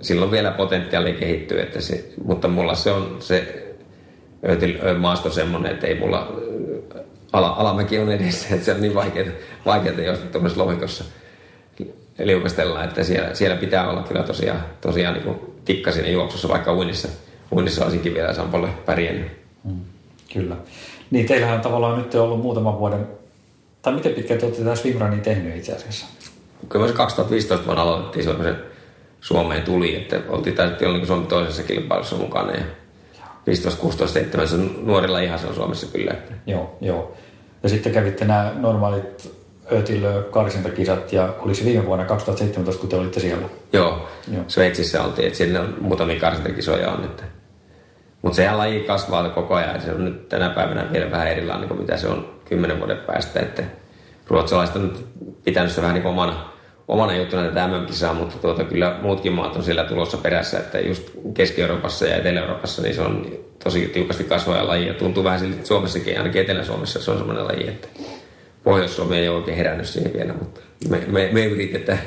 silloin 0.00 0.30
vielä 0.30 0.50
potentiaali 0.50 1.12
kehittyy, 1.12 1.60
että 1.60 1.80
se, 1.80 2.12
mutta 2.24 2.48
mulla 2.48 2.74
se 2.74 2.92
on 2.92 3.16
se 3.20 3.66
maasto 4.98 5.30
semmoinen, 5.30 5.72
että 5.72 5.86
ei 5.86 5.98
mulla 5.98 6.32
ala, 7.32 7.48
alamäki 7.48 7.98
on 7.98 8.12
edessä, 8.12 8.54
että 8.54 8.64
se 8.64 8.72
on 8.72 8.80
niin 8.80 8.94
vaikeaa, 8.94 9.26
vaikeaa 9.66 10.00
jos 10.00 10.18
tuommoisessa 10.18 10.64
lohikossa 10.64 11.04
liukastellaan, 12.18 12.84
että 12.84 13.04
siellä, 13.04 13.34
siellä 13.34 13.56
pitää 13.56 13.90
olla 13.90 14.02
kyllä 14.02 14.22
tosiaan, 14.22 14.64
tosiaan 14.80 15.14
niin 15.14 15.36
tikka 15.64 15.92
siinä 15.92 16.08
juoksussa, 16.08 16.48
vaikka 16.48 16.74
uinnissa, 16.74 17.08
uinnissa 17.52 17.84
olisinkin 17.84 18.14
vielä 18.14 18.34
Sampolle 18.34 18.68
pärjännyt. 18.86 19.30
Mm, 19.64 19.80
kyllä. 20.32 20.56
Niin 21.10 21.26
teillähän 21.26 21.56
on 21.56 21.60
tavallaan 21.60 21.98
nyt 21.98 22.14
ollut 22.14 22.42
muutaman 22.42 22.78
vuoden, 22.78 23.06
tai 23.82 23.92
miten 23.92 24.14
pitkään 24.14 24.40
te 24.40 24.46
olette 24.46 24.64
tässä 24.64 24.82
Swimrunin 24.82 25.20
tehnyt 25.20 25.56
itse 25.56 25.72
asiassa? 25.72 26.06
Kyllä 26.68 26.88
se 26.88 26.94
2015 26.94 27.66
vuonna 27.66 27.82
aloitettiin 27.82 28.22
silloin, 28.22 28.42
kun 28.44 28.52
se 28.52 28.60
Suomeen 29.20 29.62
tuli, 29.62 29.96
että 29.96 30.20
oltiin 30.28 30.56
taidettiin 30.56 30.88
olla 30.88 30.98
niin 30.98 31.06
Suomen 31.06 31.26
toisessa 31.26 31.62
kilpailussa 31.62 32.16
mukana 32.16 32.52
ja 32.52 32.64
15, 33.46 33.80
16, 33.80 34.12
17 34.12 34.56
nuorilla 34.82 35.20
ihan 35.20 35.38
se 35.38 35.46
on 35.46 35.54
Suomessa 35.54 35.86
kyllä. 35.86 36.10
Että. 36.10 36.32
Joo, 36.46 36.76
joo. 36.80 37.16
Ja 37.62 37.68
sitten 37.68 37.92
kävitte 37.92 38.24
nämä 38.24 38.52
normaalit 38.56 39.40
Ötilö 39.72 40.22
karsintakisat 40.22 41.12
ja 41.12 41.34
oli 41.38 41.54
se 41.54 41.64
viime 41.64 41.86
vuonna 41.86 42.04
2017, 42.04 42.80
kun 42.80 42.88
te 42.90 42.96
olitte 42.96 43.20
siellä. 43.20 43.48
Joo, 43.72 44.08
Joo. 44.32 44.44
Sveitsissä 44.48 45.04
oltiin, 45.04 45.26
että 45.26 45.36
siellä 45.36 45.60
on 45.60 45.76
muutamia 45.80 46.20
karsintakisoja 46.20 46.90
on. 46.90 47.04
Että. 47.04 47.22
Mutta 48.22 48.36
se 48.36 48.50
laji 48.50 48.80
kasvaa 48.80 49.28
koko 49.28 49.54
ajan. 49.54 49.80
Se 49.80 49.92
on 49.92 50.04
nyt 50.04 50.28
tänä 50.28 50.48
päivänä 50.48 50.92
vielä 50.92 51.10
vähän 51.10 51.28
erilainen 51.28 51.68
kuin 51.68 51.80
mitä 51.80 51.96
se 51.96 52.08
on 52.08 52.39
kymmenen 52.50 52.78
vuoden 52.78 52.98
päästä. 52.98 53.40
Että 53.40 53.62
ruotsalaiset 54.28 54.76
on 54.76 54.92
pitänyt 55.44 55.70
sitä 55.70 55.82
vähän 55.82 55.94
niin 55.94 56.06
omana, 56.06 56.50
omana 56.88 57.16
juttuna 57.16 57.44
tätä 57.44 57.68
MM-kisaa, 57.68 58.14
mutta 58.14 58.38
tuota, 58.38 58.64
kyllä 58.64 58.98
muutkin 59.02 59.32
maat 59.32 59.56
on 59.56 59.62
siellä 59.62 59.84
tulossa 59.84 60.16
perässä. 60.16 60.58
Että 60.58 60.80
just 60.80 61.10
Keski-Euroopassa 61.34 62.06
ja 62.06 62.16
Etelä-Euroopassa 62.16 62.82
niin 62.82 62.94
se 62.94 63.02
on 63.02 63.26
tosi 63.64 63.86
tiukasti 63.86 64.24
kasvaa 64.24 64.66
laji. 64.66 64.86
Ja 64.86 64.94
tuntuu 64.94 65.24
vähän 65.24 65.40
siltä, 65.40 65.54
että 65.54 65.68
Suomessakin, 65.68 66.18
ainakin 66.18 66.40
Etelä-Suomessa 66.40 67.02
se 67.02 67.10
on 67.10 67.18
semmoinen 67.18 67.46
laji, 67.46 67.68
että 67.68 67.88
Pohjois-Suomi 68.64 69.16
ei 69.16 69.28
ole 69.28 69.36
oikein 69.36 69.56
herännyt 69.56 69.86
siihen 69.86 70.12
vielä, 70.12 70.32
mutta 70.32 70.60
me, 70.88 71.02
me, 71.06 71.28
me 71.32 71.44
yritetään. 71.44 72.00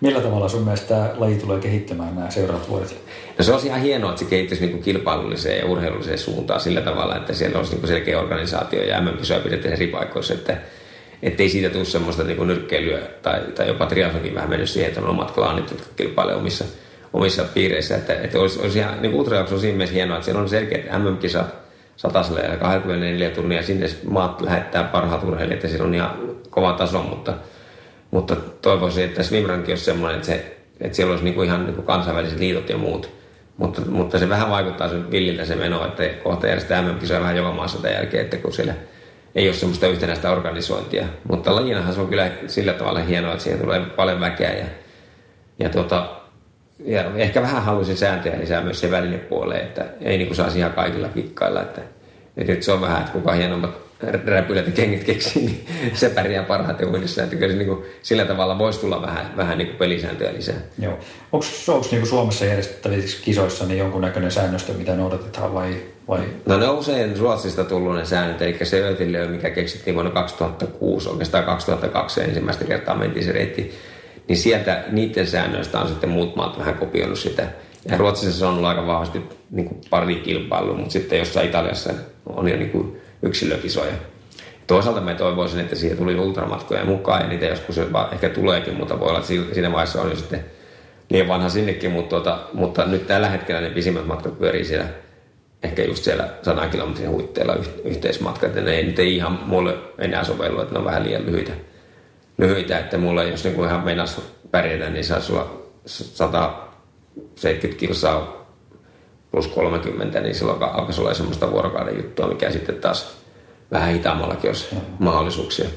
Millä 0.00 0.20
tavalla 0.20 0.48
sun 0.48 0.62
mielestä 0.62 0.88
tämä 0.88 1.10
laji 1.16 1.38
tulee 1.38 1.60
kehittämään 1.60 2.14
nämä 2.14 2.30
seuraavat 2.30 2.68
vuodet? 2.68 2.96
No 3.38 3.44
se 3.44 3.52
olisi 3.52 3.66
ihan 3.66 3.80
hienoa, 3.80 4.10
että 4.10 4.24
se 4.24 4.30
kehittyisi 4.30 4.66
niin 4.66 4.82
kilpailulliseen 4.82 5.58
ja 5.58 5.66
urheilulliseen 5.66 6.18
suuntaan 6.18 6.60
sillä 6.60 6.80
tavalla, 6.80 7.16
että 7.16 7.34
siellä 7.34 7.58
olisi 7.58 7.76
niin 7.76 7.88
selkeä 7.88 8.20
organisaatio 8.20 8.82
ja 8.82 9.00
MM-kisoja 9.00 9.40
pidetään 9.40 9.74
eri 9.74 9.86
paikoissa, 9.86 10.34
että 10.34 10.56
ei 11.42 11.48
siitä 11.48 11.70
tule 11.70 11.84
semmoista 11.84 12.24
niin 12.24 12.46
nyrkkeilyä 12.46 12.98
tai, 13.22 13.40
tai 13.54 13.68
jopa 13.68 13.86
triathlonkin 13.86 14.34
vähän 14.34 14.50
mennyt 14.50 14.70
siihen, 14.70 14.88
että 14.88 15.00
on 15.00 15.08
omat 15.08 15.30
klaanit, 15.30 15.70
jotka 15.70 15.86
kilpailee 15.96 16.34
omissa, 16.34 16.64
omissa 17.12 17.44
piireissä. 17.54 17.96
Että, 17.96 18.14
että 18.14 18.38
olisi, 18.38 18.60
olisi 18.60 18.78
ihan, 18.78 19.02
niin 19.02 19.14
ultrajuoksu 19.14 19.54
on 19.54 19.60
siinä 19.60 19.76
mielessä 19.76 19.94
hienoa, 19.94 20.16
että 20.16 20.24
siellä 20.24 20.42
on 20.42 20.48
selkeät 20.48 20.84
MM-kisat, 20.98 21.54
sataselle 21.96 22.40
ja 22.40 22.56
24 22.56 23.30
tunnia 23.30 23.62
sinne 23.62 23.86
maat 24.08 24.40
lähettää 24.40 24.84
parhaat 24.84 25.24
urheilijat 25.24 25.62
ja 25.62 25.68
siellä 25.68 25.86
on 25.86 25.94
ihan 25.94 26.10
kova 26.50 26.72
taso, 26.72 27.02
mutta, 27.02 27.34
mutta 28.10 28.36
toivoisin, 28.62 29.04
että 29.04 29.22
Swimrankin 29.22 29.72
olisi 29.72 29.84
semmoinen, 29.84 30.16
että, 30.16 30.26
se, 30.26 30.56
että 30.80 30.96
siellä 30.96 31.10
olisi 31.10 31.24
niinku 31.24 31.42
ihan 31.42 31.66
niinku 31.66 31.82
kansainväliset 31.82 32.38
liitot 32.38 32.68
ja 32.68 32.78
muut. 32.78 33.10
Mutta, 33.56 33.82
mutta 33.88 34.18
se 34.18 34.28
vähän 34.28 34.50
vaikuttaa 34.50 34.88
sen 34.88 35.10
villiltä 35.10 35.44
se 35.44 35.56
meno, 35.56 35.86
että 35.86 36.02
kohta 36.22 36.46
järjestetään 36.46 36.84
MM-kisoja 36.84 37.20
vähän 37.20 37.36
joka 37.36 37.52
maassa 37.52 37.82
tämän 37.82 37.96
jälkeen, 37.96 38.24
että 38.24 38.36
kun 38.36 38.52
siellä 38.52 38.74
ei 39.34 39.48
ole 39.48 39.54
semmoista 39.54 39.86
yhtenäistä 39.86 40.30
organisointia. 40.30 41.06
Mutta 41.28 41.54
lajinahan 41.54 41.94
se 41.94 42.00
on 42.00 42.08
kyllä 42.08 42.30
sillä 42.46 42.72
tavalla 42.72 43.00
hienoa, 43.00 43.32
että 43.32 43.44
siihen 43.44 43.60
tulee 43.60 43.80
paljon 43.80 44.20
väkeä 44.20 44.52
ja, 44.52 44.66
ja 45.58 45.68
tota, 45.68 46.20
ja 46.84 47.04
ehkä 47.16 47.42
vähän 47.42 47.62
haluaisin 47.62 47.96
sääntöjä 47.96 48.38
lisää 48.40 48.62
myös 48.62 48.80
se 48.80 48.90
välinepuoleen, 48.90 49.62
että 49.62 49.84
ei 50.00 50.18
niin 50.18 50.26
kuin 50.26 50.36
saisi 50.36 50.58
ihan 50.58 50.72
kaikilla 50.72 51.08
kikkailla. 51.08 51.62
Että, 51.62 51.80
että 52.36 52.52
nyt 52.52 52.62
se 52.62 52.72
on 52.72 52.80
vähän, 52.80 53.00
että 53.00 53.12
kuka 53.12 53.32
hienommat 53.32 53.89
räpylät 54.02 54.66
ja 54.66 54.72
kengät 54.72 55.04
keksii, 55.04 55.42
niin 55.42 55.66
se 55.94 56.08
pärjää 56.08 56.42
parhaiten 56.42 56.88
uudessa. 56.88 57.22
Että 57.22 57.36
kyllä 57.36 57.52
se 57.52 57.58
niin 57.58 57.68
kuin, 57.68 57.84
sillä 58.02 58.24
tavalla 58.24 58.58
voisi 58.58 58.80
tulla 58.80 59.02
vähän, 59.02 59.32
vähän 59.36 59.58
niin 59.58 59.68
kuin 59.68 59.78
pelisääntöjä 59.78 60.32
lisää. 60.32 60.56
Joo. 60.78 60.98
Onko 61.32 61.46
niin 61.90 62.06
Suomessa 62.06 62.44
järjestettävissä 62.44 63.18
kisoissa 63.24 63.66
niin 63.66 63.78
jonkunnäköinen 63.78 64.30
säännöstö, 64.30 64.72
mitä 64.72 64.96
noudatetaan 64.96 65.54
vai, 65.54 65.76
vai? 66.08 66.20
No 66.46 66.58
ne 66.58 66.68
on 66.68 66.78
usein 66.78 67.18
Ruotsista 67.18 67.64
tullut 67.64 67.96
ne 67.96 68.04
säännöt, 68.04 68.42
eli 68.42 68.58
se 68.62 68.88
Ötille, 68.88 69.28
mikä 69.28 69.50
keksittiin 69.50 69.94
vuonna 69.94 70.10
2006, 70.10 71.08
oikeastaan 71.08 71.44
2002 71.44 72.20
ensimmäistä 72.20 72.64
kertaa 72.64 72.96
mentiin 72.96 73.24
se 73.24 73.32
reitti 73.32 73.74
niin 74.28 74.38
sieltä 74.38 74.84
niiden 74.90 75.26
säännöistä 75.26 75.80
on 75.80 75.88
sitten 75.88 76.10
muut 76.10 76.36
maat 76.36 76.58
vähän 76.58 76.74
kopioinut 76.74 77.18
sitä. 77.18 77.46
Ja 77.90 77.96
Ruotsissa 77.96 78.38
se 78.38 78.46
on 78.46 78.54
ollut 78.54 78.68
aika 78.68 78.86
vahvasti 78.86 79.22
niin 79.50 79.68
kuin 79.68 79.80
pari 79.90 80.14
kilpailu, 80.14 80.74
mutta 80.74 80.92
sitten 80.92 81.18
jossain 81.18 81.48
Italiassa 81.48 81.92
on 82.26 82.48
jo 82.48 82.56
niin 82.56 82.70
kuin 82.70 82.99
yksilökisoja. 83.22 83.92
Toisaalta 84.66 85.00
mä 85.00 85.14
toivoisin, 85.14 85.60
että 85.60 85.76
siihen 85.76 85.98
tuli 85.98 86.14
ultramatkoja 86.14 86.84
mukaan 86.84 87.22
ja 87.22 87.28
niitä 87.28 87.46
joskus 87.46 87.78
ehkä 88.12 88.28
tuleekin, 88.28 88.74
mutta 88.74 89.00
voi 89.00 89.08
olla, 89.08 89.18
että 89.18 89.54
siinä 89.54 89.72
vaiheessa 89.72 90.02
on 90.02 90.10
jo 90.10 90.16
sitten 90.16 90.44
liian 91.10 91.28
vanha 91.28 91.48
sinnekin, 91.48 91.90
mutta, 91.90 92.08
tuota, 92.08 92.38
mutta 92.52 92.84
nyt 92.84 93.06
tällä 93.06 93.28
hetkellä 93.28 93.60
ne 93.60 93.70
pisimmät 93.70 94.06
matkat 94.06 94.38
pyörii 94.38 94.64
siellä 94.64 94.86
ehkä 95.62 95.84
just 95.84 96.04
siellä 96.04 96.28
100 96.42 96.68
kilometrin 96.68 97.10
huitteilla 97.10 97.56
yhteismatkat, 97.84 98.56
ja 98.56 98.62
ne 98.62 98.74
ei, 98.74 98.94
ei 98.98 99.16
ihan 99.16 99.38
mulle 99.46 99.78
enää 99.98 100.24
sovellu, 100.24 100.60
että 100.60 100.74
ne 100.74 100.78
on 100.78 100.84
vähän 100.84 101.04
liian 101.04 101.26
lyhyitä 101.26 101.52
lyhyitä, 102.40 102.78
että 102.78 102.98
mulla 102.98 103.24
jos 103.24 103.44
niin 103.44 103.64
ihan 103.64 103.84
meinas 103.84 104.20
pärjätä, 104.50 104.90
niin 104.90 105.04
saisi 105.04 105.32
olla 105.32 105.62
170 105.86 107.80
kilsaa 107.80 108.39
plus 109.30 109.46
30, 109.46 110.20
niin 110.20 110.34
silloin 110.34 110.62
alkaisi 110.62 111.00
olla 111.00 111.14
semmoista 111.14 111.50
vuorokauden 111.50 111.96
juttua, 111.96 112.26
mikä 112.26 112.50
sitten 112.50 112.74
taas 112.74 113.16
vähän 113.70 113.92
hitaammallakin 113.92 114.50
olisi 114.50 114.74
mm. 114.74 114.80
mahdollisuuksia. 114.98 115.68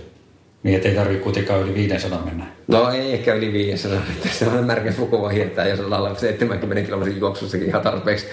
Niin, 0.64 0.76
ettei 0.76 0.95
tarvitse 0.95 1.24
kuitenkaan 1.24 1.62
yli 1.62 1.74
500 1.74 2.22
mennä. 2.26 2.45
No 2.68 2.91
ei 2.91 3.14
ehkä 3.14 3.34
yli 3.34 3.54
500, 3.54 3.99
että 4.16 4.30
se 4.30 4.47
on 4.47 4.66
märkä 4.66 4.91
fuku 4.91 5.22
voi 5.22 5.34
hiertää, 5.34 5.68
jos 5.68 5.80
ollaan 5.80 6.16
70 6.16 6.86
kilometrin 6.86 7.20
juoksussakin 7.20 7.68
ihan 7.68 7.82
tarpeeksi. 7.82 8.28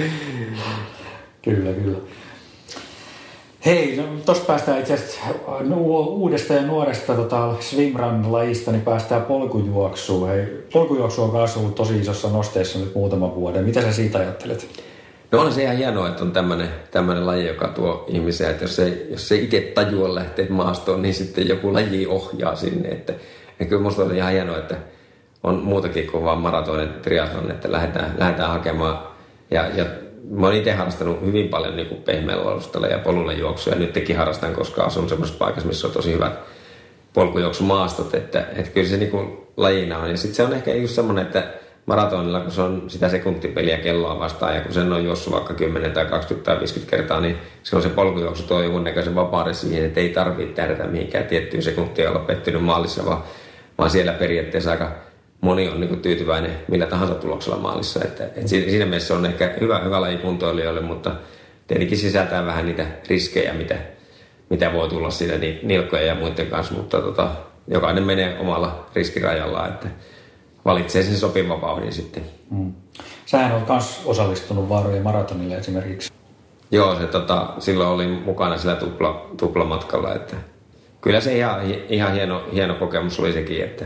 Kyllä, 1.43 1.73
kyllä. 1.73 1.99
Hei, 3.65 3.97
no, 3.97 4.05
tuossa 4.27 4.45
päästään 4.45 4.81
itse 4.81 4.95
asiassa 4.95 5.21
uudesta 6.07 6.55
ja 6.55 6.63
nuoresta 6.63 7.15
tota, 7.15 7.55
swimrun-lajista, 7.61 8.73
niin 8.73 8.83
päästään 8.83 9.23
polkujuoksuun. 9.23 10.29
Hei, 10.29 10.47
polkujuoksu 10.73 11.23
on 11.23 11.33
myös 11.33 11.57
ollut 11.57 11.75
tosi 11.75 11.99
isossa 11.99 12.29
nosteessa 12.29 12.79
nyt 12.79 12.95
muutama 12.95 13.35
vuoden. 13.35 13.65
Mitä 13.65 13.83
sä 13.83 13.93
siitä 13.93 14.19
ajattelet? 14.19 14.90
No 15.33 15.41
on 15.41 15.53
se 15.53 15.63
ihan 15.63 15.77
hienoa, 15.77 16.09
että 16.09 16.25
on 16.25 16.33
tämmöinen 16.33 17.27
laji, 17.27 17.47
joka 17.47 17.69
tuo 17.69 18.05
ihmisiä, 18.09 18.51
että 18.51 18.65
jos 18.65 18.79
ei, 18.79 19.07
jos 19.11 19.33
ei 19.33 19.45
itse 19.45 19.61
tajua 19.61 20.15
lähteä 20.15 20.47
maastoon, 20.49 21.03
niin 21.03 21.15
sitten 21.15 21.49
joku 21.49 21.73
laji 21.73 22.07
ohjaa 22.07 22.57
sinne. 22.57 22.89
Että, 22.89 23.13
ja 23.61 23.67
kyllä 23.67 23.83
musta 23.83 24.03
on 24.03 24.17
ihan 24.17 24.33
hienoa, 24.33 24.59
että 24.59 24.77
on 25.43 25.55
muutakin 25.55 26.07
kuin 26.07 26.25
vaan 26.25 26.39
maratonin 26.39 26.89
triathlon, 27.03 27.51
että 27.51 27.73
lähdetään, 27.73 28.15
lähdetään 28.19 28.51
hakemaan. 28.51 28.99
Ja, 29.51 29.67
ja 29.75 29.85
mä 30.31 30.47
oon 30.47 30.57
itse 30.57 30.73
harrastanut 30.73 31.21
hyvin 31.27 31.49
paljon 31.49 31.77
niin 31.77 32.03
pehmeällä 32.05 32.51
alustalla 32.51 32.87
ja 32.87 32.99
polulla 32.99 33.33
juoksua. 33.33 33.73
Ja 33.73 33.79
nytkin 33.79 34.17
harrastan, 34.17 34.55
koska 34.55 34.83
asun 34.83 35.09
semmoisessa 35.09 35.39
paikassa, 35.39 35.69
missä 35.69 35.87
on 35.87 35.93
tosi 35.93 36.13
hyvät 36.13 36.39
polkujuoksumaastot. 37.13 38.15
Että, 38.15 38.41
että 38.57 38.71
kyllä 38.71 38.89
se 38.89 38.97
niin 38.97 39.11
kuin 39.11 39.39
lajina 39.57 39.99
on. 39.99 40.11
Ja 40.11 40.17
sitten 40.17 40.35
se 40.35 40.43
on 40.43 40.53
ehkä 40.53 40.75
just 40.75 40.95
semmoinen, 40.95 41.27
että 41.27 41.60
maratonilla, 41.91 42.41
kun 42.41 42.53
se 42.53 42.63
on 42.63 42.85
sitä 42.89 43.09
sekuntipeliä 43.09 43.79
kelloa 43.79 44.19
vastaan 44.19 44.55
ja 44.55 44.61
kun 44.61 44.73
sen 44.73 44.93
on 44.93 45.05
juossut 45.05 45.33
vaikka 45.33 45.55
10 45.55 45.93
tai 45.93 46.07
20 46.07 46.51
tai 46.51 46.61
50 46.61 46.97
kertaa, 46.97 47.21
niin 47.21 47.37
silloin 47.63 47.89
se 47.89 47.95
polkujuoksu 47.95 48.43
tuo 48.43 48.63
jonkun 48.63 48.85
näköisen 48.85 49.15
vapauden 49.15 49.55
siihen, 49.55 49.85
että 49.85 50.01
ei 50.01 50.09
tarvitse 50.09 50.55
tähdätä 50.55 50.87
mihinkään 50.87 51.25
tiettyyn 51.25 51.63
sekuntiin 51.63 52.09
olla 52.09 52.19
pettynyt 52.19 52.65
maalissa, 52.65 53.07
vaan, 53.07 53.23
vaan 53.79 53.91
siellä 53.91 54.13
periaatteessa 54.13 54.71
aika 54.71 54.93
moni 55.41 55.69
on 55.69 55.81
niin 55.81 56.01
tyytyväinen 56.01 56.57
millä 56.69 56.87
tahansa 56.87 57.15
tuloksella 57.15 57.59
maalissa. 57.59 58.01
Että, 58.05 58.25
että 58.25 58.49
siinä 58.49 58.87
mielessä 58.87 59.15
on 59.15 59.27
ehkä 59.27 59.55
hyvä, 59.61 59.79
hyvä 59.79 60.01
laji 60.01 60.17
kuntoilijoille, 60.17 60.81
mutta 60.81 61.13
tietenkin 61.67 61.99
sisältää 61.99 62.47
vähän 62.47 62.67
niitä 62.67 62.87
riskejä, 63.09 63.53
mitä, 63.53 63.77
mitä 64.51 64.73
voi 64.73 64.89
tulla 64.89 65.11
siinä 65.11 65.35
nilkkojen 65.63 66.07
ja 66.07 66.15
muiden 66.15 66.47
kanssa, 66.47 66.75
mutta 66.75 67.01
tota, 67.01 67.31
jokainen 67.69 68.05
menee 68.05 68.39
omalla 68.39 68.87
riskirajallaan, 68.95 69.69
että 69.71 69.89
valitsee 70.65 71.03
sen 71.03 71.17
sopivan 71.17 71.61
vauhdin 71.61 71.93
sitten. 71.93 72.23
Mm. 72.51 72.73
Sähän 73.27 73.53
olet 73.53 73.69
myös 73.69 74.03
osallistunut 74.05 74.69
vaarojen 74.69 75.03
maratonille 75.03 75.57
esimerkiksi. 75.57 76.13
Joo, 76.71 76.99
se 76.99 77.07
tota, 77.07 77.49
silloin 77.59 77.91
oli 77.91 78.07
mukana 78.07 78.59
sillä 78.59 78.77
tupla, 78.77 79.27
tuplamatkalla, 79.37 80.15
että 80.15 80.37
kyllä 81.01 81.21
se 81.21 81.37
ihan, 81.37 81.61
ihan 81.89 82.13
hieno, 82.13 82.43
hieno 82.53 82.75
kokemus 82.75 83.21
oli 83.21 83.33
sekin, 83.33 83.65
että 83.65 83.85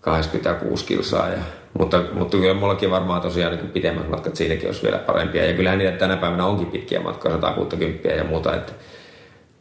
86 0.00 0.84
kilsaa. 0.84 1.28
Ja, 1.28 1.38
mutta, 1.78 2.02
mutta 2.12 2.36
kyllä 2.36 2.54
mullakin 2.54 2.90
varmaan 2.90 3.20
tosiaan 3.20 3.56
niin 3.56 3.68
pitemmät 3.68 4.10
matkat 4.10 4.36
siinäkin 4.36 4.68
olisi 4.68 4.82
vielä 4.82 4.98
parempia. 4.98 5.46
Ja 5.46 5.52
kyllähän 5.52 5.78
niitä 5.78 5.98
tänä 5.98 6.16
päivänä 6.16 6.46
onkin 6.46 6.66
pitkiä 6.66 7.00
matkoja, 7.00 7.34
160 7.34 8.08
ja 8.08 8.24
muuta. 8.24 8.56
Että, 8.56 8.72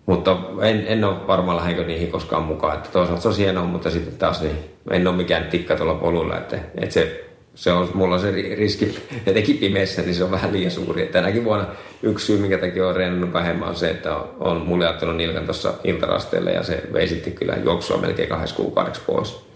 mutta 0.07 0.37
en, 0.61 0.83
en 0.87 1.03
ole 1.03 1.27
varmaan 1.27 1.57
lähdenkö 1.57 1.83
niihin 1.83 2.11
koskaan 2.11 2.43
mukaan. 2.43 2.77
Että 2.77 2.89
toisaalta 2.89 3.21
se 3.21 3.27
on 3.27 3.37
hienoa, 3.37 3.65
mutta 3.65 3.91
sitten 3.91 4.17
taas 4.17 4.41
niin 4.41 4.55
en 4.91 5.07
ole 5.07 5.15
mikään 5.15 5.43
tikka 5.43 5.75
tuolla 5.75 5.95
polulla. 5.95 6.37
Että, 6.37 6.59
että 6.77 6.93
se, 6.93 7.25
se 7.55 7.71
on, 7.71 7.91
mulla 7.93 8.19
se 8.19 8.31
riski 8.31 8.97
etenkin 9.25 9.57
pimeässä, 9.57 10.01
niin 10.01 10.15
se 10.15 10.23
on 10.23 10.31
vähän 10.31 10.53
liian 10.53 10.71
suuri. 10.71 11.01
Että 11.01 11.13
tänäkin 11.13 11.45
vuonna 11.45 11.67
yksi 12.03 12.25
syy, 12.25 12.37
minkä 12.37 12.57
takia 12.57 12.87
on 12.87 12.95
reenannut 12.95 13.33
vähemmän, 13.33 13.69
on 13.69 13.75
se, 13.75 13.89
että 13.89 14.15
on, 14.15 14.27
on 14.39 14.61
mulle 14.61 14.89
ottanut 14.89 15.15
nilkan 15.15 15.45
tuossa 15.45 15.73
iltarasteelle 15.83 16.51
ja 16.51 16.63
se 16.63 16.83
vei 16.93 17.07
sitten 17.07 17.33
kyllä 17.33 17.55
juoksua 17.63 17.97
melkein 17.97 18.29
kahdessa 18.29 18.55
kuukaudeksi 18.55 19.01
pois. 19.05 19.47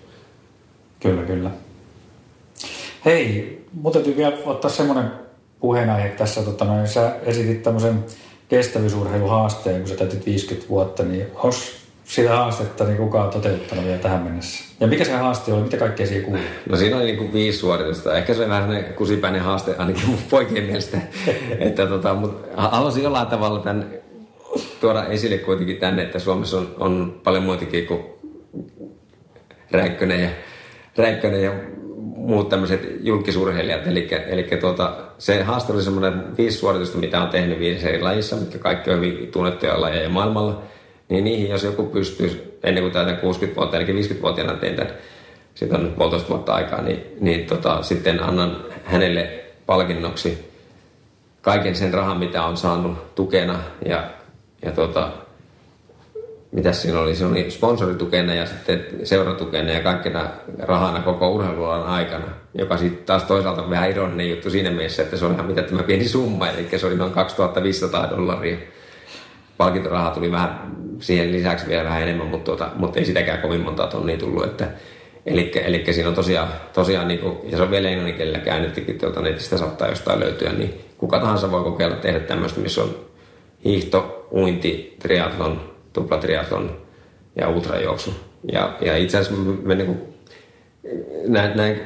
Kyllä, 1.00 1.22
kyllä. 1.22 1.52
Hei, 3.06 3.58
mutta 3.74 4.00
täytyy 4.00 4.18
vielä 4.18 4.38
ottaa 4.46 4.72
semmoinen 4.72 5.12
puheenaihe 5.60 6.10
tässä. 6.10 6.44
Tota, 6.44 6.66
noin, 6.66 6.88
sä 6.88 7.16
esitit 7.24 7.64
tämmöisen 7.64 8.06
kestävyysurheiluhaasteen, 8.52 9.80
kun 9.80 9.88
sä 9.88 9.96
täytit 9.96 10.26
50 10.26 10.70
vuotta, 10.70 11.04
niin 11.04 11.26
onko 11.36 11.56
sitä 12.04 12.36
haastetta 12.36 12.84
niin 12.84 12.98
kukaan 12.98 13.30
toteuttanut 13.30 13.86
vielä 13.86 13.98
tähän 13.98 14.22
mennessä? 14.22 14.64
Ja 14.80 14.88
mikä 14.88 15.04
se 15.04 15.12
haaste 15.12 15.54
oli? 15.54 15.64
Mitä 15.64 15.78
kaikkea 15.78 16.08
siihen 16.08 16.24
kuului? 16.24 16.42
No 16.70 16.78
siinä 16.78 16.96
oli 16.96 17.06
niin 17.06 17.18
kuin 17.18 17.34
viisi 17.34 17.58
suoritusta. 17.58 18.18
Ehkä 18.18 18.34
se 18.34 18.44
on 18.44 18.50
vähän 18.50 18.64
sellainen 18.64 18.94
kusipäinen 18.94 19.42
haaste 19.42 19.76
ainakin 19.78 20.10
mun 20.10 20.18
poikien 20.30 20.64
mielestä. 20.64 20.98
että 21.60 21.88
tota, 21.88 22.14
mutta 22.14 22.62
haluaisin 22.62 23.04
jollain 23.04 23.28
tavalla 23.28 23.60
tämän 23.60 23.90
tuoda 24.82 25.06
esille 25.06 25.38
kuitenkin 25.38 25.78
tänne, 25.78 26.04
että 26.04 26.20
Suomessa 26.20 26.58
on, 26.58 26.76
on 26.80 27.22
paljon 27.24 27.44
muitakin 27.44 27.88
kuin 27.88 28.02
Räikkönen 29.72 30.22
ja 30.22 30.30
Räikkönen 30.98 31.44
ja 31.44 31.52
muut 32.32 32.50
tämmöiset 32.50 32.98
julkisurheilijat. 33.02 33.88
Eli, 33.88 34.08
eli 34.28 34.44
tuota, 34.44 34.94
se 35.18 35.44
haaste 35.44 35.74
oli 35.74 35.82
semmoinen 35.82 36.38
viisi 36.38 36.58
suoritusta, 36.58 36.98
mitä 36.98 37.22
on 37.22 37.30
tehnyt 37.30 37.60
viidessä 37.60 37.90
eri 37.90 38.02
lajissa, 38.02 38.36
mitkä 38.36 38.58
kaikki 38.58 38.90
on 38.90 38.96
hyvin 38.96 39.32
tunnettuja 39.32 39.82
lajeja 39.82 40.10
maailmalla. 40.10 40.62
Niin 41.10 41.24
niihin, 41.24 41.50
jos 41.50 41.64
joku 41.64 41.86
pystyy 41.86 42.60
ennen 42.64 42.84
kuin 42.84 42.94
täytän 42.94 43.18
60 43.18 43.60
vuotta, 43.60 43.78
eli 43.78 44.04
50-vuotiaana 44.04 44.54
tein 44.54 44.76
tämän, 44.76 44.94
siitä 45.56 45.76
on 45.76 45.84
nyt 45.84 45.96
puolitoista 45.96 46.30
vuotta 46.30 46.54
aikaa, 46.54 46.82
niin, 46.82 47.04
niin 47.20 47.46
tota, 47.46 47.84
sitten 47.84 48.24
annan 48.24 48.58
hänelle 48.86 49.44
palkinnoksi 49.66 50.52
kaiken 51.42 51.76
sen 51.76 51.94
rahan, 51.94 52.18
mitä 52.18 52.44
on 52.44 52.58
saanut 52.58 53.16
tukena 53.16 53.60
ja, 53.86 54.04
ja 54.66 54.72
tota, 54.72 55.12
mitä 56.52 56.72
siinä 56.72 57.00
oli? 57.00 57.16
Se 57.16 57.26
oli 57.26 57.52
sponsoritukena 57.52 58.34
ja 58.34 58.46
sitten 58.46 58.86
seuratukena 59.04 59.72
ja 59.72 59.80
kaikkena 59.80 60.30
rahana 60.60 61.00
koko 61.00 61.30
urheilualan 61.30 61.88
aikana, 61.88 62.26
joka 62.54 62.78
sitten 62.78 63.06
taas 63.06 63.24
toisaalta 63.24 63.62
on 63.62 63.70
vähän 63.70 63.90
ironinen 63.90 64.30
juttu 64.30 64.50
siinä 64.50 64.72
mielessä, 64.72 65.04
että 65.04 65.18
se 65.18 65.26
on 65.26 65.34
ihan 65.34 65.46
mitä 65.46 65.62
tämä 65.62 65.84
pieni 65.84 66.08
summa, 66.08 66.48
eli 66.48 66.80
se 66.80 66.88
oli 66.88 66.96
noin 66.96 67.12
2500 67.12 68.10
dollaria. 68.10 68.58
Palkintoraha 69.58 70.12
tuli 70.12 70.32
vähän 70.32 70.72
siihen 71.00 71.32
lisäksi 71.32 71.68
vielä 71.68 71.84
vähän 71.84 72.02
enemmän, 72.02 72.28
mutta, 72.28 72.46
tuota, 72.46 72.70
mutta 72.76 73.00
ei 73.00 73.06
sitäkään 73.06 73.42
kovin 73.42 73.62
monta 73.62 73.88
tonnia 73.88 74.18
tullut. 74.18 74.46
Että, 74.46 74.68
eli, 75.26 75.52
eli 75.56 75.84
siinä 75.92 76.10
on 76.10 76.16
tosiaan, 76.16 76.48
tosiaan 76.74 77.08
niin 77.08 77.20
kuin, 77.20 77.38
ja 77.44 77.58
se 77.58 77.64
on 77.64 77.72
vielä 77.72 77.90
englanninkielellä 77.90 78.40
käännettykin 78.40 78.98
tuolta 78.98 79.22
netistä 79.22 79.58
saattaa 79.58 79.88
jostain 79.88 80.20
löytyä, 80.20 80.52
niin 80.52 80.74
kuka 80.98 81.20
tahansa 81.20 81.52
voi 81.52 81.64
kokeilla 81.64 81.96
tehdä 81.96 82.20
tämmöistä, 82.20 82.60
missä 82.60 82.82
on 82.84 82.96
hiihto, 83.66 84.28
uinti, 84.32 84.96
triathlon, 85.00 85.72
tuplatriatlon 85.94 86.78
ja 87.36 87.50
ultrajuoksu. 87.50 88.14
Ja, 88.52 88.78
ja 88.82 88.98
itse 88.98 89.18
asiassa 89.18 89.42
me 89.64 89.76
niin 89.76 89.88
kuin, 89.88 90.12
näin, 91.28 91.58
näin 91.58 91.82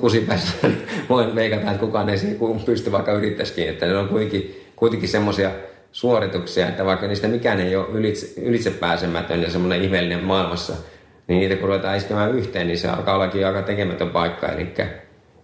kusipäissä 0.00 0.52
voin 1.08 1.34
veikata, 1.34 1.70
että 1.70 1.86
kukaan 1.86 2.08
ei 2.08 2.18
siihen 2.18 2.38
pysty 2.66 2.92
vaikka 2.92 3.12
yrittäisikin. 3.12 3.68
Että 3.68 3.86
ne 3.86 3.96
on 3.96 4.08
kuitenkin, 4.08 4.64
kuitenkin 4.76 5.08
semmoisia 5.08 5.50
suorituksia, 5.92 6.68
että 6.68 6.84
vaikka 6.84 7.06
niistä 7.06 7.28
mikään 7.28 7.60
ei 7.60 7.76
ole 7.76 7.86
ylitse, 7.92 8.40
ylitse 8.40 8.70
pääsemätön 8.70 9.42
ja 9.42 9.50
semmoinen 9.50 9.82
ihmeellinen 9.82 10.24
maailmassa, 10.24 10.72
niin 11.28 11.40
niitä 11.40 11.56
kun 11.56 11.68
ruvetaan 11.68 11.96
iskemään 11.96 12.34
yhteen, 12.34 12.66
niin 12.66 12.78
se 12.78 12.88
alkaa 12.88 13.14
ollakin 13.14 13.46
aika 13.46 13.62
tekemätön 13.62 14.10
paikka. 14.10 14.46
Eli, 14.48 14.74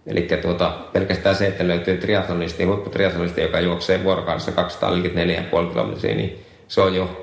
eli 0.07 0.27
tuota, 0.41 0.69
pelkästään 0.93 1.35
se, 1.35 1.47
että 1.47 1.67
löytyy 1.67 1.97
triatlonisti, 1.97 2.63
huipputriatlonisti, 2.63 3.41
joka 3.41 3.59
juoksee 3.59 4.03
vuorokaudessa 4.03 4.51
244,5 4.51 5.69
kilometriä, 5.69 6.15
niin 6.15 6.39
se 6.67 6.81
on 6.81 6.95
jo 6.95 7.22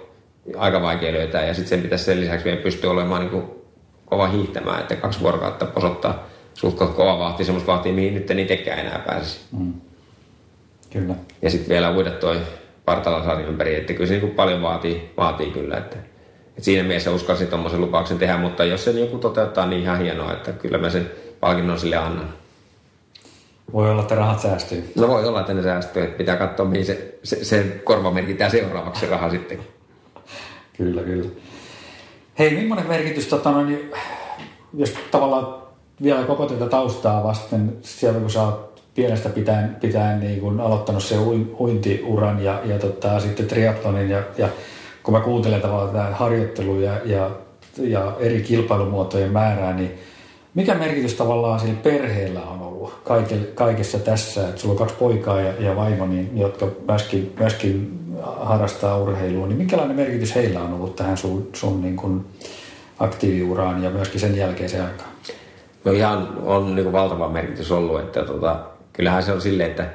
aika 0.57 0.83
vaikea 0.83 1.13
löytää 1.13 1.47
ja 1.47 1.55
sitten 1.55 1.69
sen 1.69 1.83
pitäisi 1.83 2.05
sen 2.05 2.21
lisäksi 2.21 2.45
vielä 2.45 2.63
pystyä 2.63 2.91
olemaan 2.91 3.21
niin 3.21 3.31
kuin 3.31 3.45
kova 4.07 4.29
hiihtämään, 4.29 4.81
että 4.81 4.97
kaksi 4.97 5.21
vuorokautta 5.21 5.67
posottaa 5.67 6.27
suht 6.55 6.79
kova 6.97 7.19
vahti, 7.19 7.45
semmoista 7.45 7.73
vahtia, 7.73 7.93
mihin 7.93 8.15
nyt 8.15 8.31
en 8.31 8.39
itsekään 8.39 8.79
enää 8.79 9.03
pääsisi. 9.07 9.41
Mm. 9.53 9.73
Kyllä. 10.91 11.15
Ja 11.43 11.51
sitten 11.51 11.69
vielä 11.69 11.95
uida 11.97 12.11
toi 12.11 12.41
Partalasarjan 12.85 13.49
ympäri, 13.49 13.77
että 13.77 13.93
kyllä 13.93 14.07
se 14.07 14.19
niin 14.19 14.31
paljon 14.31 14.63
vaatii, 14.63 15.11
vaatii 15.17 15.51
kyllä, 15.51 15.77
että, 15.77 15.97
että 16.49 16.65
siinä 16.65 16.83
mielessä 16.83 17.11
uskalsin 17.11 17.49
tuommoisen 17.49 17.81
lupauksen 17.81 18.19
tehdä, 18.19 18.37
mutta 18.37 18.65
jos 18.65 18.85
se 18.85 18.91
joku 18.91 19.19
toteuttaa, 19.19 19.67
niin 19.67 19.83
ihan 19.83 19.99
hienoa, 19.99 20.33
että 20.33 20.53
kyllä 20.53 20.79
mä 20.79 20.91
sen 20.91 21.11
palkinnon 21.41 21.79
sille 21.79 21.97
annan. 21.97 22.35
Voi 23.73 23.91
olla, 23.91 24.03
että 24.03 24.15
rahat 24.15 24.41
säästyy. 24.41 24.93
No 24.97 25.09
voi 25.09 25.25
olla, 25.25 25.41
että 25.41 25.55
ne 25.55 25.63
säästyy. 25.63 26.07
Pitää 26.07 26.37
katsoa, 26.37 26.67
mihin 26.67 26.87
se, 26.87 27.19
se, 27.23 27.45
se 27.45 27.81
korva 27.85 28.11
merkitään 28.11 28.51
seuraavaksi 28.51 29.01
se 29.01 29.07
raha 29.07 29.31
sitten. 29.31 29.59
Kyllä, 30.81 31.03
kyllä. 31.03 31.29
Hei, 32.39 32.51
millainen 32.51 32.89
merkitys, 32.89 33.27
tota, 33.27 33.63
niin, 33.63 33.91
jos 34.75 34.95
tavallaan 35.11 35.63
vielä 36.03 36.23
koko 36.23 36.47
tätä 36.47 36.67
taustaa 36.67 37.25
vasten, 37.25 37.77
siellä 37.81 38.21
kun 38.21 38.31
sä 38.31 38.43
oot 38.43 38.83
pienestä 38.95 39.29
pitäen, 39.29 39.77
pitäen 39.81 40.21
niin 40.21 40.41
kun 40.41 40.61
aloittanut 40.61 41.05
se 41.05 41.17
uintiuran 41.59 42.45
ja, 42.45 42.61
ja 42.65 42.79
tota, 42.79 43.21
sitten 43.21 43.47
triathlonin 43.47 44.11
ja, 44.11 44.23
ja 44.39 44.49
kun 45.03 45.15
mä 45.15 45.21
kuuntelen 45.21 45.61
tavallaan 45.61 45.91
tätä 45.91 46.17
harjoittelua 46.17 46.81
ja, 46.81 47.01
ja, 47.05 47.31
ja 47.79 48.17
eri 48.19 48.41
kilpailumuotojen 48.41 49.33
määrää, 49.33 49.73
niin 49.73 49.91
mikä 50.55 50.75
merkitys 50.75 51.15
tavallaan 51.15 51.61
sillä 51.61 51.75
perheellä 51.83 52.43
on 52.43 52.63
ollut 52.63 53.03
kaikessa 53.55 53.99
tässä? 53.99 54.49
Että 54.49 54.61
sulla 54.61 54.73
on 54.73 54.79
kaksi 54.79 54.95
poikaa 54.99 55.41
ja, 55.41 55.53
ja 55.59 55.77
vaimo, 55.77 56.07
niin, 56.07 56.39
jotka 56.39 56.69
myöskin, 56.89 57.33
myöskin 57.39 58.00
harrastaa 58.23 58.99
urheilua, 58.99 59.47
niin 59.47 59.59
minkälainen 59.59 59.97
merkitys 59.97 60.35
heillä 60.35 60.61
on 60.61 60.75
ollut 60.75 60.97
tähän 60.97 61.17
sun, 61.17 61.49
sun 61.53 61.83
niin 61.83 61.97
kuin 61.97 62.27
aktiiviuraan 62.99 63.83
ja 63.83 63.91
myöskin 63.91 64.21
sen 64.21 64.37
jälkeiseen 64.37 64.85
aikaan? 64.85 65.11
No 65.85 65.93
ihan 65.93 66.39
on 66.43 66.75
niin 66.75 66.85
kuin 66.85 66.93
valtava 66.93 67.29
merkitys 67.29 67.73
ollut, 67.73 68.01
että 68.01 68.25
tota, 68.25 68.61
kyllähän 68.93 69.23
se 69.23 69.33
on 69.33 69.41
silleen, 69.41 69.71
että 69.71 69.89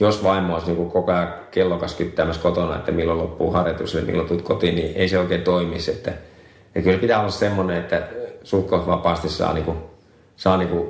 jos 0.00 0.24
vaimo 0.24 0.54
olisi 0.54 0.72
niin 0.72 0.90
koko 0.90 1.12
ajan 1.12 1.34
kellokas 1.50 1.94
kyttämässä 1.94 2.42
kotona, 2.42 2.76
että 2.76 2.92
milloin 2.92 3.18
loppuu 3.18 3.50
harjoitus 3.50 3.94
ja 3.94 4.02
milloin 4.02 4.28
tulet 4.28 4.42
kotiin, 4.42 4.74
niin 4.74 4.96
ei 4.96 5.08
se 5.08 5.18
oikein 5.18 5.42
toimisi. 5.42 5.90
Että, 5.90 6.10
että 6.10 6.80
kyllä 6.82 6.98
pitää 6.98 7.20
olla 7.20 7.30
semmoinen, 7.30 7.76
että 7.76 8.08
suht 8.44 8.70
vapaasti 8.70 9.28
saa, 9.28 9.52
niin 9.52 9.64
kuin, 9.64 9.78
saa 10.36 10.56
niin 10.56 10.68
kuin 10.68 10.88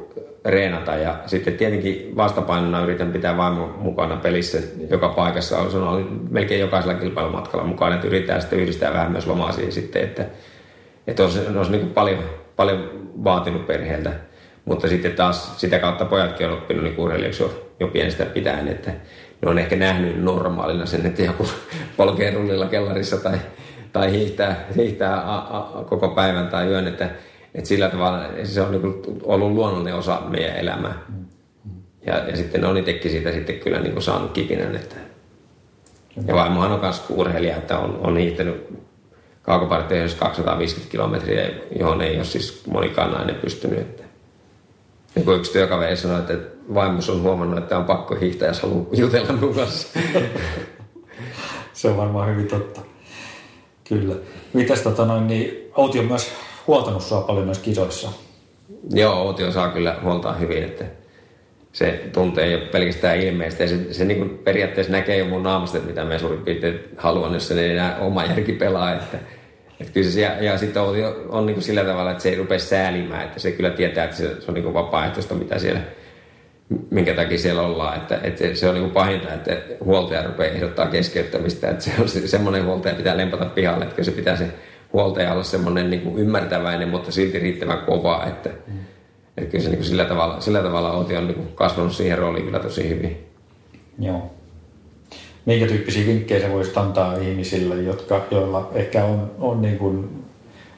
reenata. 0.51 0.96
Ja 0.96 1.14
sitten 1.26 1.55
tietenkin 1.55 2.16
vastapainona 2.16 2.82
yritän 2.82 3.12
pitää 3.12 3.36
vaimon 3.36 3.74
mukana 3.78 4.16
pelissä 4.16 4.59
joka 4.90 5.09
paikassa. 5.09 5.70
Se 5.70 5.76
on 5.76 6.20
melkein 6.30 6.61
jokaisella 6.61 6.94
kilpailumatkalla 6.94 7.66
mukana, 7.66 7.94
että 7.94 8.07
yritetään 8.07 8.40
sitten 8.40 8.59
yhdistää 8.59 8.92
vähän 8.92 9.12
myös 9.12 9.26
lomaa 9.26 9.53
siihen 9.53 9.72
sitten, 9.72 10.03
että, 10.03 10.24
että 11.07 11.22
olisi, 11.22 11.40
olisi 11.57 11.70
niin 11.70 11.90
paljon, 11.90 12.18
paljon 12.57 12.90
vaatinut 13.24 13.66
perheeltä. 13.66 14.12
Mutta 14.64 14.88
sitten 14.88 15.12
taas 15.12 15.61
sitä 15.61 15.78
kautta 15.78 16.05
pojatkin 16.05 16.46
on 16.46 16.53
oppinut 16.53 16.84
niin 16.84 16.99
urheilijaksi 16.99 17.42
jo, 17.42 17.68
jo 17.80 17.88
pienestä 17.88 18.24
pitäen, 18.24 18.68
että 18.68 18.90
ne 19.42 19.51
on 19.51 19.59
ehkä 19.59 19.76
nähnyt 19.76 20.22
normaalina 20.22 20.86
sen, 20.86 21.07
että 21.07 21.22
joku 21.22 21.46
polkee 21.96 22.34
rullilla 22.34 22.66
kellarissa 22.66 23.16
tai, 23.16 23.38
tai 23.92 24.12
hiihtää, 24.12 24.64
hiihtää 24.76 25.20
a, 25.20 25.36
a, 25.36 25.84
koko 25.84 26.09
päivän 26.09 26.49
tai 26.49 26.66
yön, 26.66 26.86
että, 26.86 27.11
että 27.59 27.68
sillä 27.68 27.88
tavalla 27.88 28.24
se 28.44 28.62
on 28.62 28.70
niin 28.70 29.02
ollut 29.22 29.52
luonnollinen 29.52 29.94
osa 29.94 30.22
meidän 30.28 30.56
elämää. 30.56 30.94
Ja, 32.06 32.18
ja 32.28 32.36
sitten 32.36 32.64
on 32.64 32.76
itsekin 32.76 33.11
siitä 33.11 33.32
sitten 33.32 33.59
kyllä 33.59 33.80
niin 33.80 34.02
saanut 34.02 34.32
kipinän. 34.32 34.76
Että. 34.76 34.96
Ja 36.26 36.34
vaimohan 36.34 36.72
on 36.72 36.80
myös 36.80 37.04
urheilija, 37.11 37.56
että 37.56 37.78
on, 37.78 38.00
on 38.02 38.16
hiihtänyt 38.16 38.68
kaukopartioissa 39.42 40.18
250 40.18 40.90
kilometriä, 40.90 41.50
johon 41.78 42.02
ei 42.02 42.16
ole 42.16 42.24
siis 42.24 42.66
monikaan 42.66 43.12
nainen 43.12 43.34
pystynyt. 43.34 43.78
Että 43.78 44.02
niin 45.14 45.24
kuin 45.24 45.38
yksi 45.38 45.52
työkaveri 45.52 45.96
sanoi, 45.96 46.18
että 46.18 46.34
vaimus 46.74 47.11
on 47.11 47.22
huomannut, 47.22 47.59
että 47.59 47.78
on 47.78 47.84
pakko 47.84 48.14
hiihtää, 48.14 48.48
jos 48.48 48.62
haluaa 48.62 48.86
jutella 48.92 49.54
kanssa. 49.54 49.88
Se 51.72 51.88
on 51.88 51.96
varmaan 51.96 52.30
hyvin 52.30 52.48
totta. 52.48 52.80
Kyllä. 53.88 54.14
Mitäs 54.52 54.80
tota 54.80 55.04
noin, 55.04 55.26
niin 55.26 55.70
Outi 55.76 55.98
on 55.98 56.04
myös 56.04 56.32
huoltanut 56.68 57.02
sua 57.02 57.20
paljon 57.20 57.44
myös 57.44 57.58
kisoissa. 57.58 58.08
Joo, 58.90 59.22
Outi 59.22 59.52
saa 59.52 59.68
kyllä 59.68 59.96
huoltaa 60.02 60.32
hyvin, 60.32 60.64
että 60.64 60.84
se 61.72 62.04
tuntee 62.12 62.54
ole 62.54 62.64
pelkästään 62.64 63.20
ilmeistä. 63.20 63.62
Ja 63.62 63.68
se, 63.68 63.92
se 63.92 64.04
niin 64.04 64.18
kuin 64.18 64.38
periaatteessa 64.38 64.92
näkee 64.92 65.16
jo 65.16 65.24
mun 65.24 65.42
naamasta, 65.42 65.78
että 65.78 65.88
mitä 65.88 66.04
me 66.04 66.18
suurin 66.18 66.40
piirtein 66.40 66.80
haluan, 66.96 67.34
jos 67.34 67.48
se 67.48 67.64
ei 67.64 67.70
enää 67.70 67.98
oma 67.98 68.24
järki 68.24 68.52
pelaa. 68.52 68.94
Että 68.94 69.18
että 69.80 69.92
kyllä 69.92 70.10
se, 70.10 70.20
ja, 70.20 70.42
ja 70.42 70.58
sitten 70.58 70.82
on, 70.82 70.94
on 71.28 71.46
niin 71.46 71.54
kuin 71.54 71.64
sillä 71.64 71.84
tavalla, 71.84 72.10
että 72.10 72.22
se 72.22 72.28
ei 72.28 72.36
rupea 72.36 72.58
säälimään, 72.58 73.24
että 73.24 73.40
se 73.40 73.52
kyllä 73.52 73.70
tietää, 73.70 74.04
että 74.04 74.16
se, 74.16 74.40
se 74.40 74.44
on 74.48 74.54
niin 74.54 74.62
kuin 74.62 74.74
vapaaehtoista, 74.74 75.34
mitä 75.34 75.58
siellä, 75.58 75.80
minkä 76.90 77.14
takia 77.14 77.38
siellä 77.38 77.62
ollaan. 77.62 77.96
Että, 77.96 78.20
että 78.22 78.54
se 78.54 78.68
on 78.68 78.74
niin 78.74 78.90
pahinta, 78.90 79.34
että 79.34 79.56
huoltaja 79.84 80.22
rupeaa 80.22 80.54
ehdottaa 80.54 80.86
keskeyttämistä, 80.86 81.70
että 81.70 81.84
se 81.84 81.92
on 82.00 82.08
se, 82.08 82.28
semmoinen 82.28 82.64
huoltaja 82.64 82.94
pitää 82.94 83.16
lempata 83.16 83.44
pihalle, 83.44 83.84
että 83.84 84.04
se 84.04 84.10
pitää 84.10 84.36
se 84.36 84.46
huoltaja 84.93 85.32
olla 85.32 85.45
semmoinen 85.45 85.91
niin 85.91 86.18
ymmärtäväinen, 86.18 86.89
mutta 86.89 87.12
silti 87.12 87.39
riittävän 87.39 87.78
kova, 87.78 88.24
että, 88.26 88.49
mm. 88.49 88.78
että 89.36 89.51
kyllä 89.51 89.64
se 89.64 89.70
niin 89.70 89.78
kuin 89.78 89.89
sillä 89.89 90.05
tavalla, 90.05 90.41
sillä 90.41 90.62
tavalla 90.62 90.93
Outi 90.93 91.16
on 91.16 91.26
niin 91.26 91.34
kuin 91.34 91.49
kasvanut 91.55 91.93
siihen 91.93 92.18
rooliin 92.18 92.45
kyllä 92.45 92.59
tosi 92.59 92.89
hyvin. 92.89 93.26
Joo 93.99 94.30
minkä 95.49 95.66
tyyppisiä 95.66 96.07
vinkkejä 96.07 96.41
se 96.41 96.53
voisi 96.53 96.72
antaa 96.76 97.16
ihmisille, 97.16 97.82
jotka, 97.82 98.24
joilla 98.30 98.70
ehkä 98.74 99.05
on, 99.05 99.30
on 99.39 99.62
niin 99.62 99.78
kuin 99.78 100.24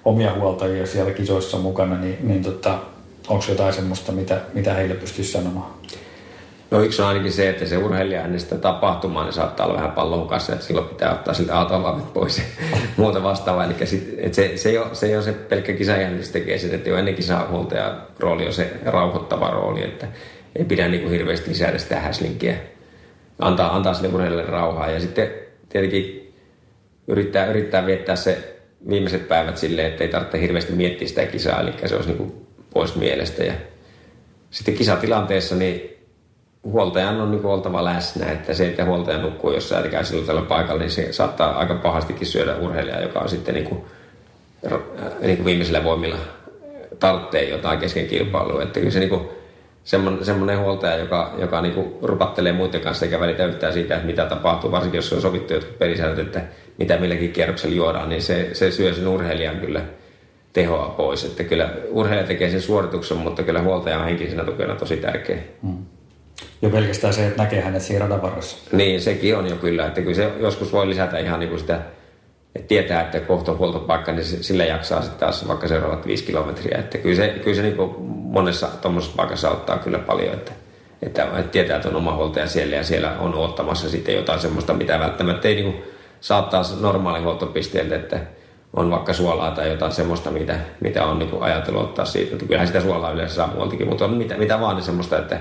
omia 0.05 0.35
huoltajia 0.35 0.87
siellä 0.87 1.13
kisoissa 1.13 1.59
mukana, 1.59 1.99
niin, 1.99 2.17
niin 2.23 2.43
tota, 2.43 2.79
onko 3.29 3.45
jotain 3.49 3.75
semmoista, 3.75 4.13
mitä, 4.13 4.41
mitä 4.55 4.75
heille 4.75 4.95
pystyisi 4.95 5.33
sanomaan? 5.33 5.71
No 6.71 6.83
yksi 6.83 7.03
on 7.03 7.09
ainakin 7.09 7.33
se, 7.33 7.49
että 7.49 7.67
se 7.67 7.77
urheilija 7.77 8.25
ennen 8.25 8.41
sitä 8.41 8.57
tapahtumaa 8.57 9.25
niin 9.25 9.33
saattaa 9.33 9.67
olla 9.67 9.77
vähän 9.77 9.93
pallon 9.93 10.29
kanssa, 10.29 10.53
että 10.53 10.65
silloin 10.65 10.89
pitää 10.89 11.13
ottaa 11.13 11.35
siltä 11.35 11.59
autovalmit 11.59 12.13
pois 12.13 12.39
ja 12.39 12.45
muuta 12.97 13.23
vastaavaa. 13.23 13.65
Eli 13.65 13.87
sit, 13.87 14.15
että 14.19 14.37
se, 14.37 14.53
se, 14.57 14.69
ei 14.69 14.79
ole, 14.79 14.87
se 14.93 15.07
ei 15.07 15.15
ole 15.15 15.23
se 15.23 15.33
pelkkä 15.33 15.73
kisajännitys 15.73 16.31
tekee 16.31 16.59
sitä, 16.59 16.77
että 16.77 16.89
jo 16.89 16.97
ennen 16.97 17.15
kisahuoltaja 17.15 17.97
rooli 18.19 18.47
on 18.47 18.53
se 18.53 18.73
rauhoittava 18.85 19.51
rooli, 19.51 19.85
että 19.85 20.07
ei 20.57 20.65
pidä 20.65 20.89
niin 20.89 21.03
kuin 21.03 21.13
hirveästi 21.13 21.51
lisätä 21.51 21.79
sitä 21.79 22.01
häslinkiä 22.01 22.57
antaa, 23.39 23.77
antaa 23.77 23.95
sille 23.95 24.09
urheilijalle 24.15 24.51
rauhaa. 24.51 24.91
Ja 24.91 25.01
sitten 25.01 25.31
tietenkin 25.69 26.35
yrittää, 27.09 27.47
yrittää 27.47 27.87
viettää 27.87 28.17
se 28.17 28.57
viimeiset 28.89 29.29
päivät 29.29 29.57
silleen, 29.57 29.89
että 29.89 30.05
ei 30.05 30.11
tarvitse 30.11 30.41
hirveästi 30.41 30.73
miettiä 30.73 31.09
sitä 31.09 31.27
kisaa, 31.27 31.61
eli 31.61 31.73
se 31.87 31.95
olisi 31.95 32.09
niin 32.09 32.19
kuin 32.19 32.47
pois 32.75 32.97
mielestä. 32.97 33.45
Ja 33.45 33.53
sitten 34.51 34.75
kisatilanteessa 34.75 35.57
niin 35.57 36.00
huoltajan 36.65 37.21
on 37.21 37.31
niin 37.31 37.43
kuin 37.43 37.53
oltava 37.53 37.85
läsnä, 37.85 38.33
että 38.33 38.55
se, 38.55 38.67
että 38.67 38.85
huoltaja 38.85 39.19
nukkuu 39.19 39.53
jossain 39.53 39.85
eikä 39.85 40.03
silloin 40.03 40.27
tällä 40.27 40.43
paikalla, 40.43 40.81
niin 40.81 40.91
se 40.91 41.13
saattaa 41.13 41.59
aika 41.59 41.75
pahastikin 41.75 42.27
syödä 42.27 42.57
urheilijaa, 42.57 43.01
joka 43.01 43.21
on 43.21 43.29
sitten 43.29 43.55
niin 43.55 43.67
kuin, 43.67 43.85
niin 45.21 45.37
kuin 45.37 45.45
viimeisillä 45.45 45.85
voimilla 45.85 46.17
tarvitsee 46.99 47.49
jotain 47.49 47.79
kesken 47.79 48.07
kilpailua. 48.07 48.63
Että 48.63 48.81
kyllä 48.81 48.93
se 48.93 48.99
niin 48.99 49.11
kuin, 49.11 49.29
semmoinen, 50.23 50.59
huoltaja, 50.59 50.97
joka, 50.97 51.35
joka 51.39 51.61
niin 51.61 51.95
rupattelee 52.03 52.53
muiden 52.53 52.81
kanssa 52.81 53.05
eikä 53.05 53.21
välitä 53.21 53.47
yhtään 53.47 53.73
siitä, 53.73 53.95
että 53.95 54.07
mitä 54.07 54.27
tapahtuu, 54.27 54.71
varsinkin 54.71 54.99
jos 54.99 55.13
on 55.13 55.21
sovittu 55.21 55.55
jotkut 55.55 55.79
pelisäännöt, 55.79 56.19
että 56.19 56.43
mitä 56.79 56.97
milläkin 56.97 57.33
kierroksella 57.33 57.77
juodaan, 57.77 58.09
niin 58.09 58.23
se, 58.23 58.51
se 58.53 58.71
syö 58.71 58.95
sen 58.95 59.09
urheilijan 59.09 59.57
kyllä 59.57 59.81
tehoa 60.53 60.95
pois. 60.97 61.25
Että 61.25 61.45
kyllä 61.45 61.71
urheilija 61.91 62.27
tekee 62.27 62.51
sen 62.51 62.61
suorituksen, 62.61 63.17
mutta 63.17 63.43
kyllä 63.43 63.63
huoltaja 63.63 63.99
on 63.99 64.05
henkisenä 64.05 64.45
tukena 64.45 64.75
tosi 64.75 64.97
tärkeä. 64.97 65.39
Mm. 65.63 65.77
Jo 66.63 66.71
pelkästään 66.71 67.15
se, 67.15 67.27
että 67.27 67.43
näkee 67.43 67.61
hänet 67.61 67.83
siinä 67.83 68.05
radan 68.05 68.23
varressa. 68.23 68.57
Niin, 68.73 69.01
sekin 69.01 69.37
on 69.37 69.47
jo 69.47 69.57
kyllä. 69.57 69.87
Että 69.87 70.01
kyllä 70.01 70.15
se 70.15 70.33
joskus 70.41 70.73
voi 70.73 70.89
lisätä 70.89 71.19
ihan 71.19 71.41
niin 71.41 71.49
kuin 71.49 71.61
sitä 71.61 71.81
että 72.55 72.69
tietää, 72.69 73.01
että 73.01 73.21
kohta 73.21 73.53
on 73.53 73.59
huoltopaikka, 73.59 74.13
niin 74.13 74.25
sillä 74.25 74.65
jaksaa 74.65 75.03
sitten 75.03 75.21
taas 75.21 75.49
vaikka 75.49 75.69
seuraavat 75.69 76.07
viisi 76.07 76.25
kilometriä. 76.25 76.79
Että 76.79 76.99
kyllä 76.99 77.17
se, 77.17 77.29
kyllä 77.29 77.57
se 77.57 77.63
niin 77.63 77.77
monessa 78.09 78.69
tuommoisessa 78.83 79.17
paikassa 79.17 79.49
auttaa 79.49 79.79
kyllä 79.79 79.99
paljon, 79.99 80.35
että, 80.35 80.53
että, 81.03 81.23
että 81.23 81.53
tietää, 81.53 81.77
että 81.77 81.89
on 81.89 81.97
oma 81.97 82.17
huoltaja 82.17 82.47
siellä 82.47 82.77
ja 82.77 82.85
siellä 82.85 83.13
on 83.19 83.35
ottamassa 83.35 83.91
sitten 83.91 84.15
jotain 84.15 84.41
semmoista, 84.41 84.73
mitä 84.73 84.99
välttämättä 84.99 85.49
ei 85.49 85.55
niin 85.55 85.83
taas 86.51 86.81
normaali 86.81 87.23
huoltopisteeltä, 87.23 87.97
että 87.97 88.21
on 88.77 88.91
vaikka 88.91 89.13
suolaa 89.13 89.51
tai 89.51 89.69
jotain 89.69 89.93
semmoista, 89.93 90.31
mitä, 90.31 90.59
mitä 90.81 91.05
on 91.05 91.19
niin 91.19 91.31
ajatellut 91.41 91.83
ottaa 91.83 92.05
siitä. 92.05 92.37
Kyllähän 92.37 92.67
sitä 92.67 92.81
suolaa 92.81 93.11
yleensä 93.11 93.35
saa 93.35 93.47
muualtakin, 93.47 93.89
mutta 93.89 94.05
on 94.05 94.15
mitä, 94.15 94.37
mitä 94.37 94.61
vaan 94.61 94.77
niin 94.77 94.85
semmoista, 94.85 95.19
että 95.19 95.41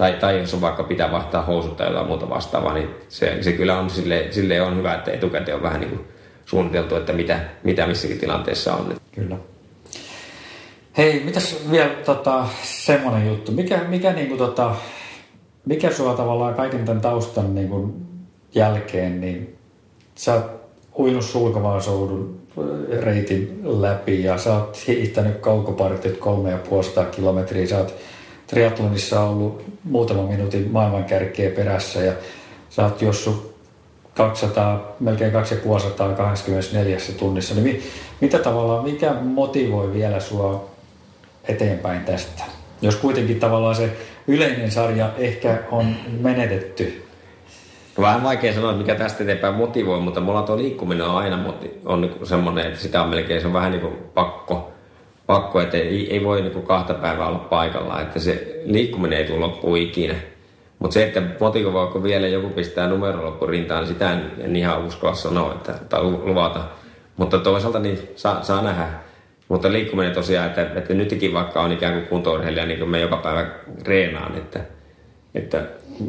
tai, 0.00 0.12
tai 0.12 0.40
jos 0.40 0.54
on 0.54 0.60
vaikka 0.60 0.82
pitää 0.82 1.12
vaihtaa 1.12 1.42
housut 1.42 1.76
tai 1.76 1.86
jotain 1.86 2.06
muuta 2.06 2.30
vastaavaa, 2.30 2.74
niin 2.74 2.90
se, 3.08 3.38
se 3.40 3.52
kyllä 3.52 3.78
on 3.78 3.90
sille, 3.90 4.26
sille 4.30 4.62
on 4.62 4.76
hyvä, 4.76 4.94
että 4.94 5.10
etukäteen 5.10 5.56
on 5.56 5.62
vähän 5.62 5.80
niin 5.80 5.90
kuin 5.90 6.04
suunniteltu, 6.46 6.96
että 6.96 7.12
mitä, 7.12 7.40
mitä 7.62 7.86
missäkin 7.86 8.18
tilanteessa 8.18 8.74
on. 8.74 8.96
Kyllä. 9.12 9.36
Hei, 10.96 11.22
mitäs 11.24 11.56
vielä 11.70 11.90
tota, 12.04 12.46
semmoinen 12.62 13.26
juttu, 13.26 13.52
mikä, 13.52 13.78
mikä, 13.88 14.12
niinku, 14.12 14.36
tota, 14.36 14.74
mikä 15.66 15.90
sua 15.90 16.14
tavallaan 16.14 16.54
kaiken 16.54 16.84
tämän 16.84 17.00
taustan 17.00 17.54
niinku, 17.54 17.94
jälkeen, 18.54 19.20
niin 19.20 19.58
sä 20.14 20.34
oot 20.34 20.50
uinut 20.98 21.24
sulkavaan 21.24 21.82
soudun 21.82 22.40
äh, 22.58 22.98
reitin 22.98 23.60
läpi 23.62 24.24
ja 24.24 24.38
sä 24.38 24.54
oot 24.54 24.86
hiihtänyt 24.86 25.38
kaukopartit 25.38 26.16
kolme 26.16 26.50
ja 26.50 26.58
puolesta 26.58 27.04
kilometriä, 27.04 27.66
sä 27.66 27.78
oot 27.78 27.94
triatlonissa 28.50 29.20
ollut 29.20 29.64
muutaman 29.84 30.24
minuutin 30.24 30.70
maailmankärkeä 30.72 31.50
perässä 31.50 32.00
ja 32.00 32.12
sä 32.70 32.84
oot 32.84 33.02
jossut 33.02 33.54
200, 34.14 34.96
melkein 35.00 35.32
2500 35.32 36.12
24 36.12 36.96
tunnissa, 37.18 37.54
niin 37.54 37.64
mi, 37.64 37.82
mitä 38.20 38.38
tavallaan, 38.38 38.84
mikä 38.84 39.12
motivoi 39.12 39.92
vielä 39.92 40.20
sua 40.20 40.70
eteenpäin 41.48 42.04
tästä? 42.04 42.44
Jos 42.82 42.96
kuitenkin 42.96 43.40
tavallaan 43.40 43.74
se 43.74 43.96
yleinen 44.26 44.70
sarja 44.70 45.10
ehkä 45.18 45.58
on 45.70 45.96
menetetty. 46.20 47.04
No 47.96 48.02
vähän 48.02 48.22
vaikea 48.22 48.54
sanoa, 48.54 48.72
mikä 48.72 48.94
tästä 48.94 49.22
eteenpäin 49.22 49.54
motivoi, 49.54 50.00
mutta 50.00 50.20
mulla 50.20 50.42
tuo 50.42 50.56
liikkuminen 50.56 51.06
on 51.06 51.16
aina 51.16 51.44
on 51.84 52.00
niin 52.00 52.26
semmoinen, 52.26 52.66
että 52.66 52.80
sitä 52.80 53.02
on 53.02 53.08
melkein, 53.08 53.40
se 53.40 53.46
on 53.46 53.52
vähän 53.52 53.70
niin 53.70 53.80
kuin 53.80 53.96
pakko, 54.14 54.72
pakko 55.30 55.60
että 55.60 55.76
ei, 55.76 56.12
ei 56.12 56.24
voi 56.24 56.42
niin 56.42 56.62
kahta 56.62 56.94
päivää 56.94 57.26
olla 57.26 57.38
paikalla, 57.38 58.00
että 58.00 58.18
se 58.18 58.60
liikkuminen 58.64 59.18
ei 59.18 59.24
tule 59.24 59.38
loppuun 59.38 59.78
ikinä. 59.78 60.14
Mutta 60.78 60.94
se, 60.94 61.04
että 61.04 61.22
motivoiko 61.40 62.02
vielä 62.02 62.28
joku 62.28 62.48
pistää 62.48 62.88
numeroloppu 62.88 63.46
rintaan, 63.46 63.80
niin 63.80 63.92
sitä 63.92 64.12
en, 64.12 64.30
en 64.38 64.56
ihan 64.56 64.86
uskalla 64.86 65.14
sanoa 65.14 65.52
että, 65.52 65.72
tai 65.88 66.02
luvata. 66.02 66.60
Mutta 67.16 67.38
toisaalta 67.38 67.78
niin 67.78 67.98
saa, 68.16 68.42
saa 68.42 68.62
nähdä. 68.62 68.88
Mutta 69.48 69.72
liikkuminen 69.72 70.12
tosiaan, 70.12 70.46
että, 70.46 70.62
että 70.62 70.94
nytkin 70.94 71.32
vaikka 71.32 71.62
on 71.62 71.72
ikään 71.72 71.94
kuin 71.94 72.06
kuntourheilija, 72.06 72.66
niin 72.66 72.78
kuin 72.78 72.90
me 72.90 73.00
joka 73.00 73.16
päivä 73.16 73.46
reenaan, 73.86 74.34
että, 74.36 74.60
että 75.34 75.62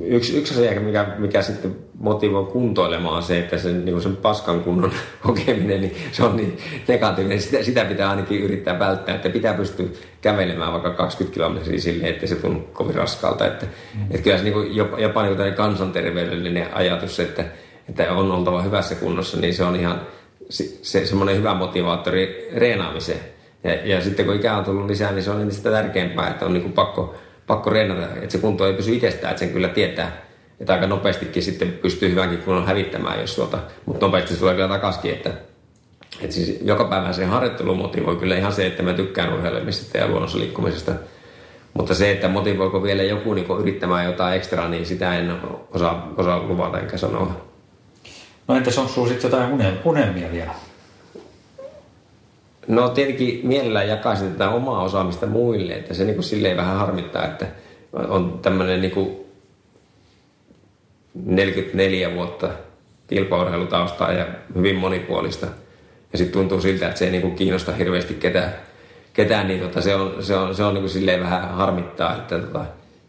yksi, 0.04 0.38
yksi 0.38 0.54
asia, 0.54 0.82
mikä, 0.82 1.08
mikä 1.18 1.42
sitten 1.42 1.76
motivoi 2.00 2.46
kuntoilemaan 2.46 3.16
on 3.16 3.24
se, 3.24 3.40
että 3.40 3.58
sen, 3.58 3.86
niin 3.86 4.02
sen 4.02 4.16
paskan 4.16 4.62
kunnon 4.62 4.92
kokeminen, 5.28 5.82
niin 5.82 5.96
se 6.12 6.24
on 6.24 6.38
niin 6.38 6.58
negatiivinen. 6.88 7.42
Sitä, 7.42 7.64
sitä 7.64 7.86
pitää 7.86 8.10
ainakin 8.10 8.42
yrittää 8.42 8.80
välttää, 8.80 9.16
että 9.16 9.30
pitää 9.30 9.54
pystyä 9.54 9.86
kävelemään 10.22 10.72
vaikka 10.72 10.90
20 10.90 11.34
kilometriä 11.34 11.80
silleen, 11.80 12.14
että 12.14 12.28
se 12.28 12.36
tuntuu 12.36 12.68
kovin 12.74 12.96
raskalta. 12.96 13.48
Että, 13.48 13.66
mm. 13.66 14.02
että 14.02 14.24
kyllä 14.24 14.38
se 14.38 14.44
niin 14.44 14.54
kuin, 14.54 14.76
jopa, 14.76 15.00
jopa 15.00 15.24
niin 15.24 15.38
kuin 15.38 15.54
kansanterveydellinen 15.54 16.74
ajatus, 16.74 17.20
että, 17.20 17.46
että 17.90 18.14
on 18.14 18.32
oltava 18.32 18.62
hyvässä 18.62 18.96
kunnossa, 18.96 19.40
niin 19.40 19.54
se 19.54 19.64
on 19.64 19.76
ihan 19.76 20.02
se, 20.50 21.06
semmoinen 21.06 21.38
hyvä 21.38 21.54
motivaattori 21.54 22.50
reenaamiseen. 22.56 23.20
Ja, 23.64 23.76
ja 23.86 24.02
sitten 24.02 24.26
kun 24.26 24.36
ikää 24.36 24.58
on 24.58 24.64
tullut 24.64 24.88
lisää, 24.88 25.12
niin 25.12 25.24
se 25.24 25.32
on 25.32 25.52
sitä 25.52 25.72
tärkeämpää, 25.72 26.30
että 26.30 26.46
on 26.46 26.54
niin 26.54 26.64
kuin 26.64 26.74
pakko 26.74 27.16
pakko 27.52 27.70
reenata, 27.70 28.16
että 28.16 28.32
se 28.32 28.38
kunto 28.38 28.68
ei 28.68 28.74
pysy 28.74 28.96
itsestään, 28.96 29.32
että 29.32 29.40
sen 29.40 29.50
kyllä 29.50 29.68
tietää, 29.68 30.22
että 30.60 30.74
aika 30.74 30.88
nopeastikin 30.88 31.44
sitten 31.44 31.72
pystyy 31.72 32.10
hyvänkin 32.10 32.40
kunnon 32.40 32.66
hävittämään, 32.66 33.20
jos 33.20 33.36
tuota, 33.36 33.60
mutta 33.86 34.06
nopeasti 34.06 34.34
se 34.34 34.40
tulee 34.40 34.54
kyllä 34.54 34.68
takaskin, 34.68 35.12
että, 35.12 35.30
että 36.22 36.36
siis 36.36 36.60
joka 36.62 36.84
päivä 36.84 37.14
se 37.14 37.26
harjoittelu 37.26 37.76
motivoi 37.76 38.16
kyllä 38.16 38.36
ihan 38.36 38.54
se, 38.54 38.68
että 38.68 38.84
mä 38.84 38.94
tykkään 38.94 39.34
urheilemisesta 39.34 39.98
ja 39.98 40.08
luonnossa 40.08 40.40
liikkumisesta. 40.40 40.92
Mutta 41.74 41.96
se, 41.96 42.12
että 42.12 42.28
motivoiko 42.28 42.84
vielä 42.84 43.04
joku 43.04 43.34
niin 43.34 43.46
yrittämään 43.60 44.06
jotain 44.06 44.38
ekstraa, 44.38 44.70
niin 44.70 44.86
sitä 44.86 45.18
en 45.18 45.34
osaa, 45.72 46.14
osaa 46.18 46.44
luvata 46.44 46.80
enkä 46.80 46.98
sanoa. 46.98 47.46
No 48.48 48.56
entäs 48.56 48.78
on 48.78 48.90
sinulla 48.90 49.12
sitten 49.12 49.32
jotain 49.32 49.78
unelmia 49.86 50.32
vielä? 50.32 50.52
No 52.68 52.90
tietenkin 52.90 53.40
mielellään 53.44 53.88
jakaisin 53.88 54.32
tätä 54.32 54.50
omaa 54.50 54.84
osaamista 54.84 55.26
muille, 55.26 55.74
että 55.74 55.94
se 55.94 56.06
niin 56.06 56.24
silleen 56.24 56.58
vähän 56.58 56.78
harmittaa, 56.78 57.26
että 57.26 57.48
on 57.94 58.40
tämmöinen 58.42 58.82
niin 58.82 58.92
kuin 58.92 59.18
44 61.14 62.16
vuotta 62.16 62.50
kilpaurheilutaustaa 63.08 64.12
ja 64.12 64.26
hyvin 64.56 64.76
monipuolista. 64.76 65.48
Ja 66.12 66.18
sitten 66.18 66.34
tuntuu 66.34 66.62
siltä, 66.62 66.88
että 66.88 67.00
se 67.00 67.06
ei 67.06 67.12
niin 67.12 67.36
kiinnosta 67.36 67.72
hirveästi 67.72 68.14
ketään, 68.14 68.54
ketään 69.14 69.48
niin 69.48 69.60
tota, 69.60 69.82
se 69.82 69.96
on, 69.96 70.16
se 70.20 70.36
on, 70.36 70.56
se 70.56 70.64
on 70.64 70.74
niin 70.74 70.90
silleen 70.90 71.20
vähän 71.20 71.50
harmittaa, 71.50 72.16
että 72.16 72.40
tota, 72.40 72.66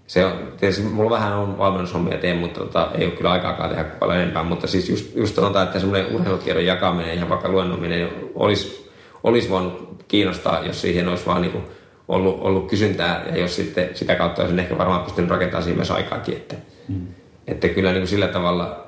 se 0.07 0.25
on, 0.25 0.33
tietysti 0.61 0.83
mulla 0.83 1.11
vähän 1.11 1.33
on 1.33 1.59
valmennushommia 1.59 2.19
teen, 2.19 2.37
mutta 2.37 2.61
tota, 2.61 2.89
ei 2.95 3.07
ole 3.07 3.15
kyllä 3.15 3.31
aikaakaan 3.31 3.71
tehdä 3.71 3.85
paljon 3.85 4.19
enempää, 4.19 4.43
mutta 4.43 4.67
siis 4.67 4.89
just, 4.89 5.17
just 5.17 5.35
sanotaan, 5.35 5.67
että 5.67 5.81
semmoinen 5.81 6.15
urheilutiedon 6.15 6.67
jakaminen 6.67 7.19
ja 7.19 7.29
vaikka 7.29 7.49
luennominen 7.49 8.09
olisi 8.35 8.92
olisi 9.25 9.51
voinut 9.51 10.05
kiinnostaa, 10.09 10.67
jos 10.67 10.81
siihen 10.81 11.09
olisi 11.09 11.27
vaan 11.27 11.43
niin 11.43 11.53
kuin 11.53 11.65
ollut, 12.09 12.39
ollut 12.41 12.69
kysyntää 12.69 13.25
ja 13.31 13.39
jos 13.39 13.57
sitten 13.57 13.91
sitä 13.95 14.15
kautta 14.15 14.43
olisin 14.43 14.59
ehkä 14.59 14.79
varmaan 14.79 15.03
pystynyt 15.03 15.31
rakentamaan 15.31 15.63
siihen 15.63 15.79
myös 15.79 15.91
aikaakin. 15.91 16.37
Että, 16.37 16.57
mm. 16.89 17.07
että 17.47 17.69
kyllä 17.69 17.91
niin 17.91 18.01
kuin 18.01 18.09
sillä 18.09 18.29
tavalla, 18.29 18.87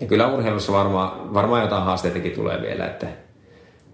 ja 0.00 0.06
kyllä 0.06 0.28
urheilussa 0.28 0.72
varmaan, 0.72 1.34
varmaan 1.34 1.62
jotain 1.62 1.82
haasteitakin 1.82 2.32
tulee 2.32 2.62
vielä, 2.62 2.86
että 2.86 3.06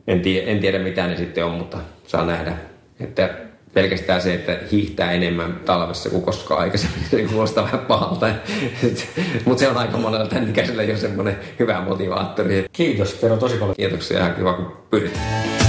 en 0.06 0.20
tiedä, 0.20 0.50
en 0.50 0.60
tiedä 0.60 0.78
mitä 0.78 1.06
ne 1.06 1.16
sitten 1.16 1.44
on, 1.44 1.52
mutta 1.52 1.78
saa 2.06 2.24
nähdä. 2.24 2.52
Että 3.00 3.30
pelkästään 3.74 4.22
se, 4.22 4.34
että 4.34 4.58
hiihtää 4.72 5.12
enemmän 5.12 5.60
talvessa 5.64 6.10
kuin 6.10 6.22
koskaan 6.22 6.60
aikaisemmin, 6.60 7.04
se 7.10 7.22
kuulostaa 7.22 7.64
vähän 7.64 7.80
pahalta. 7.80 8.26
Mutta 9.44 9.60
se 9.60 9.68
on 9.68 9.76
aika 9.76 9.96
monella 9.96 10.26
tämän 10.26 10.50
ikäisellä 10.50 10.82
jo 10.82 10.96
semmoinen 10.96 11.36
hyvä 11.58 11.80
motivaattori. 11.80 12.66
Kiitos, 12.72 13.14
Tero, 13.14 13.36
tosi 13.36 13.56
paljon. 13.56 13.76
Kiitoksia, 13.76 14.18
ihan 14.18 14.34
kiva 14.34 14.52
kun 14.52 14.72
pyydät. 14.90 15.65